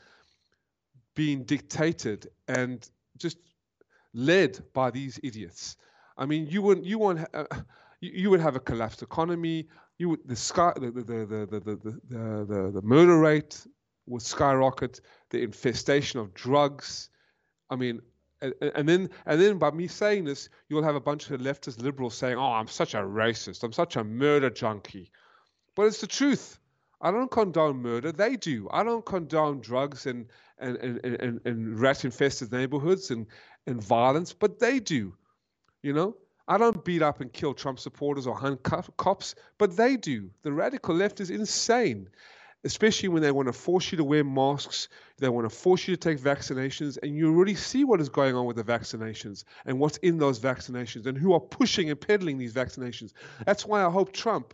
being 1.14 1.42
dictated 1.42 2.28
and 2.48 2.88
just 3.18 3.36
led 4.14 4.62
by 4.72 4.90
these 4.90 5.18
idiots? 5.22 5.76
I 6.16 6.26
mean, 6.26 6.46
you 6.46 6.62
wouldn't 6.62 6.86
you 6.86 6.98
won't 6.98 7.26
uh, 7.34 7.44
you, 8.00 8.10
you 8.14 8.30
would 8.30 8.40
have 8.40 8.56
a 8.56 8.60
collapsed 8.60 9.02
economy. 9.02 9.68
You 9.98 10.10
would 10.10 10.20
the 10.26 10.36
sky 10.36 10.72
the 10.76 10.90
the 10.90 11.02
the 11.02 11.26
the 11.26 11.60
the 11.60 11.60
the, 11.60 12.46
the, 12.48 12.70
the, 12.74 12.82
murder 12.82 13.18
rate 13.18 13.66
would 14.06 14.22
skyrocket. 14.22 15.00
The 15.30 15.42
infestation 15.42 16.20
of 16.20 16.34
drugs. 16.34 17.08
I 17.70 17.76
mean, 17.76 18.00
and, 18.40 18.54
and 18.74 18.88
then 18.88 19.10
and 19.26 19.40
then 19.40 19.58
by 19.58 19.70
me 19.70 19.86
saying 19.86 20.24
this, 20.24 20.48
you'll 20.68 20.82
have 20.82 20.96
a 20.96 21.00
bunch 21.00 21.30
of 21.30 21.40
leftist 21.40 21.82
liberals 21.82 22.14
saying, 22.14 22.36
"Oh, 22.36 22.52
I'm 22.52 22.68
such 22.68 22.94
a 22.94 22.98
racist. 22.98 23.62
I'm 23.62 23.72
such 23.72 23.96
a 23.96 24.04
murder 24.04 24.50
junkie." 24.50 25.10
But 25.74 25.86
it's 25.86 26.00
the 26.00 26.06
truth. 26.06 26.58
I 27.02 27.10
don't 27.10 27.30
condone 27.30 27.82
murder. 27.82 28.12
They 28.12 28.36
do. 28.36 28.68
I 28.72 28.84
don't 28.84 29.04
condone 29.04 29.60
drugs 29.60 30.06
and 30.06 30.26
and, 30.58 30.76
and, 30.76 31.04
and, 31.04 31.40
and 31.44 31.80
rat 31.80 32.04
infested 32.04 32.52
neighborhoods 32.52 33.10
and, 33.10 33.26
and 33.66 33.82
violence, 33.82 34.32
but 34.32 34.60
they 34.60 34.78
do. 34.78 35.12
You 35.82 35.92
know? 35.92 36.16
I 36.48 36.58
don't 36.58 36.84
beat 36.84 37.02
up 37.02 37.20
and 37.20 37.32
kill 37.32 37.54
Trump 37.54 37.78
supporters 37.78 38.26
or 38.26 38.34
hunt 38.34 38.62
cops, 38.62 39.34
but 39.58 39.76
they 39.76 39.96
do. 39.96 40.30
The 40.42 40.52
radical 40.52 40.94
left 40.94 41.20
is 41.20 41.30
insane, 41.30 42.08
especially 42.64 43.08
when 43.08 43.22
they 43.22 43.30
want 43.30 43.46
to 43.46 43.52
force 43.52 43.90
you 43.90 43.98
to 43.98 44.04
wear 44.04 44.24
masks, 44.24 44.88
they 45.18 45.28
want 45.28 45.48
to 45.48 45.56
force 45.56 45.86
you 45.86 45.96
to 45.96 46.00
take 46.00 46.20
vaccinations, 46.20 46.98
and 47.02 47.16
you 47.16 47.32
really 47.32 47.54
see 47.54 47.84
what 47.84 48.00
is 48.00 48.08
going 48.08 48.34
on 48.34 48.44
with 48.44 48.56
the 48.56 48.64
vaccinations 48.64 49.44
and 49.66 49.78
what's 49.78 49.98
in 49.98 50.18
those 50.18 50.40
vaccinations 50.40 51.06
and 51.06 51.16
who 51.16 51.32
are 51.32 51.40
pushing 51.40 51.90
and 51.90 52.00
peddling 52.00 52.38
these 52.38 52.52
vaccinations. 52.52 53.12
That's 53.46 53.64
why 53.64 53.84
I 53.84 53.90
hope 53.90 54.12
Trump 54.12 54.52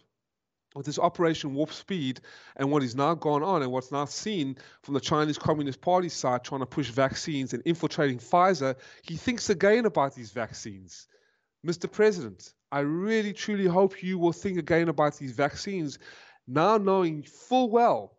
with 0.79 0.87
this 0.87 0.99
Operation 0.99 1.55
Warp 1.55 1.73
Speed 1.73 2.21
and 2.55 2.71
what 2.71 2.85
is 2.85 2.95
now 2.95 3.13
gone 3.13 3.43
on 3.43 3.63
and 3.63 3.73
what's 3.73 3.91
now 3.91 4.05
seen 4.05 4.57
from 4.83 4.95
the 4.95 5.01
Chinese 5.01 5.37
Communist 5.37 5.81
Party 5.81 6.09
side 6.09 6.45
trying 6.45 6.61
to 6.61 6.67
push 6.67 6.89
vaccines 6.89 7.53
and 7.53 7.65
infiltrating 7.67 8.19
Pfizer, 8.19 8.77
he 9.03 9.17
thinks 9.17 9.51
again 9.51 9.87
about 9.87 10.15
these 10.15 10.31
vaccines. 10.31 11.09
Mr. 11.67 11.91
President, 11.91 12.55
I 12.71 12.81
really 12.81 13.33
truly 13.33 13.67
hope 13.67 14.05
you 14.05 14.19
will 14.21 14.33
think 14.33 14.57
again 14.57 14.89
about 14.89 15.19
these 15.19 15.33
vaccines, 15.33 15.99
now 16.47 16.79
knowing 16.79 17.25
full 17.25 17.71
well 17.71 18.17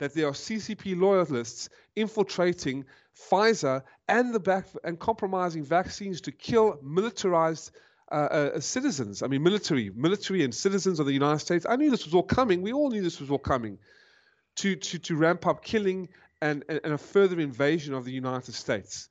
that 0.00 0.14
there 0.14 0.26
are 0.26 0.32
CCP 0.32 0.98
loyalists 1.00 1.68
infiltrating 1.94 2.84
Pfizer 3.16 3.82
and 4.08 4.34
the 4.34 4.40
back 4.40 4.66
and 4.82 4.98
compromising 4.98 5.62
vaccines 5.62 6.22
to 6.22 6.32
kill 6.32 6.80
militarized 6.82 7.70
uh, 8.12 8.50
uh, 8.56 8.60
citizens. 8.60 9.22
I 9.22 9.26
mean, 9.26 9.42
military, 9.42 9.90
military 9.94 10.44
and 10.44 10.54
citizens 10.54 11.00
of 11.00 11.06
the 11.06 11.12
United 11.12 11.38
States. 11.38 11.66
I 11.68 11.76
knew 11.76 11.90
this 11.90 12.04
was 12.04 12.14
all 12.14 12.22
coming. 12.22 12.62
We 12.62 12.72
all 12.72 12.90
knew 12.90 13.02
this 13.02 13.20
was 13.20 13.30
all 13.30 13.38
coming 13.38 13.78
to 14.56 14.76
to 14.76 14.98
to 14.98 15.16
ramp 15.16 15.46
up 15.46 15.64
killing 15.64 16.08
and 16.40 16.64
and, 16.68 16.80
and 16.84 16.92
a 16.92 16.98
further 16.98 17.40
invasion 17.40 17.94
of 17.94 18.04
the 18.04 18.12
United 18.12 18.54
States. 18.54 19.08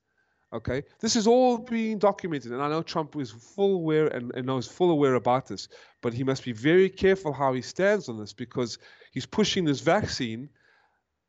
Okay, 0.53 0.83
this 0.99 1.15
is 1.15 1.27
all 1.27 1.57
being 1.57 1.97
documented, 1.97 2.51
and 2.51 2.61
I 2.61 2.67
know 2.67 2.81
Trump 2.83 3.15
is 3.15 3.31
full 3.31 3.75
aware 3.75 4.07
and, 4.07 4.33
and 4.35 4.45
knows 4.45 4.67
full 4.67 4.91
aware 4.91 5.15
about 5.15 5.47
this, 5.47 5.69
but 6.01 6.13
he 6.13 6.25
must 6.25 6.43
be 6.43 6.51
very 6.51 6.89
careful 6.89 7.31
how 7.31 7.53
he 7.53 7.61
stands 7.61 8.09
on 8.09 8.19
this 8.19 8.33
because 8.33 8.77
he's 9.13 9.25
pushing 9.25 9.63
this 9.63 9.79
vaccine. 9.79 10.49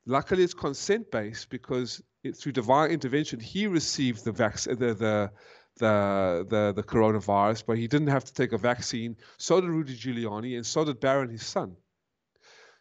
Luckily, 0.07 0.43
it's 0.43 0.55
consent 0.55 1.13
based 1.13 1.51
because 1.51 2.03
it, 2.25 2.37
through 2.37 2.51
divine 2.51 2.91
intervention, 2.91 3.39
he 3.39 3.69
received 3.69 4.25
the 4.25 4.33
vaccine, 4.33 4.77
the 4.77 4.95
the 4.95 5.31
the, 5.79 6.47
the, 6.49 6.73
the 6.73 6.83
coronavirus, 6.83 7.65
but 7.67 7.79
he 7.79 7.89
didn't 7.89 8.09
have 8.09 8.25
to 8.25 8.33
take 8.33 8.53
a 8.53 8.59
vaccine. 8.59 9.17
So 9.39 9.61
did 9.61 9.71
Rudy 9.71 9.97
Giuliani, 9.97 10.57
and 10.57 10.67
so 10.67 10.85
did 10.85 11.01
Barron, 11.01 11.31
his 11.31 11.45
son. 11.45 11.77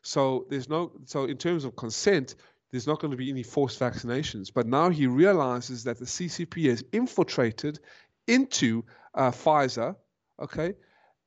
So 0.01 0.45
there's 0.49 0.69
no 0.69 0.91
so 1.05 1.25
in 1.25 1.37
terms 1.37 1.63
of 1.63 1.75
consent, 1.75 2.35
there's 2.71 2.87
not 2.87 2.99
going 2.99 3.11
to 3.11 3.17
be 3.17 3.29
any 3.29 3.43
forced 3.43 3.79
vaccinations. 3.79 4.51
But 4.53 4.67
now 4.67 4.89
he 4.89 5.07
realizes 5.07 5.83
that 5.83 5.99
the 5.99 6.05
CCP 6.05 6.69
has 6.69 6.83
infiltrated 6.91 7.79
into 8.27 8.83
uh, 9.13 9.31
Pfizer, 9.31 9.95
okay, 10.39 10.73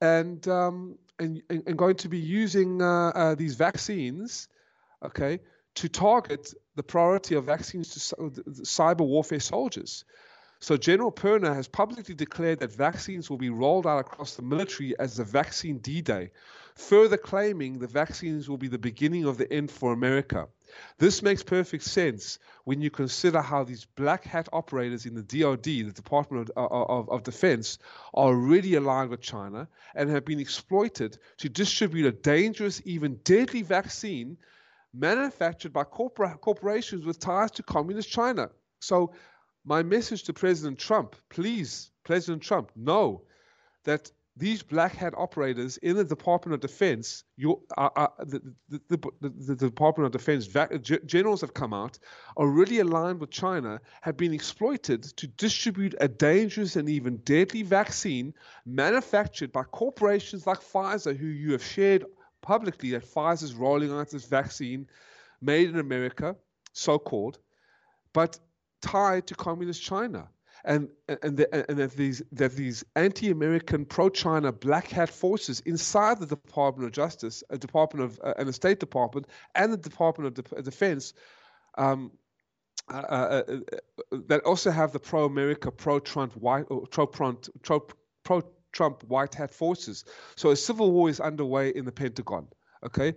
and 0.00 0.46
um, 0.48 0.98
and 1.18 1.42
and 1.48 1.78
going 1.78 1.96
to 1.96 2.08
be 2.08 2.18
using 2.18 2.82
uh, 2.82 3.08
uh, 3.14 3.34
these 3.34 3.54
vaccines, 3.54 4.48
okay, 5.04 5.38
to 5.76 5.88
target 5.88 6.52
the 6.74 6.82
priority 6.82 7.36
of 7.36 7.44
vaccines 7.44 7.90
to 7.90 8.16
cyber 8.62 9.06
warfare 9.06 9.40
soldiers. 9.40 10.04
So 10.64 10.78
General 10.78 11.12
Perna 11.12 11.54
has 11.54 11.68
publicly 11.68 12.14
declared 12.14 12.60
that 12.60 12.72
vaccines 12.72 13.28
will 13.28 13.36
be 13.36 13.50
rolled 13.50 13.86
out 13.86 13.98
across 13.98 14.34
the 14.34 14.40
military 14.40 14.98
as 14.98 15.18
the 15.18 15.22
vaccine 15.22 15.76
D-Day, 15.76 16.30
further 16.74 17.18
claiming 17.18 17.78
the 17.78 17.86
vaccines 17.86 18.48
will 18.48 18.56
be 18.56 18.68
the 18.68 18.78
beginning 18.78 19.26
of 19.26 19.36
the 19.36 19.52
end 19.52 19.70
for 19.70 19.92
America. 19.92 20.48
This 20.96 21.20
makes 21.20 21.42
perfect 21.42 21.84
sense 21.84 22.38
when 22.64 22.80
you 22.80 22.90
consider 22.90 23.42
how 23.42 23.64
these 23.64 23.84
black 23.84 24.24
hat 24.24 24.48
operators 24.54 25.04
in 25.04 25.14
the 25.14 25.22
DoD, 25.22 25.64
the 25.64 25.92
Department 25.94 26.48
of, 26.48 26.56
uh, 26.56 26.64
uh, 26.64 26.84
of, 26.84 27.10
of, 27.10 27.24
Defense, 27.24 27.76
are 28.14 28.28
already 28.28 28.74
aligned 28.76 29.10
with 29.10 29.20
China 29.20 29.68
and 29.94 30.08
have 30.08 30.24
been 30.24 30.40
exploited 30.40 31.18
to 31.36 31.50
distribute 31.50 32.06
a 32.06 32.12
dangerous, 32.12 32.80
even 32.86 33.20
deadly 33.22 33.60
vaccine 33.60 34.38
manufactured 34.94 35.74
by 35.74 35.84
corpora- 35.84 36.38
corporations 36.40 37.04
with 37.04 37.18
ties 37.18 37.50
to 37.50 37.62
communist 37.62 38.08
China. 38.08 38.48
So 38.80 39.12
my 39.64 39.82
message 39.82 40.24
to 40.24 40.32
President 40.32 40.78
Trump, 40.78 41.16
please, 41.28 41.90
President 42.04 42.42
Trump, 42.42 42.70
know 42.76 43.22
that 43.84 44.10
these 44.36 44.62
black 44.62 44.96
hat 44.96 45.14
operators 45.16 45.76
in 45.76 45.96
the 45.96 46.04
Department 46.04 46.54
of 46.54 46.60
Defense, 46.60 47.22
your, 47.36 47.60
uh, 47.78 47.88
uh, 47.94 48.08
the, 48.18 48.40
the, 48.68 48.98
the, 49.20 49.28
the, 49.28 49.54
Department 49.54 50.06
of 50.06 50.12
Defense 50.12 50.48
generals 51.06 51.40
have 51.40 51.54
come 51.54 51.72
out, 51.72 51.98
are 52.36 52.48
really 52.48 52.80
aligned 52.80 53.20
with 53.20 53.30
China, 53.30 53.80
have 54.00 54.16
been 54.16 54.34
exploited 54.34 55.04
to 55.04 55.28
distribute 55.28 55.94
a 56.00 56.08
dangerous 56.08 56.74
and 56.74 56.88
even 56.88 57.18
deadly 57.18 57.62
vaccine 57.62 58.34
manufactured 58.66 59.52
by 59.52 59.62
corporations 59.62 60.48
like 60.48 60.58
Pfizer, 60.58 61.16
who 61.16 61.26
you 61.26 61.52
have 61.52 61.64
shared 61.64 62.04
publicly 62.42 62.90
that 62.90 63.04
Pfizer 63.04 63.44
is 63.44 63.54
rolling 63.54 63.92
out 63.92 64.10
this 64.10 64.26
vaccine 64.26 64.88
made 65.40 65.68
in 65.68 65.78
America, 65.78 66.34
so 66.72 66.98
called, 66.98 67.38
but 68.12 68.40
tied 68.84 69.26
to 69.26 69.34
communist 69.34 69.82
China 69.82 70.28
and 70.64 70.88
and, 71.08 71.36
the, 71.36 71.70
and 71.70 71.78
that 71.78 71.92
these 71.92 72.22
that 72.32 72.52
these 72.56 72.84
anti-American, 72.96 73.84
pro-China 73.84 74.52
black 74.52 74.88
hat 74.88 75.10
forces 75.10 75.60
inside 75.60 76.18
the 76.18 76.26
Department 76.26 76.86
of 76.86 76.92
Justice, 76.92 77.44
a 77.50 77.58
Department 77.58 78.04
of 78.04 78.20
uh, 78.24 78.34
and 78.38 78.48
the 78.48 78.52
State 78.52 78.80
Department, 78.80 79.26
and 79.54 79.72
the 79.72 79.76
Department 79.76 80.26
of 80.38 80.44
De- 80.44 80.62
Defense. 80.62 81.12
Um, 81.76 82.12
uh, 82.92 82.96
uh, 82.96 83.42
uh, 83.48 84.18
that 84.28 84.42
also 84.42 84.70
have 84.70 84.92
the 84.92 84.98
pro-America, 84.98 85.70
pro-Trump, 85.70 86.34
white, 86.34 86.66
pro-Trump, 86.90 87.92
pro-Trump 88.24 89.02
white 89.04 89.34
hat 89.34 89.50
forces. 89.50 90.04
So 90.36 90.50
a 90.50 90.56
civil 90.56 90.92
war 90.92 91.08
is 91.08 91.18
underway 91.18 91.70
in 91.70 91.86
the 91.86 91.92
Pentagon. 91.92 92.46
Okay, 92.84 93.14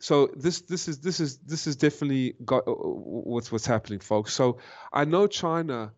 so 0.00 0.28
this 0.36 0.60
this 0.62 0.88
is 0.88 1.00
this 1.00 1.20
is 1.20 1.38
this 1.38 1.66
is 1.66 1.76
definitely 1.76 2.34
got, 2.44 2.66
uh, 2.68 2.72
what's 2.72 3.50
what's 3.50 3.66
happening, 3.66 3.98
folks. 3.98 4.32
So 4.32 4.58
I 4.92 5.04
know 5.04 5.26
China 5.26 5.92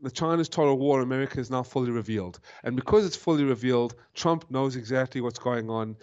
the 0.00 0.10
China's 0.10 0.48
total 0.48 0.78
war 0.78 0.98
in 0.98 1.04
America 1.04 1.40
is 1.40 1.50
now 1.50 1.62
fully 1.62 1.90
revealed. 1.90 2.38
And 2.62 2.76
because 2.76 3.06
it's 3.06 3.16
fully 3.16 3.44
revealed, 3.44 3.94
Trump 4.14 4.50
knows 4.50 4.76
exactly 4.76 5.20
what's 5.20 5.38
going 5.38 5.70
on. 5.70 5.96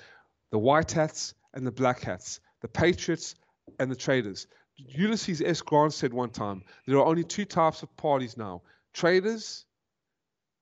The 0.51 0.57
white 0.57 0.91
hats 0.91 1.35
and 1.53 1.65
the 1.65 1.71
black 1.71 2.01
hats, 2.01 2.39
the 2.61 2.67
patriots 2.67 3.35
and 3.79 3.91
the 3.91 3.95
traitors. 3.95 4.47
Ulysses 4.77 5.41
S. 5.41 5.61
Grant 5.61 5.93
said 5.93 6.13
one 6.13 6.31
time 6.31 6.63
there 6.87 6.97
are 6.97 7.05
only 7.05 7.23
two 7.23 7.45
types 7.45 7.83
of 7.83 7.95
parties 7.95 8.37
now 8.37 8.61
traitors 8.93 9.65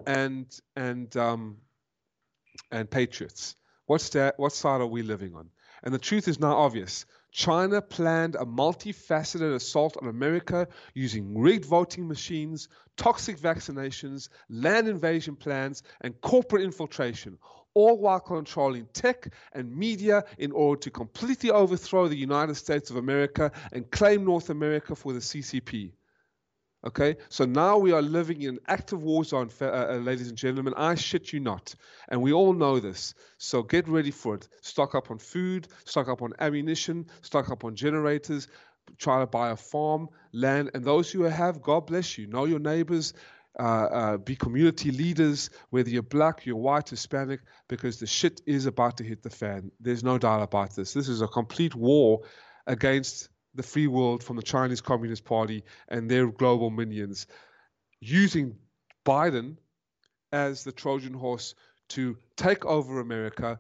and 0.06 0.48
and 0.76 1.16
um, 1.18 1.58
and 2.72 2.90
patriots. 2.90 3.56
What's 3.86 4.10
that, 4.10 4.40
what 4.40 4.54
side 4.54 4.80
are 4.82 4.88
we 4.88 5.02
living 5.02 5.36
on? 5.36 5.50
And 5.84 5.94
the 5.94 6.00
truth 6.00 6.28
is 6.28 6.40
now 6.40 6.56
obvious. 6.58 7.06
China 7.32 7.82
planned 7.82 8.36
a 8.36 8.46
multifaceted 8.46 9.56
assault 9.56 9.98
on 10.02 10.10
America 10.10 10.68
using 10.94 11.38
rigged 11.38 11.66
voting 11.66 12.08
machines, 12.08 12.68
toxic 12.98 13.38
vaccinations, 13.38 14.30
land 14.50 14.88
invasion 14.88 15.36
plans, 15.36 15.82
and 16.02 16.20
corporate 16.20 16.64
infiltration, 16.64 17.38
all 17.74 17.98
while 17.98 18.20
controlling 18.20 18.86
tech 18.94 19.34
and 19.54 19.76
media 19.76 20.26
in 20.38 20.52
order 20.52 20.82
to 20.82 20.92
completely 20.92 21.52
overthrow 21.52 22.08
the 22.08 22.18
United 22.18 22.56
States 22.56 22.90
of 22.90 22.98
America 22.98 23.52
and 23.72 23.90
claim 23.90 24.26
North 24.26 24.50
America 24.50 24.94
for 24.94 25.14
the 25.14 25.20
CCP. 25.20 25.94
Okay, 26.84 27.16
so 27.30 27.46
now 27.46 27.78
we 27.78 27.92
are 27.92 28.02
living 28.02 28.42
in 28.42 28.56
an 28.56 28.60
active 28.68 29.04
war 29.04 29.24
zone, 29.24 29.52
uh, 29.62 29.66
uh, 29.66 30.00
ladies 30.02 30.30
and 30.30 30.38
gentlemen. 30.38 30.74
I 30.76 30.96
shit 30.96 31.32
you 31.32 31.40
not. 31.40 31.76
And 32.10 32.24
we 32.24 32.34
all 32.34 32.54
know 32.54 32.80
this. 32.80 33.14
So 33.38 33.62
get 33.62 33.88
ready 33.88 34.10
for 34.10 34.34
it. 34.34 34.48
Stock 34.62 34.96
up 34.96 35.12
on 35.12 35.20
food, 35.20 35.68
stock 35.86 36.10
up 36.10 36.24
on 36.24 36.34
ammunition, 36.40 37.06
stock 37.22 37.52
up 37.52 37.64
on 37.66 37.76
generators, 37.76 38.48
try 38.98 39.20
to 39.20 39.28
buy 39.28 39.52
a 39.52 39.56
farm, 39.56 40.10
land. 40.34 40.72
And 40.74 40.84
those 40.84 41.12
who 41.12 41.22
have, 41.22 41.62
God 41.62 41.86
bless 41.86 42.18
you. 42.18 42.26
Know 42.26 42.46
your 42.46 42.58
neighbors, 42.58 43.14
uh, 43.60 43.64
uh, 43.64 44.18
be 44.18 44.36
community 44.36 44.90
leaders, 44.90 45.52
whether 45.70 45.90
you're 45.90 46.02
black, 46.02 46.48
you're 46.48 46.56
white, 46.56 46.90
Hispanic, 46.90 47.42
because 47.68 48.00
the 48.00 48.08
shit 48.08 48.42
is 48.48 48.66
about 48.66 48.98
to 48.98 49.04
hit 49.04 49.22
the 49.22 49.30
fan. 49.30 49.72
There's 49.80 50.04
no 50.04 50.18
doubt 50.18 50.42
about 50.42 50.76
this. 50.76 50.94
This 50.94 51.10
is 51.10 51.22
a 51.22 51.28
complete 51.28 51.76
war 51.76 52.22
against 52.66 53.30
the 53.56 53.64
free 53.64 53.88
world 53.88 54.24
from 54.24 54.36
the 54.36 54.44
Chinese 54.44 54.82
Communist 54.82 55.26
Party 55.26 55.64
and 55.88 56.10
their 56.10 56.28
global 56.28 56.70
minions, 56.70 57.28
using 58.00 58.58
Biden 59.06 59.58
as 60.32 60.64
the 60.64 60.72
Trojan 60.72 61.14
horse 61.14 61.56
to 61.90 62.18
take 62.38 62.66
over 62.66 63.00
America, 63.00 63.60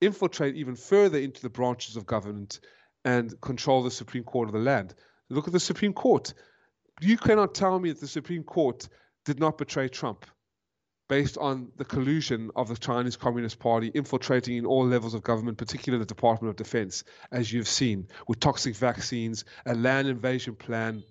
infiltrate 0.00 0.56
even 0.56 0.76
further 0.76 1.18
into 1.18 1.40
the 1.40 1.50
branches 1.50 1.96
of 1.96 2.06
government, 2.06 2.60
and 3.04 3.40
control 3.40 3.82
the 3.82 3.90
Supreme 3.90 4.24
Court 4.24 4.48
of 4.48 4.52
the 4.52 4.60
land. 4.60 4.94
Look 5.30 5.46
at 5.46 5.52
the 5.52 5.60
Supreme 5.60 5.92
Court. 5.92 6.34
You 7.00 7.16
cannot 7.16 7.54
tell 7.54 7.78
me 7.78 7.90
that 7.90 8.00
the 8.00 8.06
Supreme 8.06 8.44
Court 8.44 8.88
did 9.24 9.40
not 9.40 9.58
betray 9.58 9.88
Trump 9.88 10.26
based 11.12 11.36
on 11.36 11.70
the 11.76 11.84
collusion 11.84 12.50
of 12.56 12.68
the 12.68 12.74
Chinese 12.74 13.16
Communist 13.16 13.58
Party 13.58 13.90
infiltrating 13.94 14.56
in 14.56 14.64
all 14.64 14.86
levels 14.86 15.12
of 15.12 15.22
government, 15.22 15.58
particularly 15.58 16.02
the 16.02 16.06
Department 16.06 16.48
of 16.48 16.56
Defense, 16.56 17.04
as 17.30 17.52
you've 17.52 17.68
seen, 17.68 18.08
with 18.28 18.40
toxic 18.40 18.74
vaccines, 18.74 19.44
a 19.66 19.74
land 19.74 20.08
invasion 20.08 20.54
plan, 20.54 21.04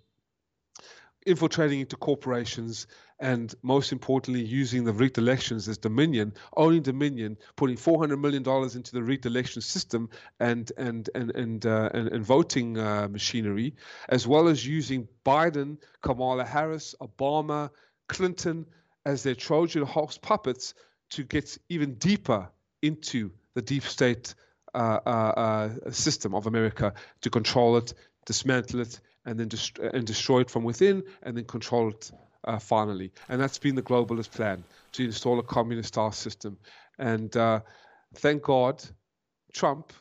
infiltrating 1.27 1.81
into 1.81 1.95
corporations, 1.97 2.87
and 3.19 3.53
most 3.61 3.91
importantly, 3.91 4.43
using 4.43 4.85
the 4.85 4.91
rigged 4.91 5.19
elections 5.19 5.67
as 5.67 5.77
Dominion, 5.77 6.33
owning 6.57 6.81
Dominion, 6.81 7.37
putting 7.55 7.75
$400 7.75 8.19
million 8.19 8.41
into 8.75 8.91
the 8.93 9.03
rigged 9.03 9.27
election 9.27 9.61
system 9.61 10.09
and, 10.39 10.71
and, 10.79 11.11
and, 11.13 11.29
and, 11.35 11.63
uh, 11.67 11.91
and, 11.93 12.07
and, 12.07 12.25
voting 12.25 12.75
uh, 12.75 13.07
machinery, 13.07 13.75
as 14.09 14.25
well 14.25 14.47
as 14.47 14.65
using 14.65 15.07
Biden, 15.23 15.77
Kamala 16.01 16.43
Harris, 16.43 16.95
Obama, 16.99 17.69
Clinton, 18.07 18.65
as 19.05 19.23
their 19.23 19.35
Trojan 19.35 19.83
horse 19.83 20.17
puppets 20.17 20.73
to 21.11 21.23
get 21.23 21.57
even 21.69 21.95
deeper 21.95 22.49
into 22.81 23.31
the 23.53 23.61
deep 23.61 23.83
state 23.83 24.33
uh, 24.73 24.99
uh, 25.05 25.09
uh, 25.09 25.91
system 25.91 26.33
of 26.33 26.47
America 26.47 26.93
to 27.21 27.29
control 27.29 27.77
it, 27.77 27.93
dismantle 28.25 28.79
it, 28.81 28.99
and 29.25 29.39
then 29.39 29.47
dest- 29.47 29.79
and 29.79 30.07
destroy 30.07 30.41
it 30.41 30.49
from 30.49 30.63
within, 30.63 31.03
and 31.23 31.35
then 31.35 31.45
control 31.45 31.89
it 31.89 32.11
uh, 32.45 32.57
finally. 32.59 33.11
And 33.29 33.39
that's 33.39 33.57
been 33.57 33.75
the 33.75 33.81
globalist 33.81 34.31
plan 34.31 34.63
to 34.93 35.05
install 35.05 35.39
a 35.39 35.43
communist 35.43 35.89
style 35.89 36.11
system. 36.11 36.57
And 36.97 37.35
uh, 37.35 37.61
thank 38.15 38.43
God, 38.43 38.83
Trump 39.53 39.93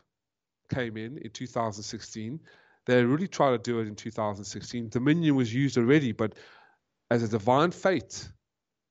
came 0.72 0.96
in 0.96 1.18
in 1.18 1.30
2016. 1.30 2.40
They 2.86 3.04
really 3.04 3.28
tried 3.28 3.50
to 3.52 3.58
do 3.58 3.80
it 3.80 3.88
in 3.88 3.94
2016. 3.94 4.88
Dominion 4.88 5.34
was 5.34 5.52
used 5.52 5.76
already, 5.76 6.12
but 6.12 6.34
as 7.10 7.22
a 7.22 7.28
divine 7.28 7.72
fate, 7.72 8.28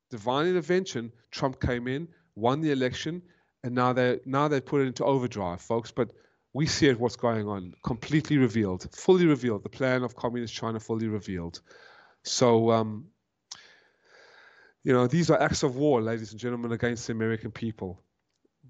divine 0.10 0.48
intervention, 0.48 1.12
Trump 1.32 1.62
came 1.62 1.88
in, 1.88 2.08
won 2.36 2.62
the 2.62 2.72
election, 2.72 3.22
and 3.64 3.76
now 3.76 3.94
they 3.94 4.20
now 4.26 4.48
they 4.48 4.62
put 4.62 4.82
it 4.82 4.88
into 4.88 5.04
overdrive, 5.04 5.62
folks. 5.62 5.92
But 5.92 6.12
we 6.54 6.66
see 6.66 6.88
it 6.88 7.00
what's 7.00 7.16
going 7.16 7.48
on, 7.48 7.74
completely 7.84 8.38
revealed, 8.38 8.88
fully 8.96 9.26
revealed. 9.26 9.64
The 9.64 9.70
plan 9.70 10.04
of 10.04 10.16
communist 10.16 10.54
China 10.54 10.80
fully 10.80 11.08
revealed. 11.08 11.62
So, 12.24 12.72
um, 12.72 13.08
you 14.84 14.94
know, 14.94 15.08
these 15.08 15.30
are 15.30 15.40
acts 15.40 15.64
of 15.64 15.76
war, 15.76 16.02
ladies 16.02 16.32
and 16.32 16.40
gentlemen, 16.40 16.72
against 16.72 17.08
the 17.08 17.14
American 17.14 17.52
people. 17.52 18.02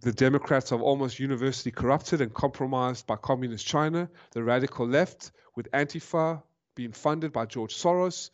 The 0.01 0.11
Democrats 0.13 0.71
are 0.71 0.79
almost 0.79 1.19
universally 1.19 1.71
corrupted 1.71 2.21
and 2.21 2.33
compromised 2.33 3.05
by 3.05 3.15
communist 3.17 3.65
China. 3.65 4.09
The 4.31 4.43
radical 4.43 4.87
left, 4.87 5.31
with 5.55 5.71
Antifa 5.71 6.41
being 6.75 6.93
funded 6.93 7.33
by 7.33 7.45
George 7.45 7.75
Soros, 7.75 8.29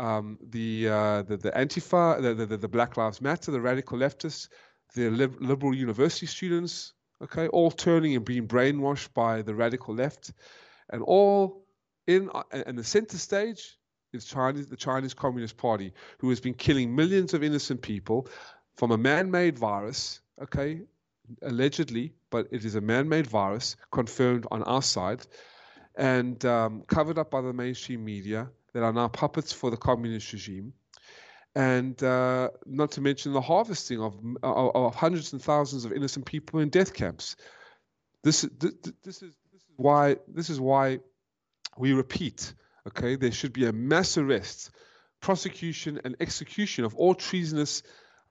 um, 0.00 0.38
the, 0.48 0.88
uh, 0.88 1.22
the, 1.22 1.36
the 1.36 1.50
Antifa, 1.50 2.22
the, 2.22 2.46
the, 2.46 2.56
the, 2.56 2.68
Black 2.68 2.96
Lives 2.96 3.20
Matter, 3.20 3.50
the 3.50 3.60
radical 3.60 3.98
leftists, 3.98 4.48
the 4.94 5.10
liberal 5.10 5.74
university 5.74 6.26
students, 6.26 6.94
okay, 7.22 7.48
all 7.48 7.70
turning 7.70 8.16
and 8.16 8.24
being 8.24 8.48
brainwashed 8.48 9.12
by 9.12 9.42
the 9.42 9.54
radical 9.54 9.94
left, 9.94 10.32
and 10.88 11.02
all 11.02 11.66
in 12.06 12.30
and 12.52 12.78
the 12.78 12.82
center 12.82 13.18
stage 13.18 13.76
is 14.14 14.24
Chinese, 14.24 14.68
the 14.68 14.76
Chinese 14.76 15.12
Communist 15.12 15.58
Party, 15.58 15.92
who 16.18 16.30
has 16.30 16.40
been 16.40 16.54
killing 16.54 16.96
millions 16.96 17.34
of 17.34 17.44
innocent 17.44 17.82
people 17.82 18.26
from 18.76 18.90
a 18.92 18.98
man-made 18.98 19.58
virus, 19.58 20.20
okay, 20.42 20.80
allegedly, 21.42 22.14
but 22.30 22.48
it 22.50 22.64
is 22.64 22.74
a 22.74 22.80
man-made 22.80 23.26
virus 23.26 23.76
confirmed 23.92 24.46
on 24.50 24.62
our 24.62 24.82
side, 24.82 25.26
and 25.96 26.42
um, 26.46 26.82
covered 26.86 27.18
up 27.18 27.30
by 27.30 27.42
the 27.42 27.52
mainstream 27.52 28.02
media 28.02 28.48
that 28.72 28.82
are 28.82 28.92
now 28.92 29.08
puppets 29.08 29.52
for 29.52 29.70
the 29.70 29.76
communist 29.76 30.32
regime. 30.32 30.72
And 31.54 32.00
uh, 32.02 32.50
not 32.64 32.92
to 32.92 33.00
mention 33.00 33.32
the 33.32 33.40
harvesting 33.40 34.00
of, 34.00 34.16
of, 34.42 34.76
of, 34.76 34.94
hundreds 34.94 35.32
and 35.32 35.42
thousands 35.42 35.84
of 35.84 35.92
innocent 35.92 36.24
people 36.24 36.60
in 36.60 36.68
death 36.68 36.94
camps. 36.94 37.34
This, 38.22 38.42
this, 38.42 38.72
this, 39.02 39.22
is, 39.22 39.36
this 39.52 39.62
is 39.62 39.74
why 39.76 40.16
this 40.28 40.48
is 40.48 40.60
why 40.60 41.00
we 41.76 41.92
repeat. 41.92 42.54
Okay, 42.86 43.16
there 43.16 43.32
should 43.32 43.52
be 43.52 43.66
a 43.66 43.72
mass 43.72 44.16
arrest, 44.16 44.70
prosecution, 45.20 46.00
and 46.04 46.16
execution 46.20 46.84
of 46.84 46.94
all 46.94 47.14
treasonous 47.14 47.82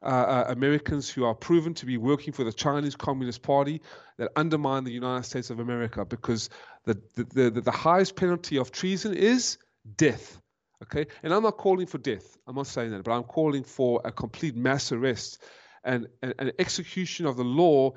uh, 0.01 0.05
uh, 0.05 0.45
Americans 0.47 1.09
who 1.09 1.25
are 1.25 1.35
proven 1.35 1.73
to 1.73 1.85
be 1.85 1.97
working 1.97 2.31
for 2.31 2.45
the 2.45 2.53
Chinese 2.53 2.95
Communist 2.95 3.41
Party 3.41 3.81
that 4.17 4.31
undermine 4.37 4.85
the 4.85 4.93
United 4.93 5.25
States 5.25 5.49
of 5.49 5.59
America 5.59 6.05
because 6.05 6.49
the, 6.85 7.01
the, 7.15 7.49
the, 7.49 7.61
the 7.61 7.71
highest 7.71 8.15
penalty 8.15 8.57
of 8.57 8.71
treason 8.71 9.13
is 9.13 9.57
death. 9.97 10.41
Okay, 10.83 11.07
and 11.23 11.33
I'm 11.33 11.43
not 11.43 11.57
calling 11.57 11.87
for 11.87 11.97
death. 11.97 12.37
I'm 12.47 12.55
not 12.55 12.67
saying 12.67 12.91
that, 12.91 13.03
but 13.03 13.11
I'm 13.11 13.23
calling 13.23 13.63
for 13.63 14.01
a 14.05 14.11
complete 14.11 14.55
mass 14.55 14.91
arrest 14.91 15.43
and, 15.83 16.07
and 16.21 16.53
execution 16.57 17.25
of 17.25 17.35
the 17.35 17.43
law 17.43 17.93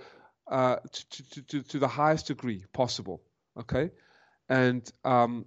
uh, 0.51 0.77
to, 0.93 1.31
to, 1.31 1.43
to, 1.43 1.63
to 1.63 1.79
the 1.79 1.89
highest 1.89 2.27
degree 2.27 2.65
possible. 2.73 3.23
Okay, 3.57 3.91
and 4.49 4.91
um, 5.05 5.45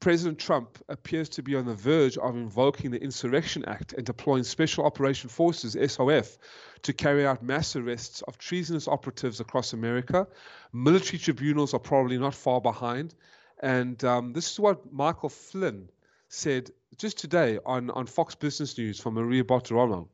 President 0.00 0.38
Trump 0.38 0.78
appears 0.88 1.28
to 1.30 1.42
be 1.42 1.56
on 1.56 1.66
the 1.66 1.74
verge 1.74 2.16
of 2.16 2.36
invoking 2.36 2.92
the 2.92 3.02
Insurrection 3.02 3.64
Act 3.66 3.92
and 3.94 4.06
deploying 4.06 4.44
Special 4.44 4.84
Operation 4.86 5.28
Forces 5.28 5.76
(SOF) 5.92 6.38
to 6.82 6.92
carry 6.92 7.26
out 7.26 7.42
mass 7.42 7.74
arrests 7.74 8.22
of 8.22 8.38
treasonous 8.38 8.86
operatives 8.86 9.40
across 9.40 9.72
America. 9.72 10.28
Military 10.72 11.18
tribunals 11.18 11.74
are 11.74 11.80
probably 11.80 12.16
not 12.16 12.34
far 12.34 12.60
behind, 12.60 13.14
and 13.60 14.02
um, 14.04 14.32
this 14.32 14.52
is 14.52 14.60
what 14.60 14.92
Michael 14.92 15.28
Flynn 15.28 15.88
said 16.28 16.70
just 16.96 17.18
today 17.18 17.58
on, 17.64 17.90
on 17.90 18.06
Fox 18.06 18.34
Business 18.34 18.76
News 18.76 19.00
from 19.00 19.14
Maria 19.14 19.44
Bartiromo. 19.44 20.08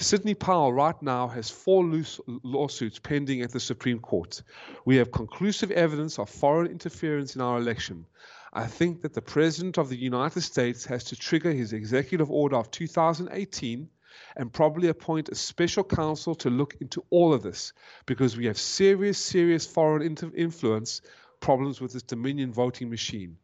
Sidney 0.00 0.34
Powell 0.34 0.72
right 0.72 1.00
now 1.02 1.26
has 1.26 1.50
four 1.50 1.82
loose 1.84 2.20
lawsuits 2.26 3.00
pending 3.00 3.42
at 3.42 3.50
the 3.50 3.58
Supreme 3.58 3.98
Court. 3.98 4.42
We 4.84 4.96
have 4.96 5.10
conclusive 5.10 5.72
evidence 5.72 6.20
of 6.20 6.30
foreign 6.30 6.70
interference 6.70 7.34
in 7.34 7.40
our 7.40 7.58
election. 7.58 8.06
I 8.52 8.66
think 8.66 9.02
that 9.02 9.12
the 9.12 9.22
President 9.22 9.76
of 9.76 9.88
the 9.88 9.96
United 9.96 10.42
States 10.42 10.84
has 10.86 11.04
to 11.04 11.16
trigger 11.16 11.52
his 11.52 11.72
executive 11.72 12.30
order 12.30 12.56
of 12.56 12.70
2018 12.70 13.88
and 14.36 14.52
probably 14.52 14.88
appoint 14.88 15.28
a 15.30 15.34
special 15.34 15.84
counsel 15.84 16.34
to 16.36 16.50
look 16.50 16.76
into 16.80 17.04
all 17.10 17.34
of 17.34 17.42
this 17.42 17.72
because 18.06 18.36
we 18.36 18.46
have 18.46 18.58
serious, 18.58 19.18
serious 19.18 19.66
foreign 19.66 20.02
inter- 20.02 20.30
influence 20.34 21.02
problems 21.40 21.80
with 21.80 21.92
this 21.92 22.02
Dominion 22.02 22.52
voting 22.52 22.90
machine. 22.90 23.36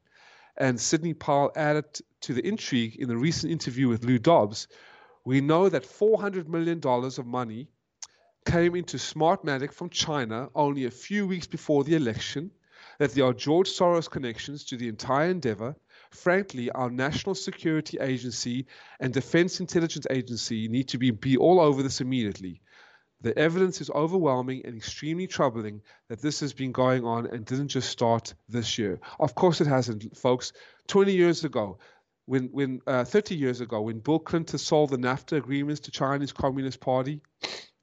And 0.57 0.81
Sidney 0.81 1.15
Powell 1.15 1.53
added 1.57 2.01
to 2.23 2.35
the 2.35 2.47
intrigue 2.47 2.97
in 2.97 3.09
the 3.09 3.17
recent 3.17 3.53
interview 3.53 3.89
with 3.89 4.05
Lou 4.05 4.19
Dobbs 4.19 4.69
we 5.25 5.41
know 5.41 5.69
that 5.69 5.85
$400 5.85 6.49
million 6.49 6.81
of 6.85 7.27
money 7.27 7.69
came 8.45 8.77
into 8.77 8.99
Smartmatic 8.99 9.73
from 9.73 9.89
China 9.89 10.51
only 10.55 10.85
a 10.85 10.91
few 10.91 11.27
weeks 11.27 11.47
before 11.47 11.83
the 11.83 11.95
election, 11.95 12.51
that 12.99 13.13
there 13.13 13.25
are 13.25 13.33
George 13.33 13.71
Soros 13.71 14.11
connections 14.11 14.65
to 14.65 14.77
the 14.77 14.89
entire 14.89 15.31
endeavor. 15.31 15.75
Frankly, 16.11 16.71
our 16.71 16.91
National 16.91 17.35
Security 17.35 17.99
Agency 18.01 18.67
and 19.01 19.15
Defense 19.15 19.61
Intelligence 19.61 20.07
Agency 20.11 20.69
need 20.69 20.89
to 20.89 20.99
be, 20.99 21.11
be 21.11 21.39
all 21.39 21.59
over 21.59 21.83
this 21.83 22.03
immediately. 22.03 22.61
The 23.25 23.37
evidence 23.39 23.81
is 23.81 23.89
overwhelming 23.89 24.67
and 24.67 24.77
extremely 24.77 25.27
troubling 25.27 25.81
that 26.11 26.21
this 26.21 26.41
has 26.41 26.53
been 26.53 26.73
going 26.73 27.07
on 27.07 27.27
and 27.27 27.47
didn't 27.47 27.69
just 27.69 27.89
start 27.89 28.35
this 28.51 28.77
year. 28.77 29.01
Of 29.19 29.35
course, 29.35 29.63
it 29.63 29.67
hasn't, 29.67 30.15
folks. 30.15 30.53
20 30.89 31.15
years 31.15 31.43
ago, 31.43 31.79
when 32.27 32.51
when 32.53 32.83
uh, 32.87 33.05
30 33.05 33.35
years 33.35 33.63
ago 33.63 33.81
when 33.81 34.01
Bill 34.01 34.19
Clinton 34.19 34.59
sold 34.59 34.91
the 34.91 34.99
NAFTA 34.99 35.39
agreements 35.39 35.81
to 35.81 35.91
Chinese 35.91 36.33
Communist 36.33 36.81
Party, 36.81 37.23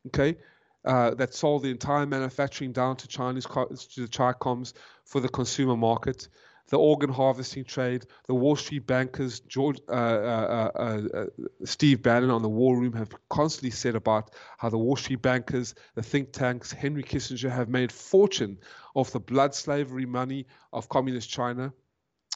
okay, 0.08 0.38
uh, 0.86 1.16
that 1.16 1.34
sold 1.34 1.64
the 1.64 1.72
entire 1.72 2.06
manufacturing 2.06 2.72
down 2.72 2.98
to 2.98 3.08
Chinese 3.08 3.46
to 3.46 4.02
the 4.02 4.08
Chicoms 4.08 4.74
for 5.06 5.22
the 5.22 5.30
consumer 5.30 5.76
market, 5.76 6.28
the 6.72 6.80
organ 6.80 7.12
harvesting 7.12 7.64
trade, 7.64 8.06
the 8.28 8.34
Wall 8.34 8.56
Street 8.56 8.88
bankers, 8.88 9.40
George 9.42 9.80
uh, 9.88 9.92
uh, 9.94 10.72
uh, 10.76 11.18
uh 11.18 11.26
Steve 11.64 12.02
Bannon 12.02 12.32
on 12.32 12.42
the 12.42 12.50
War 12.50 12.76
Room 12.76 12.94
have 12.94 13.14
constantly 13.30 13.70
said 13.70 13.96
about 13.96 14.32
how 14.58 14.70
the 14.70 14.80
Wall 14.80 14.96
Street 14.96 15.22
bankers, 15.22 15.76
the 15.94 16.02
think 16.02 16.34
tanks, 16.34 16.72
Henry 16.72 17.04
Kissinger 17.04 17.52
have 17.52 17.70
made 17.70 17.92
fortune 17.92 18.58
off 18.96 19.12
the 19.12 19.20
blood 19.20 19.54
slavery 19.54 20.08
money 20.08 20.48
of 20.74 20.90
communist 20.90 21.30
China 21.30 21.72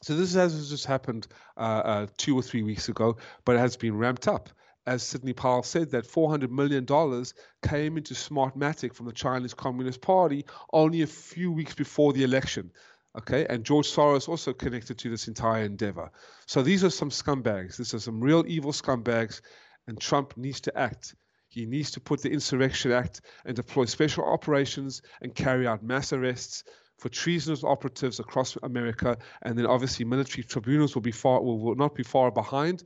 so 0.05 0.15
this 0.15 0.35
has 0.35 0.69
just 0.69 0.85
happened 0.85 1.27
uh, 1.57 1.59
uh, 1.59 2.07
two 2.17 2.37
or 2.37 2.43
three 2.43 2.61
weeks 2.61 2.89
ago, 2.89 3.17
but 3.43 3.55
it 3.55 3.59
has 3.59 3.75
been 3.75 3.97
ramped 3.97 4.27
up. 4.27 4.49
As 4.85 5.01
Sidney 5.01 5.33
Powell 5.33 5.63
said, 5.63 5.89
that 5.91 6.05
$400 6.05 6.51
million 6.51 6.85
came 7.67 7.97
into 7.97 8.13
Smartmatic 8.13 8.93
from 8.93 9.07
the 9.07 9.11
Chinese 9.11 9.55
Communist 9.55 10.01
Party 10.01 10.45
only 10.71 11.01
a 11.01 11.07
few 11.07 11.51
weeks 11.51 11.73
before 11.73 12.13
the 12.13 12.23
election. 12.23 12.71
Okay, 13.17 13.45
and 13.49 13.63
George 13.63 13.87
Soros 13.87 14.27
also 14.27 14.51
connected 14.51 14.97
to 14.97 15.09
this 15.09 15.29
entire 15.29 15.63
endeavor. 15.63 16.11
So 16.47 16.61
these 16.61 16.83
are 16.83 16.89
some 16.89 17.09
scumbags. 17.09 17.77
These 17.77 17.93
are 17.93 17.99
some 17.99 18.19
real 18.19 18.43
evil 18.45 18.73
scumbags, 18.73 19.39
and 19.87 19.99
Trump 19.99 20.35
needs 20.35 20.59
to 20.61 20.77
act. 20.77 21.15
He 21.47 21.65
needs 21.65 21.91
to 21.91 22.01
put 22.01 22.21
the 22.21 22.31
Insurrection 22.31 22.91
Act 22.91 23.21
and 23.45 23.55
deploy 23.55 23.85
special 23.85 24.25
operations 24.25 25.01
and 25.21 25.33
carry 25.33 25.65
out 25.65 25.81
mass 25.81 26.11
arrests 26.11 26.65
for 26.97 27.07
treasonous 27.07 27.63
operatives 27.63 28.19
across 28.19 28.57
America, 28.63 29.17
and 29.43 29.57
then 29.57 29.65
obviously 29.65 30.03
military 30.03 30.43
tribunals 30.43 30.95
will 30.95 31.01
be 31.01 31.11
far 31.11 31.41
will, 31.41 31.59
will 31.59 31.75
not 31.75 31.95
be 31.95 32.03
far 32.03 32.31
behind, 32.31 32.83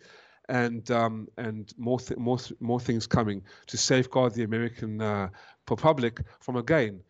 and 0.48 0.92
um, 0.92 1.28
and 1.38 1.74
more 1.78 2.00
th- 2.00 2.20
more 2.20 2.38
th- 2.38 2.60
more 2.60 2.80
things 2.80 3.08
coming 3.08 3.42
to 3.68 3.78
safeguard 3.78 4.34
the 4.34 4.44
American 4.44 5.02
uh, 5.02 5.30
public 5.66 6.22
from 6.40 6.56
again 6.56 7.02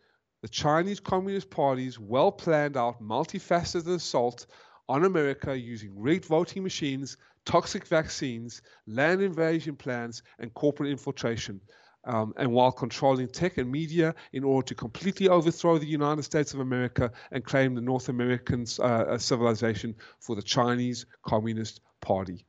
the 0.42 0.48
Chinese 0.48 1.00
Communist 1.00 1.50
Party's 1.50 1.98
well 1.98 2.32
planned 2.32 2.76
out 2.76 3.02
multifaceted 3.02 3.94
assault 3.94 4.46
on 4.88 5.04
America 5.04 5.56
using 5.56 5.92
rigged 5.94 6.24
voting 6.24 6.62
machines, 6.62 7.16
toxic 7.44 7.86
vaccines, 7.86 8.62
land 8.86 9.22
invasion 9.22 9.76
plans, 9.76 10.22
and 10.38 10.52
corporate 10.54 10.90
infiltration 10.90 11.60
um, 12.04 12.32
and 12.36 12.50
while 12.50 12.72
controlling 12.72 13.28
tech 13.28 13.58
and 13.58 13.70
media 13.70 14.14
in 14.32 14.44
order 14.44 14.66
to 14.66 14.74
completely 14.74 15.28
overthrow 15.28 15.78
the 15.78 15.86
United 15.86 16.22
States 16.22 16.54
of 16.54 16.60
America 16.60 17.10
and 17.30 17.44
claim 17.44 17.74
the 17.74 17.80
North 17.80 18.08
American 18.08 18.64
uh, 18.80 19.18
civilization 19.18 19.94
for 20.18 20.34
the 20.34 20.42
Chinese 20.42 21.06
Communist 21.22 21.80
Party. 22.00 22.46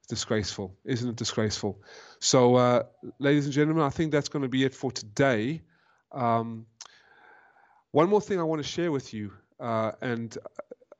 It's 0.00 0.08
disgraceful, 0.08 0.76
isn't 0.84 1.08
it 1.08 1.16
disgraceful? 1.16 1.80
So, 2.18 2.56
uh, 2.56 2.84
ladies 3.18 3.44
and 3.44 3.52
gentlemen, 3.52 3.84
I 3.84 3.90
think 3.90 4.10
that's 4.10 4.28
going 4.28 4.42
to 4.42 4.48
be 4.48 4.64
it 4.64 4.74
for 4.74 4.90
today. 4.90 5.62
Um, 6.10 6.66
one 7.92 8.08
more 8.08 8.20
thing 8.20 8.40
I 8.40 8.42
want 8.42 8.62
to 8.62 8.68
share 8.68 8.90
with 8.90 9.14
you, 9.14 9.32
uh, 9.60 9.92
and 10.00 10.36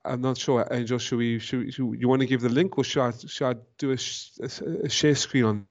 I'm 0.05 0.21
not 0.21 0.39
sure, 0.39 0.67
Angel. 0.71 0.99
Should 0.99 1.19
we? 1.19 1.39
Should, 1.39 1.75
should, 1.75 1.95
you 1.99 2.09
want 2.09 2.21
to 2.21 2.27
give 2.27 2.41
the 2.41 2.49
link, 2.49 2.79
or 2.79 2.85
should 2.85 3.03
I? 3.03 3.13
Should 3.27 3.57
I 3.57 3.61
do 3.79 3.91
a, 3.91 3.99
a, 4.43 4.85
a 4.85 4.89
share 4.89 5.15
screen 5.15 5.45
on? 5.45 5.67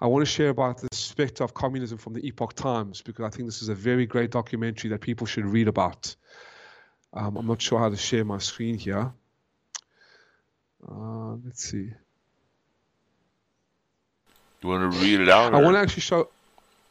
I 0.00 0.06
want 0.06 0.24
to 0.24 0.30
share 0.30 0.48
about 0.48 0.78
the 0.78 0.88
specter 0.92 1.44
of 1.44 1.52
communism 1.52 1.98
from 1.98 2.14
the 2.14 2.26
Epoch 2.26 2.54
Times 2.54 3.02
because 3.02 3.24
I 3.24 3.28
think 3.28 3.46
this 3.46 3.60
is 3.60 3.68
a 3.68 3.74
very 3.74 4.06
great 4.06 4.30
documentary 4.30 4.90
that 4.90 5.02
people 5.02 5.26
should 5.26 5.44
read 5.44 5.68
about. 5.68 6.16
Um, 7.12 7.36
I'm 7.36 7.46
not 7.46 7.60
sure 7.60 7.78
how 7.78 7.90
to 7.90 7.96
share 7.96 8.24
my 8.24 8.38
screen 8.38 8.78
here. 8.78 9.12
Uh, 10.88 11.34
let's 11.44 11.64
see. 11.64 11.92
You 14.62 14.68
want 14.68 14.92
to 14.92 14.98
read 15.00 15.20
it 15.20 15.28
out? 15.28 15.52
Or? 15.52 15.56
I 15.56 15.60
want 15.60 15.74
to 15.76 15.80
actually 15.80 16.02
show. 16.02 16.28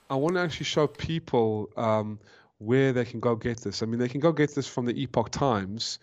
I 0.10 0.16
want 0.16 0.36
to 0.36 0.41
actually 0.41 0.66
show 0.66 0.88
people 0.88 1.70
um, 1.78 2.20
where 2.60 2.93
they 2.93 3.05
can 3.05 3.20
go 3.20 3.36
get 3.36 3.62
this. 3.62 3.82
I 3.82 3.88
mean, 3.88 3.99
they 3.99 4.07
can 4.07 4.22
go 4.22 4.32
get 4.32 4.53
this 4.53 4.68
from 4.68 4.86
the 4.86 5.01
Epoch 5.01 5.32
Times. 5.32 5.99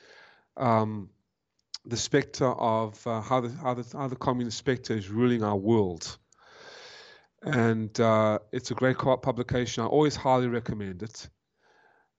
Um, 0.57 1.11
the 1.85 1.97
specter 1.97 2.47
of 2.47 3.07
uh, 3.07 3.21
how 3.21 3.41
the 3.41 3.51
how 3.51 3.75
the 3.75 3.87
how 3.97 4.09
the 4.09 4.17
communist 4.17 4.59
specter 4.59 4.95
is 4.95 5.09
ruling 5.09 5.45
our 5.45 5.57
world 5.57 6.19
and 7.47 7.99
uh, 8.01 8.41
it's 8.53 8.71
a 8.71 8.75
great 8.75 8.99
publication. 8.99 9.85
I 9.85 9.87
always 9.87 10.17
highly 10.17 10.49
recommend 10.49 11.03
it. 11.03 11.29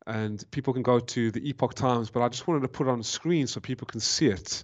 And 0.06 0.44
people 0.52 0.74
can 0.74 0.84
go 0.84 1.00
to 1.00 1.32
the 1.32 1.50
Epoch 1.50 1.74
Times, 1.74 2.10
but 2.10 2.22
I 2.22 2.30
just 2.30 2.48
wanted 2.48 2.62
to 2.62 2.70
put 2.70 2.88
it 2.88 2.92
on 2.92 3.00
the 3.00 3.04
screen 3.04 3.46
so 3.46 3.60
people 3.60 3.86
can 3.86 4.00
see 4.00 4.28
it. 4.28 4.64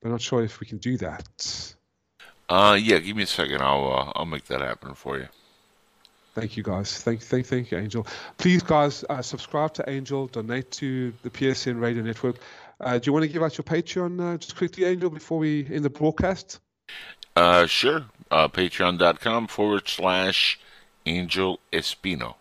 But 0.00 0.08
I'm 0.08 0.12
not 0.12 0.20
sure 0.20 0.42
if 0.44 0.60
we 0.60 0.66
can 0.66 0.76
do 0.76 0.98
that. 0.98 1.74
Uh, 2.50 2.78
yeah, 2.80 2.98
give 2.98 3.16
me 3.16 3.22
a 3.22 3.26
second. 3.26 3.62
I'll 3.62 3.92
uh, 3.92 4.12
I'll 4.14 4.26
make 4.26 4.44
that 4.44 4.60
happen 4.60 4.94
for 4.94 5.18
you. 5.18 5.28
Thank 6.38 6.56
you, 6.56 6.62
guys. 6.62 7.02
Thank, 7.02 7.20
thank, 7.20 7.46
thank 7.46 7.72
you, 7.72 7.78
Angel. 7.78 8.06
Please, 8.36 8.62
guys, 8.62 9.04
uh, 9.10 9.22
subscribe 9.22 9.74
to 9.74 9.90
Angel. 9.90 10.28
Donate 10.28 10.70
to 10.72 11.12
the 11.22 11.30
PSN 11.30 11.80
Radio 11.80 12.04
Network. 12.04 12.36
Uh, 12.80 12.96
do 12.96 13.08
you 13.08 13.12
want 13.12 13.24
to 13.24 13.28
give 13.28 13.42
out 13.42 13.58
your 13.58 13.64
Patreon 13.64 14.34
uh, 14.34 14.36
just 14.36 14.54
quickly, 14.56 14.84
Angel, 14.84 15.10
before 15.10 15.38
we 15.38 15.66
end 15.66 15.84
the 15.84 15.90
broadcast? 15.90 16.60
Uh, 17.34 17.66
sure. 17.66 18.04
Uh, 18.30 18.46
Patreon.com 18.46 19.48
forward 19.48 19.88
slash 19.88 20.60
Angel 21.06 21.58
Espino. 21.72 22.36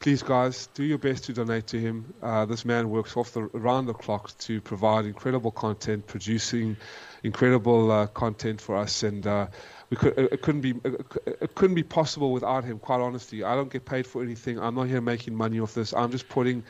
Please, 0.00 0.24
guys, 0.24 0.68
do 0.74 0.82
your 0.82 0.98
best 0.98 1.24
to 1.26 1.32
donate 1.32 1.68
to 1.68 1.78
him. 1.78 2.12
Uh, 2.20 2.44
this 2.44 2.64
man 2.64 2.90
works 2.90 3.16
off 3.16 3.30
the 3.32 3.42
around 3.54 3.86
the 3.86 3.94
clock 3.94 4.36
to 4.38 4.60
provide 4.60 5.04
incredible 5.04 5.52
content, 5.52 6.08
producing 6.08 6.76
incredible 7.22 7.92
uh, 7.92 8.06
content 8.08 8.60
for 8.60 8.76
us, 8.76 9.04
and 9.04 9.26
uh, 9.26 9.46
we 9.94 10.10
could 10.10 10.18
it 10.18 10.42
couldn't 10.42 10.60
be 10.60 10.74
it 10.84 11.54
couldn't 11.54 11.76
be 11.76 11.84
possible 11.84 12.32
without 12.32 12.64
him. 12.64 12.80
Quite 12.80 13.00
honestly, 13.00 13.44
I 13.44 13.54
don't 13.54 13.72
get 13.72 13.84
paid 13.84 14.06
for 14.06 14.22
anything. 14.22 14.58
I'm 14.58 14.74
not 14.74 14.88
here 14.88 15.00
making 15.00 15.36
money 15.36 15.60
off 15.60 15.74
this. 15.74 15.94
I'm 15.94 16.10
just 16.10 16.28
putting 16.28 16.64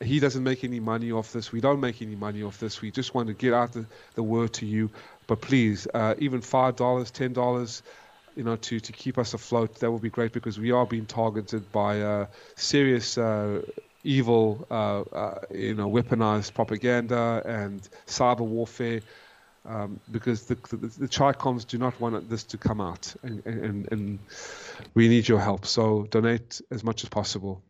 he 0.00 0.20
doesn't 0.20 0.44
make 0.44 0.62
any 0.62 0.78
money 0.78 1.10
off 1.10 1.32
this. 1.32 1.50
We 1.50 1.60
don't 1.60 1.80
make 1.80 2.00
any 2.02 2.14
money 2.14 2.44
off 2.44 2.60
this. 2.60 2.80
We 2.80 2.92
just 2.92 3.16
want 3.16 3.26
to 3.26 3.34
get 3.34 3.52
out 3.52 3.72
the, 3.72 3.84
the 4.14 4.22
word 4.22 4.52
to 4.54 4.66
you. 4.66 4.90
But 5.26 5.40
please, 5.40 5.88
uh, 5.92 6.14
even 6.18 6.40
five 6.40 6.76
dollars, 6.76 7.10
ten 7.10 7.32
dollars, 7.32 7.82
you 8.36 8.44
know, 8.44 8.54
to, 8.54 8.78
to 8.78 8.92
keep 8.92 9.18
us 9.18 9.34
afloat, 9.34 9.80
that 9.80 9.90
would 9.90 10.02
be 10.02 10.10
great 10.10 10.32
because 10.32 10.56
we 10.60 10.70
are 10.70 10.86
being 10.86 11.06
targeted 11.06 11.72
by 11.72 12.00
uh, 12.00 12.26
serious 12.54 13.18
uh, 13.18 13.62
evil, 14.04 14.64
uh, 14.70 15.00
uh, 15.00 15.40
you 15.50 15.74
know, 15.74 15.90
weaponized 15.90 16.54
propaganda 16.54 17.42
and 17.44 17.88
cyber 18.06 18.46
warfare. 18.46 19.00
Um, 19.66 20.00
because 20.10 20.44
the, 20.46 20.54
the, 20.70 20.76
the 20.76 21.08
Chicoms 21.08 21.66
do 21.66 21.76
not 21.78 22.00
want 22.00 22.30
this 22.30 22.42
to 22.44 22.58
come 22.58 22.80
out, 22.80 23.14
and, 23.22 23.44
and, 23.44 23.92
and 23.92 24.18
we 24.94 25.08
need 25.08 25.28
your 25.28 25.40
help. 25.40 25.66
So 25.66 26.06
donate 26.10 26.60
as 26.70 26.82
much 26.84 27.02
as 27.02 27.10
possible, 27.10 27.62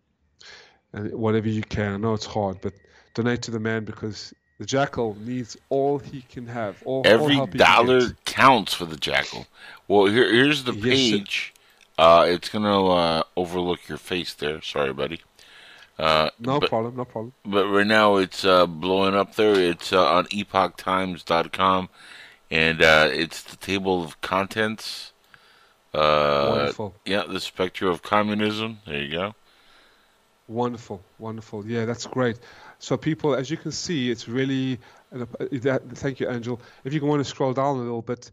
and 0.92 1.12
whatever 1.12 1.48
you 1.48 1.62
can. 1.62 1.94
I 1.94 1.96
know 1.96 2.14
it's 2.14 2.26
hard, 2.26 2.60
but 2.60 2.74
donate 3.14 3.42
to 3.42 3.50
the 3.50 3.58
man 3.58 3.84
because 3.84 4.32
the 4.58 4.66
jackal 4.66 5.16
needs 5.20 5.56
all 5.70 5.98
he 5.98 6.22
can 6.22 6.46
have. 6.46 6.80
All, 6.84 7.02
Every 7.04 7.34
all 7.34 7.40
help 7.40 7.52
he 7.52 7.58
can 7.58 7.66
dollar 7.66 8.00
counts 8.24 8.74
for 8.74 8.84
the 8.84 8.96
jackal. 8.96 9.46
Well, 9.88 10.06
here, 10.06 10.32
here's 10.32 10.64
the 10.64 10.74
Yes, 10.74 10.84
page. 10.84 11.54
Uh, 11.96 12.26
it's 12.28 12.48
gonna 12.48 12.86
uh, 12.86 13.22
overlook 13.36 13.88
your 13.88 13.98
face 13.98 14.34
there. 14.34 14.62
Sorry, 14.62 14.92
buddy. 14.92 15.20
Uh, 15.98 16.30
No 16.38 16.60
but, 16.60 16.68
problem, 16.68 16.96
no 16.96 17.04
problem. 17.04 17.32
But 17.44 17.66
right 17.66 17.86
now 17.86 18.16
it's 18.16 18.44
uh, 18.44 18.66
blowing 18.66 19.14
up 19.14 19.34
there. 19.34 19.54
It's 19.54 19.92
uh, 19.92 20.04
on 20.06 20.26
epochtimes.com, 20.26 21.88
and 22.50 22.82
uh, 22.82 23.08
it's 23.12 23.42
the 23.42 23.56
table 23.56 24.04
of 24.04 24.20
contents. 24.20 25.12
Uh, 25.92 26.46
Wonderful. 26.50 26.94
Yeah, 27.04 27.24
the 27.28 27.40
spectre 27.40 27.88
of 27.88 28.02
communism. 28.02 28.78
There 28.86 29.02
you 29.02 29.10
go. 29.10 29.34
Wonderful, 30.46 31.02
wonderful. 31.18 31.66
Yeah, 31.66 31.84
that's 31.84 32.06
great. 32.06 32.38
So, 32.78 32.96
people, 32.96 33.34
as 33.34 33.50
you 33.50 33.56
can 33.56 33.72
see, 33.72 34.10
it's 34.10 34.28
really. 34.28 34.78
that- 35.10 35.82
Thank 35.94 36.20
you, 36.20 36.30
Angel. 36.30 36.60
If 36.84 36.94
you 36.94 37.04
want 37.04 37.20
to 37.20 37.24
scroll 37.24 37.52
down 37.52 37.76
a 37.76 37.80
little 37.80 38.02
bit, 38.02 38.30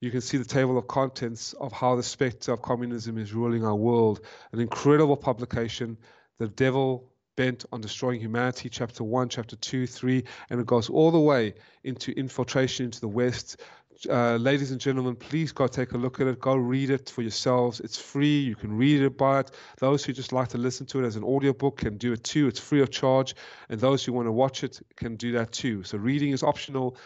you 0.00 0.10
can 0.10 0.20
see 0.20 0.38
the 0.38 0.44
table 0.44 0.78
of 0.78 0.86
contents 0.86 1.52
of 1.54 1.72
how 1.72 1.96
the 1.96 2.02
specter 2.02 2.52
of 2.52 2.62
communism 2.62 3.18
is 3.18 3.34
ruling 3.34 3.64
our 3.64 3.74
world. 3.74 4.20
An 4.52 4.60
incredible 4.60 5.16
publication, 5.16 5.96
The 6.38 6.48
Devil 6.48 7.10
Bent 7.36 7.64
on 7.72 7.80
Destroying 7.80 8.20
Humanity, 8.20 8.68
Chapter 8.68 9.02
1, 9.02 9.28
Chapter 9.28 9.56
2, 9.56 9.88
3, 9.88 10.24
and 10.50 10.60
it 10.60 10.66
goes 10.66 10.88
all 10.88 11.10
the 11.10 11.18
way 11.18 11.54
into 11.82 12.12
infiltration 12.12 12.86
into 12.86 13.00
the 13.00 13.08
West. 13.08 13.60
Uh, 14.08 14.36
ladies 14.36 14.70
and 14.70 14.80
gentlemen, 14.80 15.16
please 15.16 15.50
go 15.50 15.66
take 15.66 15.90
a 15.90 15.98
look 15.98 16.20
at 16.20 16.28
it. 16.28 16.38
Go 16.38 16.54
read 16.54 16.90
it 16.90 17.10
for 17.10 17.22
yourselves. 17.22 17.80
It's 17.80 17.98
free. 17.98 18.38
You 18.38 18.54
can 18.54 18.76
read 18.76 19.02
it 19.02 19.06
about 19.06 19.48
it. 19.48 19.56
Those 19.78 20.04
who 20.04 20.12
just 20.12 20.32
like 20.32 20.48
to 20.48 20.58
listen 20.58 20.86
to 20.86 21.02
it 21.02 21.06
as 21.06 21.16
an 21.16 21.24
audiobook 21.24 21.78
can 21.78 21.96
do 21.96 22.12
it 22.12 22.22
too. 22.22 22.46
It's 22.46 22.60
free 22.60 22.82
of 22.82 22.90
charge. 22.90 23.34
And 23.68 23.80
those 23.80 24.04
who 24.04 24.12
want 24.12 24.28
to 24.28 24.32
watch 24.32 24.62
it 24.62 24.80
can 24.94 25.16
do 25.16 25.32
that 25.32 25.50
too. 25.50 25.82
So 25.82 25.98
reading 25.98 26.30
is 26.30 26.44
optional 26.44 26.96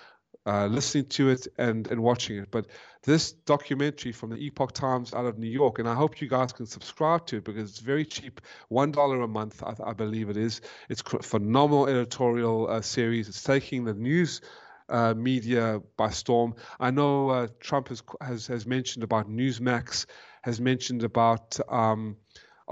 uh, 0.46 0.66
listening 0.66 1.06
to 1.06 1.28
it 1.30 1.46
and, 1.58 1.86
and 1.88 2.02
watching 2.02 2.38
it. 2.38 2.50
But 2.50 2.66
this 3.02 3.32
documentary 3.32 4.12
from 4.12 4.30
the 4.30 4.36
Epoch 4.36 4.72
Times 4.72 5.14
out 5.14 5.26
of 5.26 5.38
New 5.38 5.50
York, 5.50 5.78
and 5.78 5.88
I 5.88 5.94
hope 5.94 6.20
you 6.20 6.28
guys 6.28 6.52
can 6.52 6.66
subscribe 6.66 7.26
to 7.26 7.38
it 7.38 7.44
because 7.44 7.70
it's 7.70 7.80
very 7.80 8.04
cheap, 8.04 8.40
one 8.68 8.92
dollar 8.92 9.20
a 9.22 9.28
month, 9.28 9.62
I, 9.62 9.74
I 9.84 9.92
believe 9.92 10.30
it 10.30 10.36
is. 10.36 10.60
It's 10.88 11.02
a 11.12 11.22
phenomenal 11.22 11.88
editorial 11.88 12.68
uh, 12.68 12.80
series. 12.80 13.28
It's 13.28 13.42
taking 13.42 13.84
the 13.84 13.94
news. 13.94 14.40
Uh, 14.88 15.14
media 15.14 15.80
by 15.96 16.10
storm. 16.10 16.54
I 16.78 16.90
know 16.90 17.30
uh, 17.30 17.46
Trump 17.60 17.88
has, 17.88 18.02
has 18.20 18.46
has 18.48 18.66
mentioned 18.66 19.04
about 19.04 19.26
Newsmax, 19.26 20.04
has 20.42 20.60
mentioned 20.60 21.02
about 21.02 21.58
um, 21.68 22.16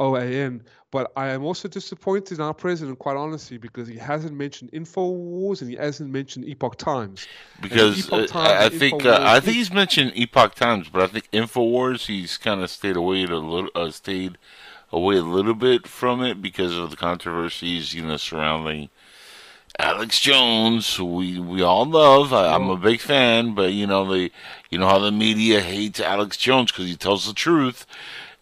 OAN, 0.01 0.63
but 0.91 1.13
I 1.17 1.29
am 1.29 1.45
also 1.45 1.69
disappointed 1.69 2.39
in 2.39 2.41
our 2.41 2.55
president, 2.55 2.99
quite 2.99 3.17
honestly, 3.17 3.59
because 3.59 3.87
he 3.87 3.97
hasn't 3.97 4.33
mentioned 4.33 4.73
Infowars 4.73 5.61
and 5.61 5.71
he 5.71 5.77
hasn't 5.77 6.11
mentioned 6.11 6.47
Epoch 6.47 6.77
Times. 6.77 7.29
Because 7.61 8.07
Epoch 8.07 8.23
uh, 8.23 8.27
Times 8.27 8.75
I 8.75 8.77
think 8.77 9.05
uh, 9.05 9.21
I 9.23 9.39
think 9.39 9.57
he's 9.57 9.73
mentioned 9.73 10.13
Epoch 10.17 10.55
Times, 10.55 10.89
but 10.89 11.03
I 11.03 11.07
think 11.07 11.31
Infowars 11.31 12.07
he's 12.07 12.37
kind 12.39 12.63
of 12.63 12.71
stayed 12.71 12.97
away 12.97 13.25
a 13.25 13.27
little, 13.27 13.69
uh, 13.75 13.91
stayed 13.91 14.39
away 14.91 15.17
a 15.17 15.23
little 15.23 15.55
bit 15.55 15.87
from 15.87 16.23
it 16.23 16.43
because 16.43 16.77
of 16.77 16.91
the 16.91 16.97
controversies, 16.97 17.95
you 17.95 18.03
know, 18.03 18.17
surrounding 18.17 18.89
Alex 19.79 20.21
Jones, 20.21 20.97
who 20.97 21.05
we 21.05 21.39
we 21.39 21.63
all 21.63 21.85
love. 21.85 22.33
I, 22.33 22.53
I'm 22.55 22.69
a 22.69 22.77
big 22.77 23.01
fan, 23.01 23.55
but 23.55 23.73
you 23.73 23.87
know 23.87 24.11
the 24.11 24.33
you 24.71 24.79
know 24.79 24.89
how 24.89 24.99
the 24.99 25.13
media 25.13 25.61
hates 25.61 26.01
Alex 26.01 26.37
Jones 26.37 26.73
because 26.73 26.87
he 26.87 26.97
tells 26.97 27.27
the 27.27 27.33
truth, 27.33 27.87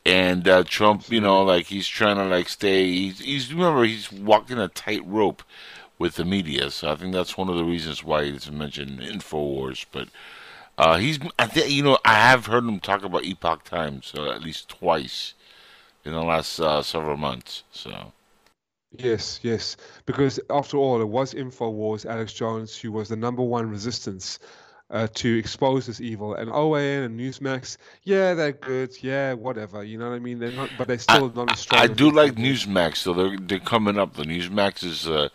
and 0.09 0.49
uh, 0.49 0.65
Trump, 0.65 1.11
you 1.11 1.21
know, 1.21 1.43
like 1.43 1.67
he's 1.67 1.87
trying 1.87 2.17
to 2.17 2.25
like 2.25 2.49
stay. 2.49 2.87
He's, 2.87 3.19
he's 3.21 3.53
remember 3.53 3.85
he's 3.85 4.11
walking 4.11 4.59
a 4.59 4.69
tightrope 4.69 5.43
with 5.99 6.15
the 6.15 6.25
media, 6.25 6.71
so 6.71 6.91
I 6.91 6.97
think 6.97 7.13
that's 7.13 7.37
one 7.37 7.51
of 7.51 7.57
the 7.57 7.65
reasons 7.65 8.03
why 8.03 8.25
he 8.25 8.33
doesn't 8.33 8.57
mention 8.57 8.99
Infowars. 8.99 9.85
But 9.93 10.09
uh, 10.79 10.97
he's 10.97 11.19
I 11.39 11.47
think 11.47 11.71
you 11.71 11.83
know 11.83 11.99
I 12.07 12.15
have 12.15 12.47
heard 12.47 12.65
him 12.65 12.81
talk 12.81 13.05
about 13.05 13.25
Epoch 13.25 13.65
Times 13.65 14.15
uh, 14.17 14.31
at 14.31 14.43
least 14.43 14.71
twice 14.71 15.35
in 16.05 16.13
the 16.13 16.23
last 16.23 16.59
uh, 16.59 16.83
several 16.83 17.19
months. 17.19 17.65
So. 17.71 18.13
Yes, 18.97 19.41
yes. 19.43 19.77
Because 20.07 20.41
after 20.49 20.79
all, 20.79 21.03
it 21.03 21.09
was 21.09 21.35
InfoWars, 21.35 22.07
Alex 22.07 22.33
Jones, 22.33 22.75
who 22.75 22.91
was 22.91 23.11
the 23.11 23.17
number 23.17 23.43
one 23.43 23.69
resistance 23.69 24.39
uh, 24.91 25.07
to 25.15 25.37
expose 25.39 25.87
this 25.87 26.01
evil. 26.01 26.35
And 26.35 26.51
OAN 26.51 27.05
and 27.05 27.19
Newsmax, 27.21 27.77
yeah, 28.05 28.35
they're 28.35 28.53
good. 28.53 28.97
Yeah, 29.03 29.35
whatever. 29.35 29.85
You 29.85 29.99
know 29.99 30.09
what 30.09 30.17
I 30.17 30.21
mean? 30.21 30.39
They're 30.39 30.53
not, 30.53 30.71
but 30.79 30.89
they're 30.89 30.99
still 30.99 31.31
not 31.35 31.53
as 31.53 31.61
strong. 31.61 31.83
I 31.83 31.87
do 31.87 32.11
like. 32.11 32.35
Newsmax, 32.35 32.97
so 32.97 33.13
they're 33.13 33.37
they're 33.39 33.59
coming 33.59 33.99
up. 33.99 34.15
The 34.15 34.25
Newsmax 34.25 34.85
is 34.85 35.07
uh, 35.09 35.29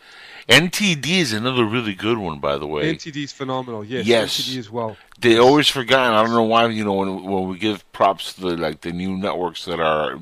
NTD 0.49 1.07
is 1.07 1.33
another 1.33 1.65
really 1.65 1.93
good 1.93 2.17
one, 2.17 2.39
by 2.39 2.57
the 2.57 2.67
way. 2.67 2.93
NTD 2.95 3.23
is 3.25 3.31
phenomenal. 3.31 3.83
Yes, 3.83 4.05
Yes. 4.05 4.41
NTD 4.41 4.57
as 4.57 4.69
well. 4.71 4.97
They 5.19 5.37
always 5.37 5.69
forgotten. 5.69 6.13
I 6.13 6.23
don't 6.23 6.33
know 6.33 6.43
why. 6.43 6.67
You 6.67 6.83
know, 6.83 6.93
when 6.93 7.23
when 7.23 7.47
we 7.47 7.57
give 7.57 7.89
props 7.93 8.33
to 8.33 8.41
the 8.41 8.57
like 8.57 8.81
the 8.81 8.91
new 8.91 9.15
networks 9.15 9.65
that 9.65 9.79
are 9.79 10.17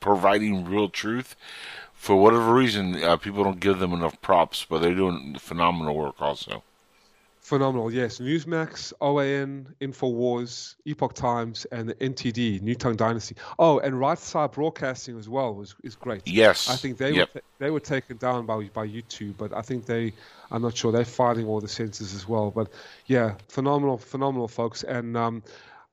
providing 0.00 0.64
real 0.64 0.88
truth, 0.88 1.36
for 1.94 2.16
whatever 2.16 2.52
reason, 2.52 3.02
uh, 3.02 3.16
people 3.16 3.44
don't 3.44 3.60
give 3.60 3.78
them 3.78 3.92
enough 3.92 4.20
props. 4.20 4.66
But 4.68 4.80
they're 4.80 4.94
doing 4.94 5.36
phenomenal 5.38 5.94
work 5.94 6.20
also. 6.20 6.62
Phenomenal, 7.46 7.92
yes. 7.92 8.18
Newsmax, 8.18 8.92
OAN, 9.00 9.72
Infowars, 9.80 10.74
Epoch 10.84 11.14
Times, 11.14 11.64
and 11.70 11.88
the 11.88 11.94
NTD, 11.94 12.60
New 12.60 12.74
Tang 12.74 12.96
Dynasty. 12.96 13.36
Oh, 13.60 13.78
and 13.78 14.00
Right 14.00 14.18
Side 14.18 14.50
Broadcasting 14.50 15.16
as 15.16 15.28
well 15.28 15.54
was 15.54 15.76
is 15.84 15.94
great. 15.94 16.26
Yes, 16.26 16.68
I 16.68 16.74
think 16.74 16.98
they 16.98 17.12
yep. 17.12 17.32
were 17.32 17.42
they 17.60 17.70
were 17.70 17.78
taken 17.78 18.16
down 18.16 18.46
by 18.46 18.64
by 18.74 18.84
YouTube, 18.88 19.36
but 19.38 19.54
I 19.54 19.62
think 19.62 19.86
they, 19.86 20.12
I'm 20.50 20.60
not 20.60 20.76
sure 20.76 20.90
they're 20.90 21.04
fighting 21.04 21.46
all 21.46 21.60
the 21.60 21.68
censors 21.68 22.14
as 22.14 22.26
well. 22.26 22.50
But 22.50 22.68
yeah, 23.06 23.36
phenomenal, 23.46 23.96
phenomenal 23.96 24.48
folks. 24.48 24.82
And 24.82 25.16
um, 25.16 25.44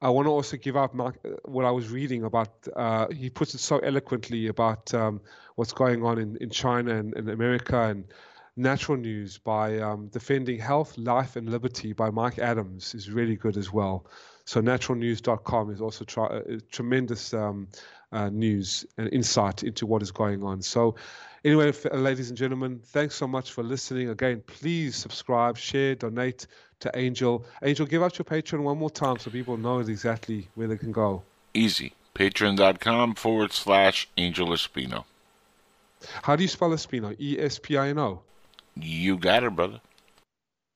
I 0.02 0.10
want 0.10 0.26
to 0.26 0.32
also 0.32 0.58
give 0.58 0.76
out 0.76 0.96
Mark, 0.96 1.20
uh, 1.24 1.36
what 1.46 1.66
I 1.66 1.72
was 1.72 1.90
reading 1.90 2.24
about. 2.24 2.50
Uh, 2.76 3.10
he 3.10 3.30
puts 3.30 3.54
it 3.54 3.60
so 3.60 3.78
eloquently 3.78 4.48
about 4.48 4.92
um, 4.96 5.22
what's 5.54 5.72
going 5.72 6.04
on 6.04 6.18
in, 6.18 6.36
in 6.38 6.50
China 6.50 6.96
and, 6.96 7.14
and 7.14 7.30
America 7.30 7.80
and 7.80 8.06
Natural 8.56 8.98
News 8.98 9.40
by 9.40 9.80
um, 9.80 10.08
Defending 10.08 10.60
Health, 10.60 10.98
Life, 10.98 11.36
and 11.36 11.50
Liberty 11.50 11.94
by 11.94 12.12
Mike 12.12 12.38
Adams 12.38 12.94
is 12.94 13.10
really 13.10 13.36
good 13.36 13.58
as 13.58 13.74
well. 13.74 14.06
So 14.46 14.62
naturalnews.com 14.62 15.72
is 15.72 15.82
also 15.82 16.06
try, 16.06 16.26
uh, 16.26 16.60
tremendous 16.72 17.34
um, 17.34 17.68
uh, 18.12 18.30
news 18.30 18.86
and 18.98 19.12
insight 19.12 19.64
into 19.64 19.88
what 19.88 20.02
is 20.02 20.12
going 20.12 20.44
on. 20.44 20.62
So 20.62 20.96
anyway, 21.44 21.70
f- 21.70 21.86
ladies 21.94 22.30
and 22.30 22.38
gentlemen, 22.38 22.80
thanks 22.84 23.16
so 23.16 23.28
much 23.28 23.52
for 23.52 23.64
listening. 23.64 24.10
Again, 24.10 24.44
please 24.46 24.96
subscribe, 24.96 25.58
share, 25.58 25.96
donate 25.96 26.46
to 26.82 26.92
Angel. 26.94 27.46
Angel, 27.64 27.88
give 27.88 28.04
out 28.04 28.20
your 28.20 28.26
Patreon 28.26 28.62
one 28.62 28.78
more 28.78 28.92
time 28.92 29.18
so 29.18 29.32
people 29.32 29.58
know 29.58 29.80
exactly 29.80 30.48
where 30.54 30.68
they 30.68 30.78
can 30.78 30.92
go. 30.92 31.24
Easy. 31.54 31.94
Patreon.com 32.14 33.16
forward 33.16 33.52
slash 33.52 34.08
Angel 34.18 34.48
Espino. 34.50 35.06
How 36.22 36.36
do 36.36 36.44
you 36.44 36.50
spell 36.50 36.70
Espino? 36.70 37.16
E 37.20 37.40
S 37.40 37.58
P 37.58 37.78
I 37.78 37.88
N 37.88 37.98
O. 37.98 38.22
You 38.76 39.18
got 39.18 39.44
it, 39.44 39.56
brother. 39.56 39.80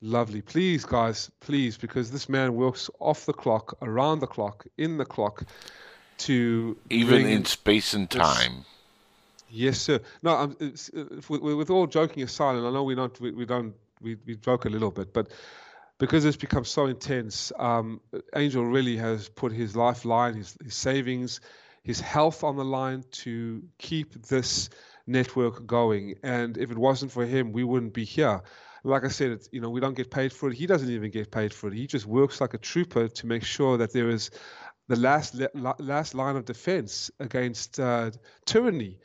Lovely. 0.00 0.40
Please, 0.42 0.84
guys, 0.84 1.30
please, 1.40 1.76
because 1.76 2.10
this 2.10 2.28
man 2.28 2.54
works 2.54 2.88
off 3.00 3.26
the 3.26 3.32
clock, 3.32 3.76
around 3.82 4.20
the 4.20 4.26
clock, 4.28 4.64
in 4.76 4.96
the 4.96 5.04
clock, 5.04 5.42
to 6.18 6.76
Even 6.90 7.26
in 7.26 7.44
space 7.44 7.94
and 7.94 8.08
this- 8.08 8.20
time. 8.22 8.64
Yes, 9.50 9.78
sir. 9.80 9.98
No, 10.22 10.36
I'm, 10.36 10.56
it's, 10.60 10.90
uh, 10.90 11.06
with, 11.28 11.40
with 11.40 11.70
all 11.70 11.86
joking 11.86 12.22
aside, 12.22 12.56
and 12.56 12.66
I 12.66 12.70
know 12.70 12.82
we 12.82 12.94
don't, 12.94 13.18
we, 13.18 13.30
we 13.30 13.46
don't, 13.46 13.74
we, 14.02 14.16
we 14.26 14.36
joke 14.36 14.66
a 14.66 14.68
little 14.68 14.90
bit, 14.90 15.14
but 15.14 15.28
because 15.98 16.26
it's 16.26 16.36
become 16.36 16.66
so 16.66 16.86
intense, 16.86 17.50
um, 17.58 18.00
Angel 18.36 18.64
really 18.64 18.96
has 18.98 19.28
put 19.30 19.50
his 19.52 19.74
lifeline, 19.74 20.34
his, 20.34 20.54
his 20.62 20.74
savings, 20.74 21.40
his 21.82 21.98
health 21.98 22.44
on 22.44 22.56
the 22.56 22.64
line 22.64 23.04
to 23.10 23.62
keep 23.78 24.22
this 24.26 24.68
network 25.08 25.66
going. 25.66 26.14
And 26.22 26.56
if 26.58 26.70
it 26.70 26.78
wasn't 26.78 27.12
for 27.12 27.26
him, 27.26 27.52
we 27.52 27.64
wouldn't 27.64 27.94
be 27.94 28.04
here. 28.04 28.40
Like 28.84 29.04
I 29.04 29.08
said, 29.08 29.40
you 29.50 29.60
know, 29.60 29.70
we 29.70 29.80
don't 29.80 29.96
get 29.96 30.10
paid 30.10 30.32
for 30.32 30.50
it. 30.50 30.56
He 30.56 30.66
doesn't 30.66 30.90
even 30.90 31.10
get 31.10 31.30
paid 31.30 31.52
for 31.52 31.68
it. 31.68 31.74
He 31.74 31.86
just 31.86 32.06
works 32.06 32.40
like 32.40 32.54
a 32.54 32.58
trooper 32.58 33.08
to 33.08 33.26
make 33.26 33.42
sure 33.42 33.76
that 33.76 33.92
there 33.92 34.08
is 34.08 34.30
the 34.88 34.96
last 34.96 35.36
last 35.78 36.14
line 36.14 36.36
of 36.36 36.44
defense 36.44 37.10
against 37.20 37.80
uh, 37.80 38.10
tyranny. 38.46 38.98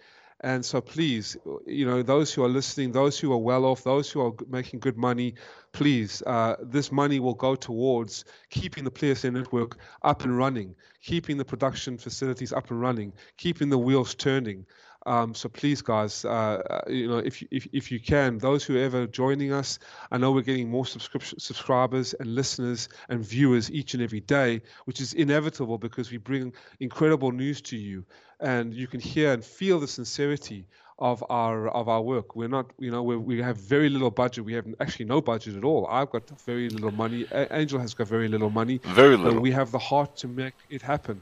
And 0.45 0.63
so, 0.63 0.81
please, 0.81 1.37
you 1.65 1.85
know, 1.85 2.03
those 2.03 2.33
who 2.33 2.43
are 2.43 2.49
listening, 2.49 2.91
those 2.91 3.17
who 3.17 3.31
are 3.31 3.37
well 3.37 3.63
off, 3.63 3.85
those 3.85 4.11
who 4.11 4.19
are 4.19 4.33
making 4.49 4.81
good 4.81 4.97
money, 4.97 5.35
please, 5.71 6.21
uh, 6.27 6.57
this 6.61 6.91
money 6.91 7.21
will 7.21 7.33
go 7.33 7.55
towards 7.55 8.25
keeping 8.49 8.83
the 8.83 8.91
PlayStation 8.91 9.33
network 9.33 9.77
up 10.01 10.25
and 10.25 10.37
running, 10.37 10.75
keeping 11.01 11.37
the 11.37 11.45
production 11.45 11.97
facilities 11.97 12.51
up 12.51 12.71
and 12.71 12.81
running, 12.81 13.13
keeping 13.37 13.69
the 13.69 13.77
wheels 13.77 14.15
turning. 14.15 14.65
Um, 15.05 15.33
so 15.33 15.49
please, 15.49 15.81
guys, 15.81 16.23
uh, 16.23 16.29
uh, 16.29 16.81
you 16.87 17.07
know, 17.07 17.17
if, 17.17 17.43
if 17.51 17.67
if 17.73 17.91
you 17.91 17.99
can, 17.99 18.37
those 18.37 18.63
who 18.63 18.77
are 18.77 18.83
ever 18.83 19.05
joining 19.07 19.51
us, 19.51 19.79
I 20.11 20.17
know 20.17 20.31
we're 20.31 20.41
getting 20.41 20.69
more 20.69 20.85
subscription 20.85 21.39
subscribers 21.39 22.13
and 22.13 22.33
listeners 22.35 22.89
and 23.09 23.25
viewers 23.25 23.69
each 23.71 23.93
and 23.93 24.03
every 24.03 24.21
day, 24.21 24.61
which 24.85 25.01
is 25.01 25.13
inevitable 25.13 25.77
because 25.77 26.09
we 26.11 26.17
bring 26.17 26.53
incredible 26.79 27.31
news 27.31 27.61
to 27.63 27.77
you, 27.77 28.05
and 28.39 28.73
you 28.73 28.87
can 28.87 28.99
hear 28.99 29.33
and 29.33 29.43
feel 29.43 29.79
the 29.79 29.87
sincerity 29.87 30.67
of 30.99 31.23
our 31.29 31.67
of 31.69 31.89
our 31.89 32.01
work. 32.01 32.35
We're 32.35 32.47
not, 32.47 32.71
you 32.79 32.91
know, 32.91 33.03
we 33.03 33.17
we 33.17 33.41
have 33.41 33.57
very 33.57 33.89
little 33.89 34.11
budget. 34.11 34.45
We 34.45 34.53
have 34.53 34.65
actually 34.79 35.05
no 35.05 35.19
budget 35.21 35.57
at 35.57 35.63
all. 35.63 35.85
I've 35.87 36.11
got 36.11 36.29
very 36.45 36.69
little 36.69 36.91
money. 36.91 37.25
A- 37.31 37.53
Angel 37.55 37.79
has 37.79 37.93
got 37.93 38.07
very 38.07 38.29
little 38.29 38.49
money. 38.49 38.79
Very 38.83 39.17
little. 39.17 39.41
we 39.41 39.51
have 39.51 39.71
the 39.71 39.79
heart 39.79 40.15
to 40.17 40.27
make 40.27 40.53
it 40.69 40.81
happen. 40.81 41.21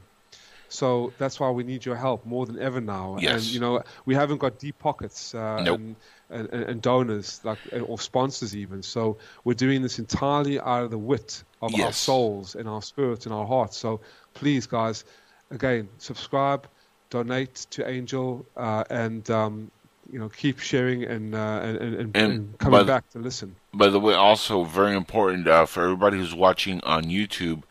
So 0.72 1.12
that's 1.18 1.38
why 1.38 1.50
we 1.50 1.64
need 1.64 1.84
your 1.84 1.96
help 1.96 2.24
more 2.24 2.46
than 2.46 2.58
ever 2.58 2.80
now. 2.80 3.14
And 3.14 3.22
Yes. 3.22 3.52
you 3.52 3.60
know, 3.60 3.82
we 4.06 4.14
haven't 4.14 4.38
got 4.38 4.58
deep 4.58 4.78
pockets 4.78 5.34
uh, 5.34 5.62
Nope. 5.62 5.78
and, 5.78 5.96
and, 6.30 6.48
and 6.54 6.62
and 6.70 6.82
donors 6.82 7.40
like 7.44 7.58
or 7.86 7.98
sponsors 7.98 8.56
even. 8.56 8.82
So 8.82 9.18
we're 9.44 9.54
doing 9.66 9.82
this 9.82 9.98
entirely 9.98 10.58
out 10.60 10.84
of 10.84 10.90
the 10.90 10.98
wit 10.98 11.44
of 11.60 11.74
our 11.78 11.92
souls 11.92 12.54
and 12.54 12.68
our 12.68 12.82
spirits 12.82 13.26
and 13.26 13.34
our 13.34 13.46
hearts. 13.46 13.76
So 13.76 14.00
please, 14.34 14.66
guys, 14.66 15.04
again, 15.50 15.88
subscribe, 15.98 16.66
donate 17.10 17.54
to 17.70 17.86
Angel, 17.88 18.46
uh, 18.56 18.84
and 18.88 19.28
um, 19.30 19.70
you 20.10 20.18
know, 20.18 20.28
keep 20.30 20.58
sharing 20.58 21.04
and 21.04 21.34
uh, 21.34 21.60
and, 21.62 21.76
and, 21.76 21.94
and, 21.94 22.16
And 22.16 22.32
and 22.32 22.58
by 22.58 22.64
coming 22.64 22.86
back 22.86 23.10
to 23.10 23.18
listen. 23.18 23.54
By 23.74 23.88
the 23.88 24.00
way, 24.00 24.14
also 24.14 24.64
very 24.64 24.96
important 24.96 25.46
uh, 25.46 25.66
for 25.66 25.82
everybody 25.84 26.16
who's 26.18 26.34
watching 26.34 26.80
on 26.82 27.04
YouTube, 27.04 27.62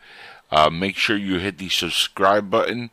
uh, 0.52 0.70
make 0.70 0.96
sure 0.96 1.16
you 1.16 1.40
hit 1.40 1.58
the 1.58 1.70
subscribe 1.70 2.50
button 2.50 2.90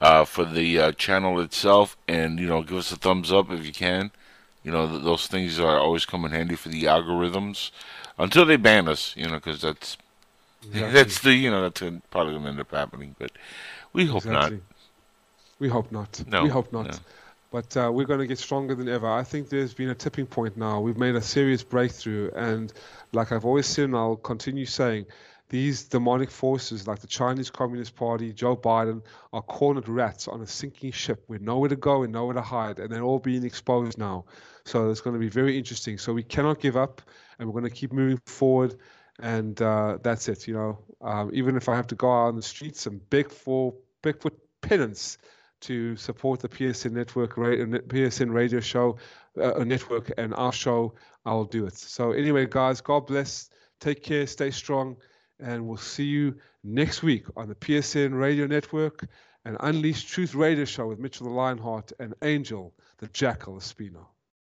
uh, 0.00 0.24
for 0.24 0.44
the 0.44 0.80
uh, 0.80 0.92
channel 0.92 1.40
itself, 1.40 1.96
and 2.08 2.40
you 2.40 2.48
know, 2.48 2.62
give 2.64 2.78
us 2.78 2.90
a 2.92 2.96
thumbs 2.96 3.32
up 3.32 3.50
if 3.52 3.64
you 3.64 3.72
can. 3.72 4.10
You 4.64 4.72
know, 4.72 4.88
th- 4.88 5.04
those 5.04 5.28
things 5.28 5.60
are 5.60 5.78
always 5.78 6.06
come 6.06 6.24
in 6.24 6.32
handy 6.32 6.56
for 6.56 6.70
the 6.70 6.84
algorithms 6.84 7.70
until 8.18 8.44
they 8.46 8.56
ban 8.56 8.88
us. 8.88 9.14
You 9.16 9.28
know, 9.28 9.34
because 9.34 9.60
that's 9.62 9.96
Exactly. 10.64 10.92
that's 10.92 11.20
the 11.20 11.34
you 11.34 11.50
know 11.50 11.62
that's 11.68 11.80
probably 12.10 12.32
going 12.34 12.44
to 12.44 12.50
end 12.50 12.60
up 12.60 12.70
happening, 12.70 13.16
but 13.18 13.32
we 13.92 14.06
hope 14.06 14.24
Exactly. 14.26 14.56
not. 14.56 14.64
We 15.58 15.68
hope 15.68 15.92
not. 15.92 16.22
No, 16.26 16.44
we 16.44 16.48
hope 16.48 16.72
not. 16.72 16.86
no. 16.86 16.98
But 17.50 17.76
uh, 17.76 17.90
we're 17.92 18.06
going 18.06 18.20
to 18.20 18.26
get 18.26 18.38
stronger 18.38 18.74
than 18.74 18.88
ever. 18.88 19.06
I 19.08 19.24
think 19.24 19.50
there's 19.50 19.74
been 19.74 19.90
a 19.90 19.94
tipping 19.94 20.26
point 20.26 20.56
now. 20.56 20.80
We've 20.80 20.96
made 20.96 21.14
a 21.16 21.20
serious 21.20 21.62
breakthrough, 21.62 22.30
and 22.34 22.72
like 23.12 23.32
I've 23.32 23.44
always 23.44 23.66
said, 23.66 23.86
and 23.86 23.96
I'll 23.96 24.16
continue 24.16 24.64
saying, 24.64 25.06
these 25.52 25.84
demonic 25.84 26.30
forces, 26.30 26.88
like 26.88 27.00
the 27.00 27.06
Chinese 27.06 27.50
Communist 27.50 27.94
Party, 27.94 28.32
Joe 28.32 28.56
Biden, 28.56 29.02
are 29.34 29.42
cornered 29.42 29.86
rats 29.86 30.26
on 30.26 30.40
a 30.40 30.46
sinking 30.46 30.92
ship 30.92 31.22
with 31.28 31.42
nowhere 31.42 31.68
to 31.68 31.76
go 31.76 32.02
and 32.04 32.12
nowhere 32.12 32.32
to 32.32 32.40
hide, 32.40 32.78
and 32.78 32.90
they're 32.90 33.02
all 33.02 33.18
being 33.18 33.44
exposed 33.44 33.98
now. 33.98 34.24
So 34.64 34.88
it's 34.88 35.02
going 35.02 35.12
to 35.12 35.20
be 35.20 35.28
very 35.28 35.58
interesting. 35.58 35.98
So 35.98 36.14
we 36.14 36.22
cannot 36.22 36.58
give 36.58 36.78
up, 36.78 37.02
and 37.38 37.46
we're 37.46 37.60
going 37.60 37.70
to 37.70 37.76
keep 37.76 37.92
moving 37.92 38.18
forward. 38.24 38.76
And 39.20 39.60
uh, 39.60 39.98
that's 40.02 40.26
it. 40.28 40.48
You 40.48 40.54
know, 40.54 40.78
um, 41.02 41.30
even 41.34 41.58
if 41.58 41.68
I 41.68 41.76
have 41.76 41.86
to 41.88 41.96
go 41.96 42.10
out 42.10 42.28
on 42.28 42.36
the 42.36 42.42
streets 42.42 42.86
and 42.86 42.98
beg 43.10 43.30
for 43.30 43.74
beg 44.00 44.22
for 44.22 44.30
penance 44.62 45.18
to 45.60 45.96
support 45.96 46.40
the 46.40 46.48
PSN 46.48 46.92
network, 46.92 47.36
PSN 47.36 48.32
radio 48.32 48.60
show, 48.60 48.96
uh, 49.36 49.56
uh, 49.56 49.64
network, 49.64 50.10
and 50.16 50.32
our 50.32 50.52
show, 50.52 50.94
I'll 51.26 51.44
do 51.44 51.66
it. 51.66 51.76
So 51.76 52.12
anyway, 52.12 52.46
guys, 52.48 52.80
God 52.80 53.06
bless. 53.06 53.50
Take 53.80 54.02
care. 54.02 54.26
Stay 54.26 54.50
strong, 54.50 54.96
and 55.42 55.66
we'll 55.66 55.76
see 55.76 56.04
you 56.04 56.36
next 56.62 57.02
week 57.02 57.26
on 57.36 57.48
the 57.48 57.54
PSN 57.54 58.18
radio 58.18 58.46
network 58.46 59.06
and 59.44 59.56
Unleashed 59.60 60.08
Truth 60.08 60.34
radio 60.34 60.64
show 60.64 60.86
with 60.86 60.98
Mitchell 60.98 61.26
the 61.26 61.32
Lionheart 61.32 61.92
and 61.98 62.14
Angel 62.22 62.72
the 62.98 63.08
Jackal 63.08 63.56
Espino. 63.56 64.11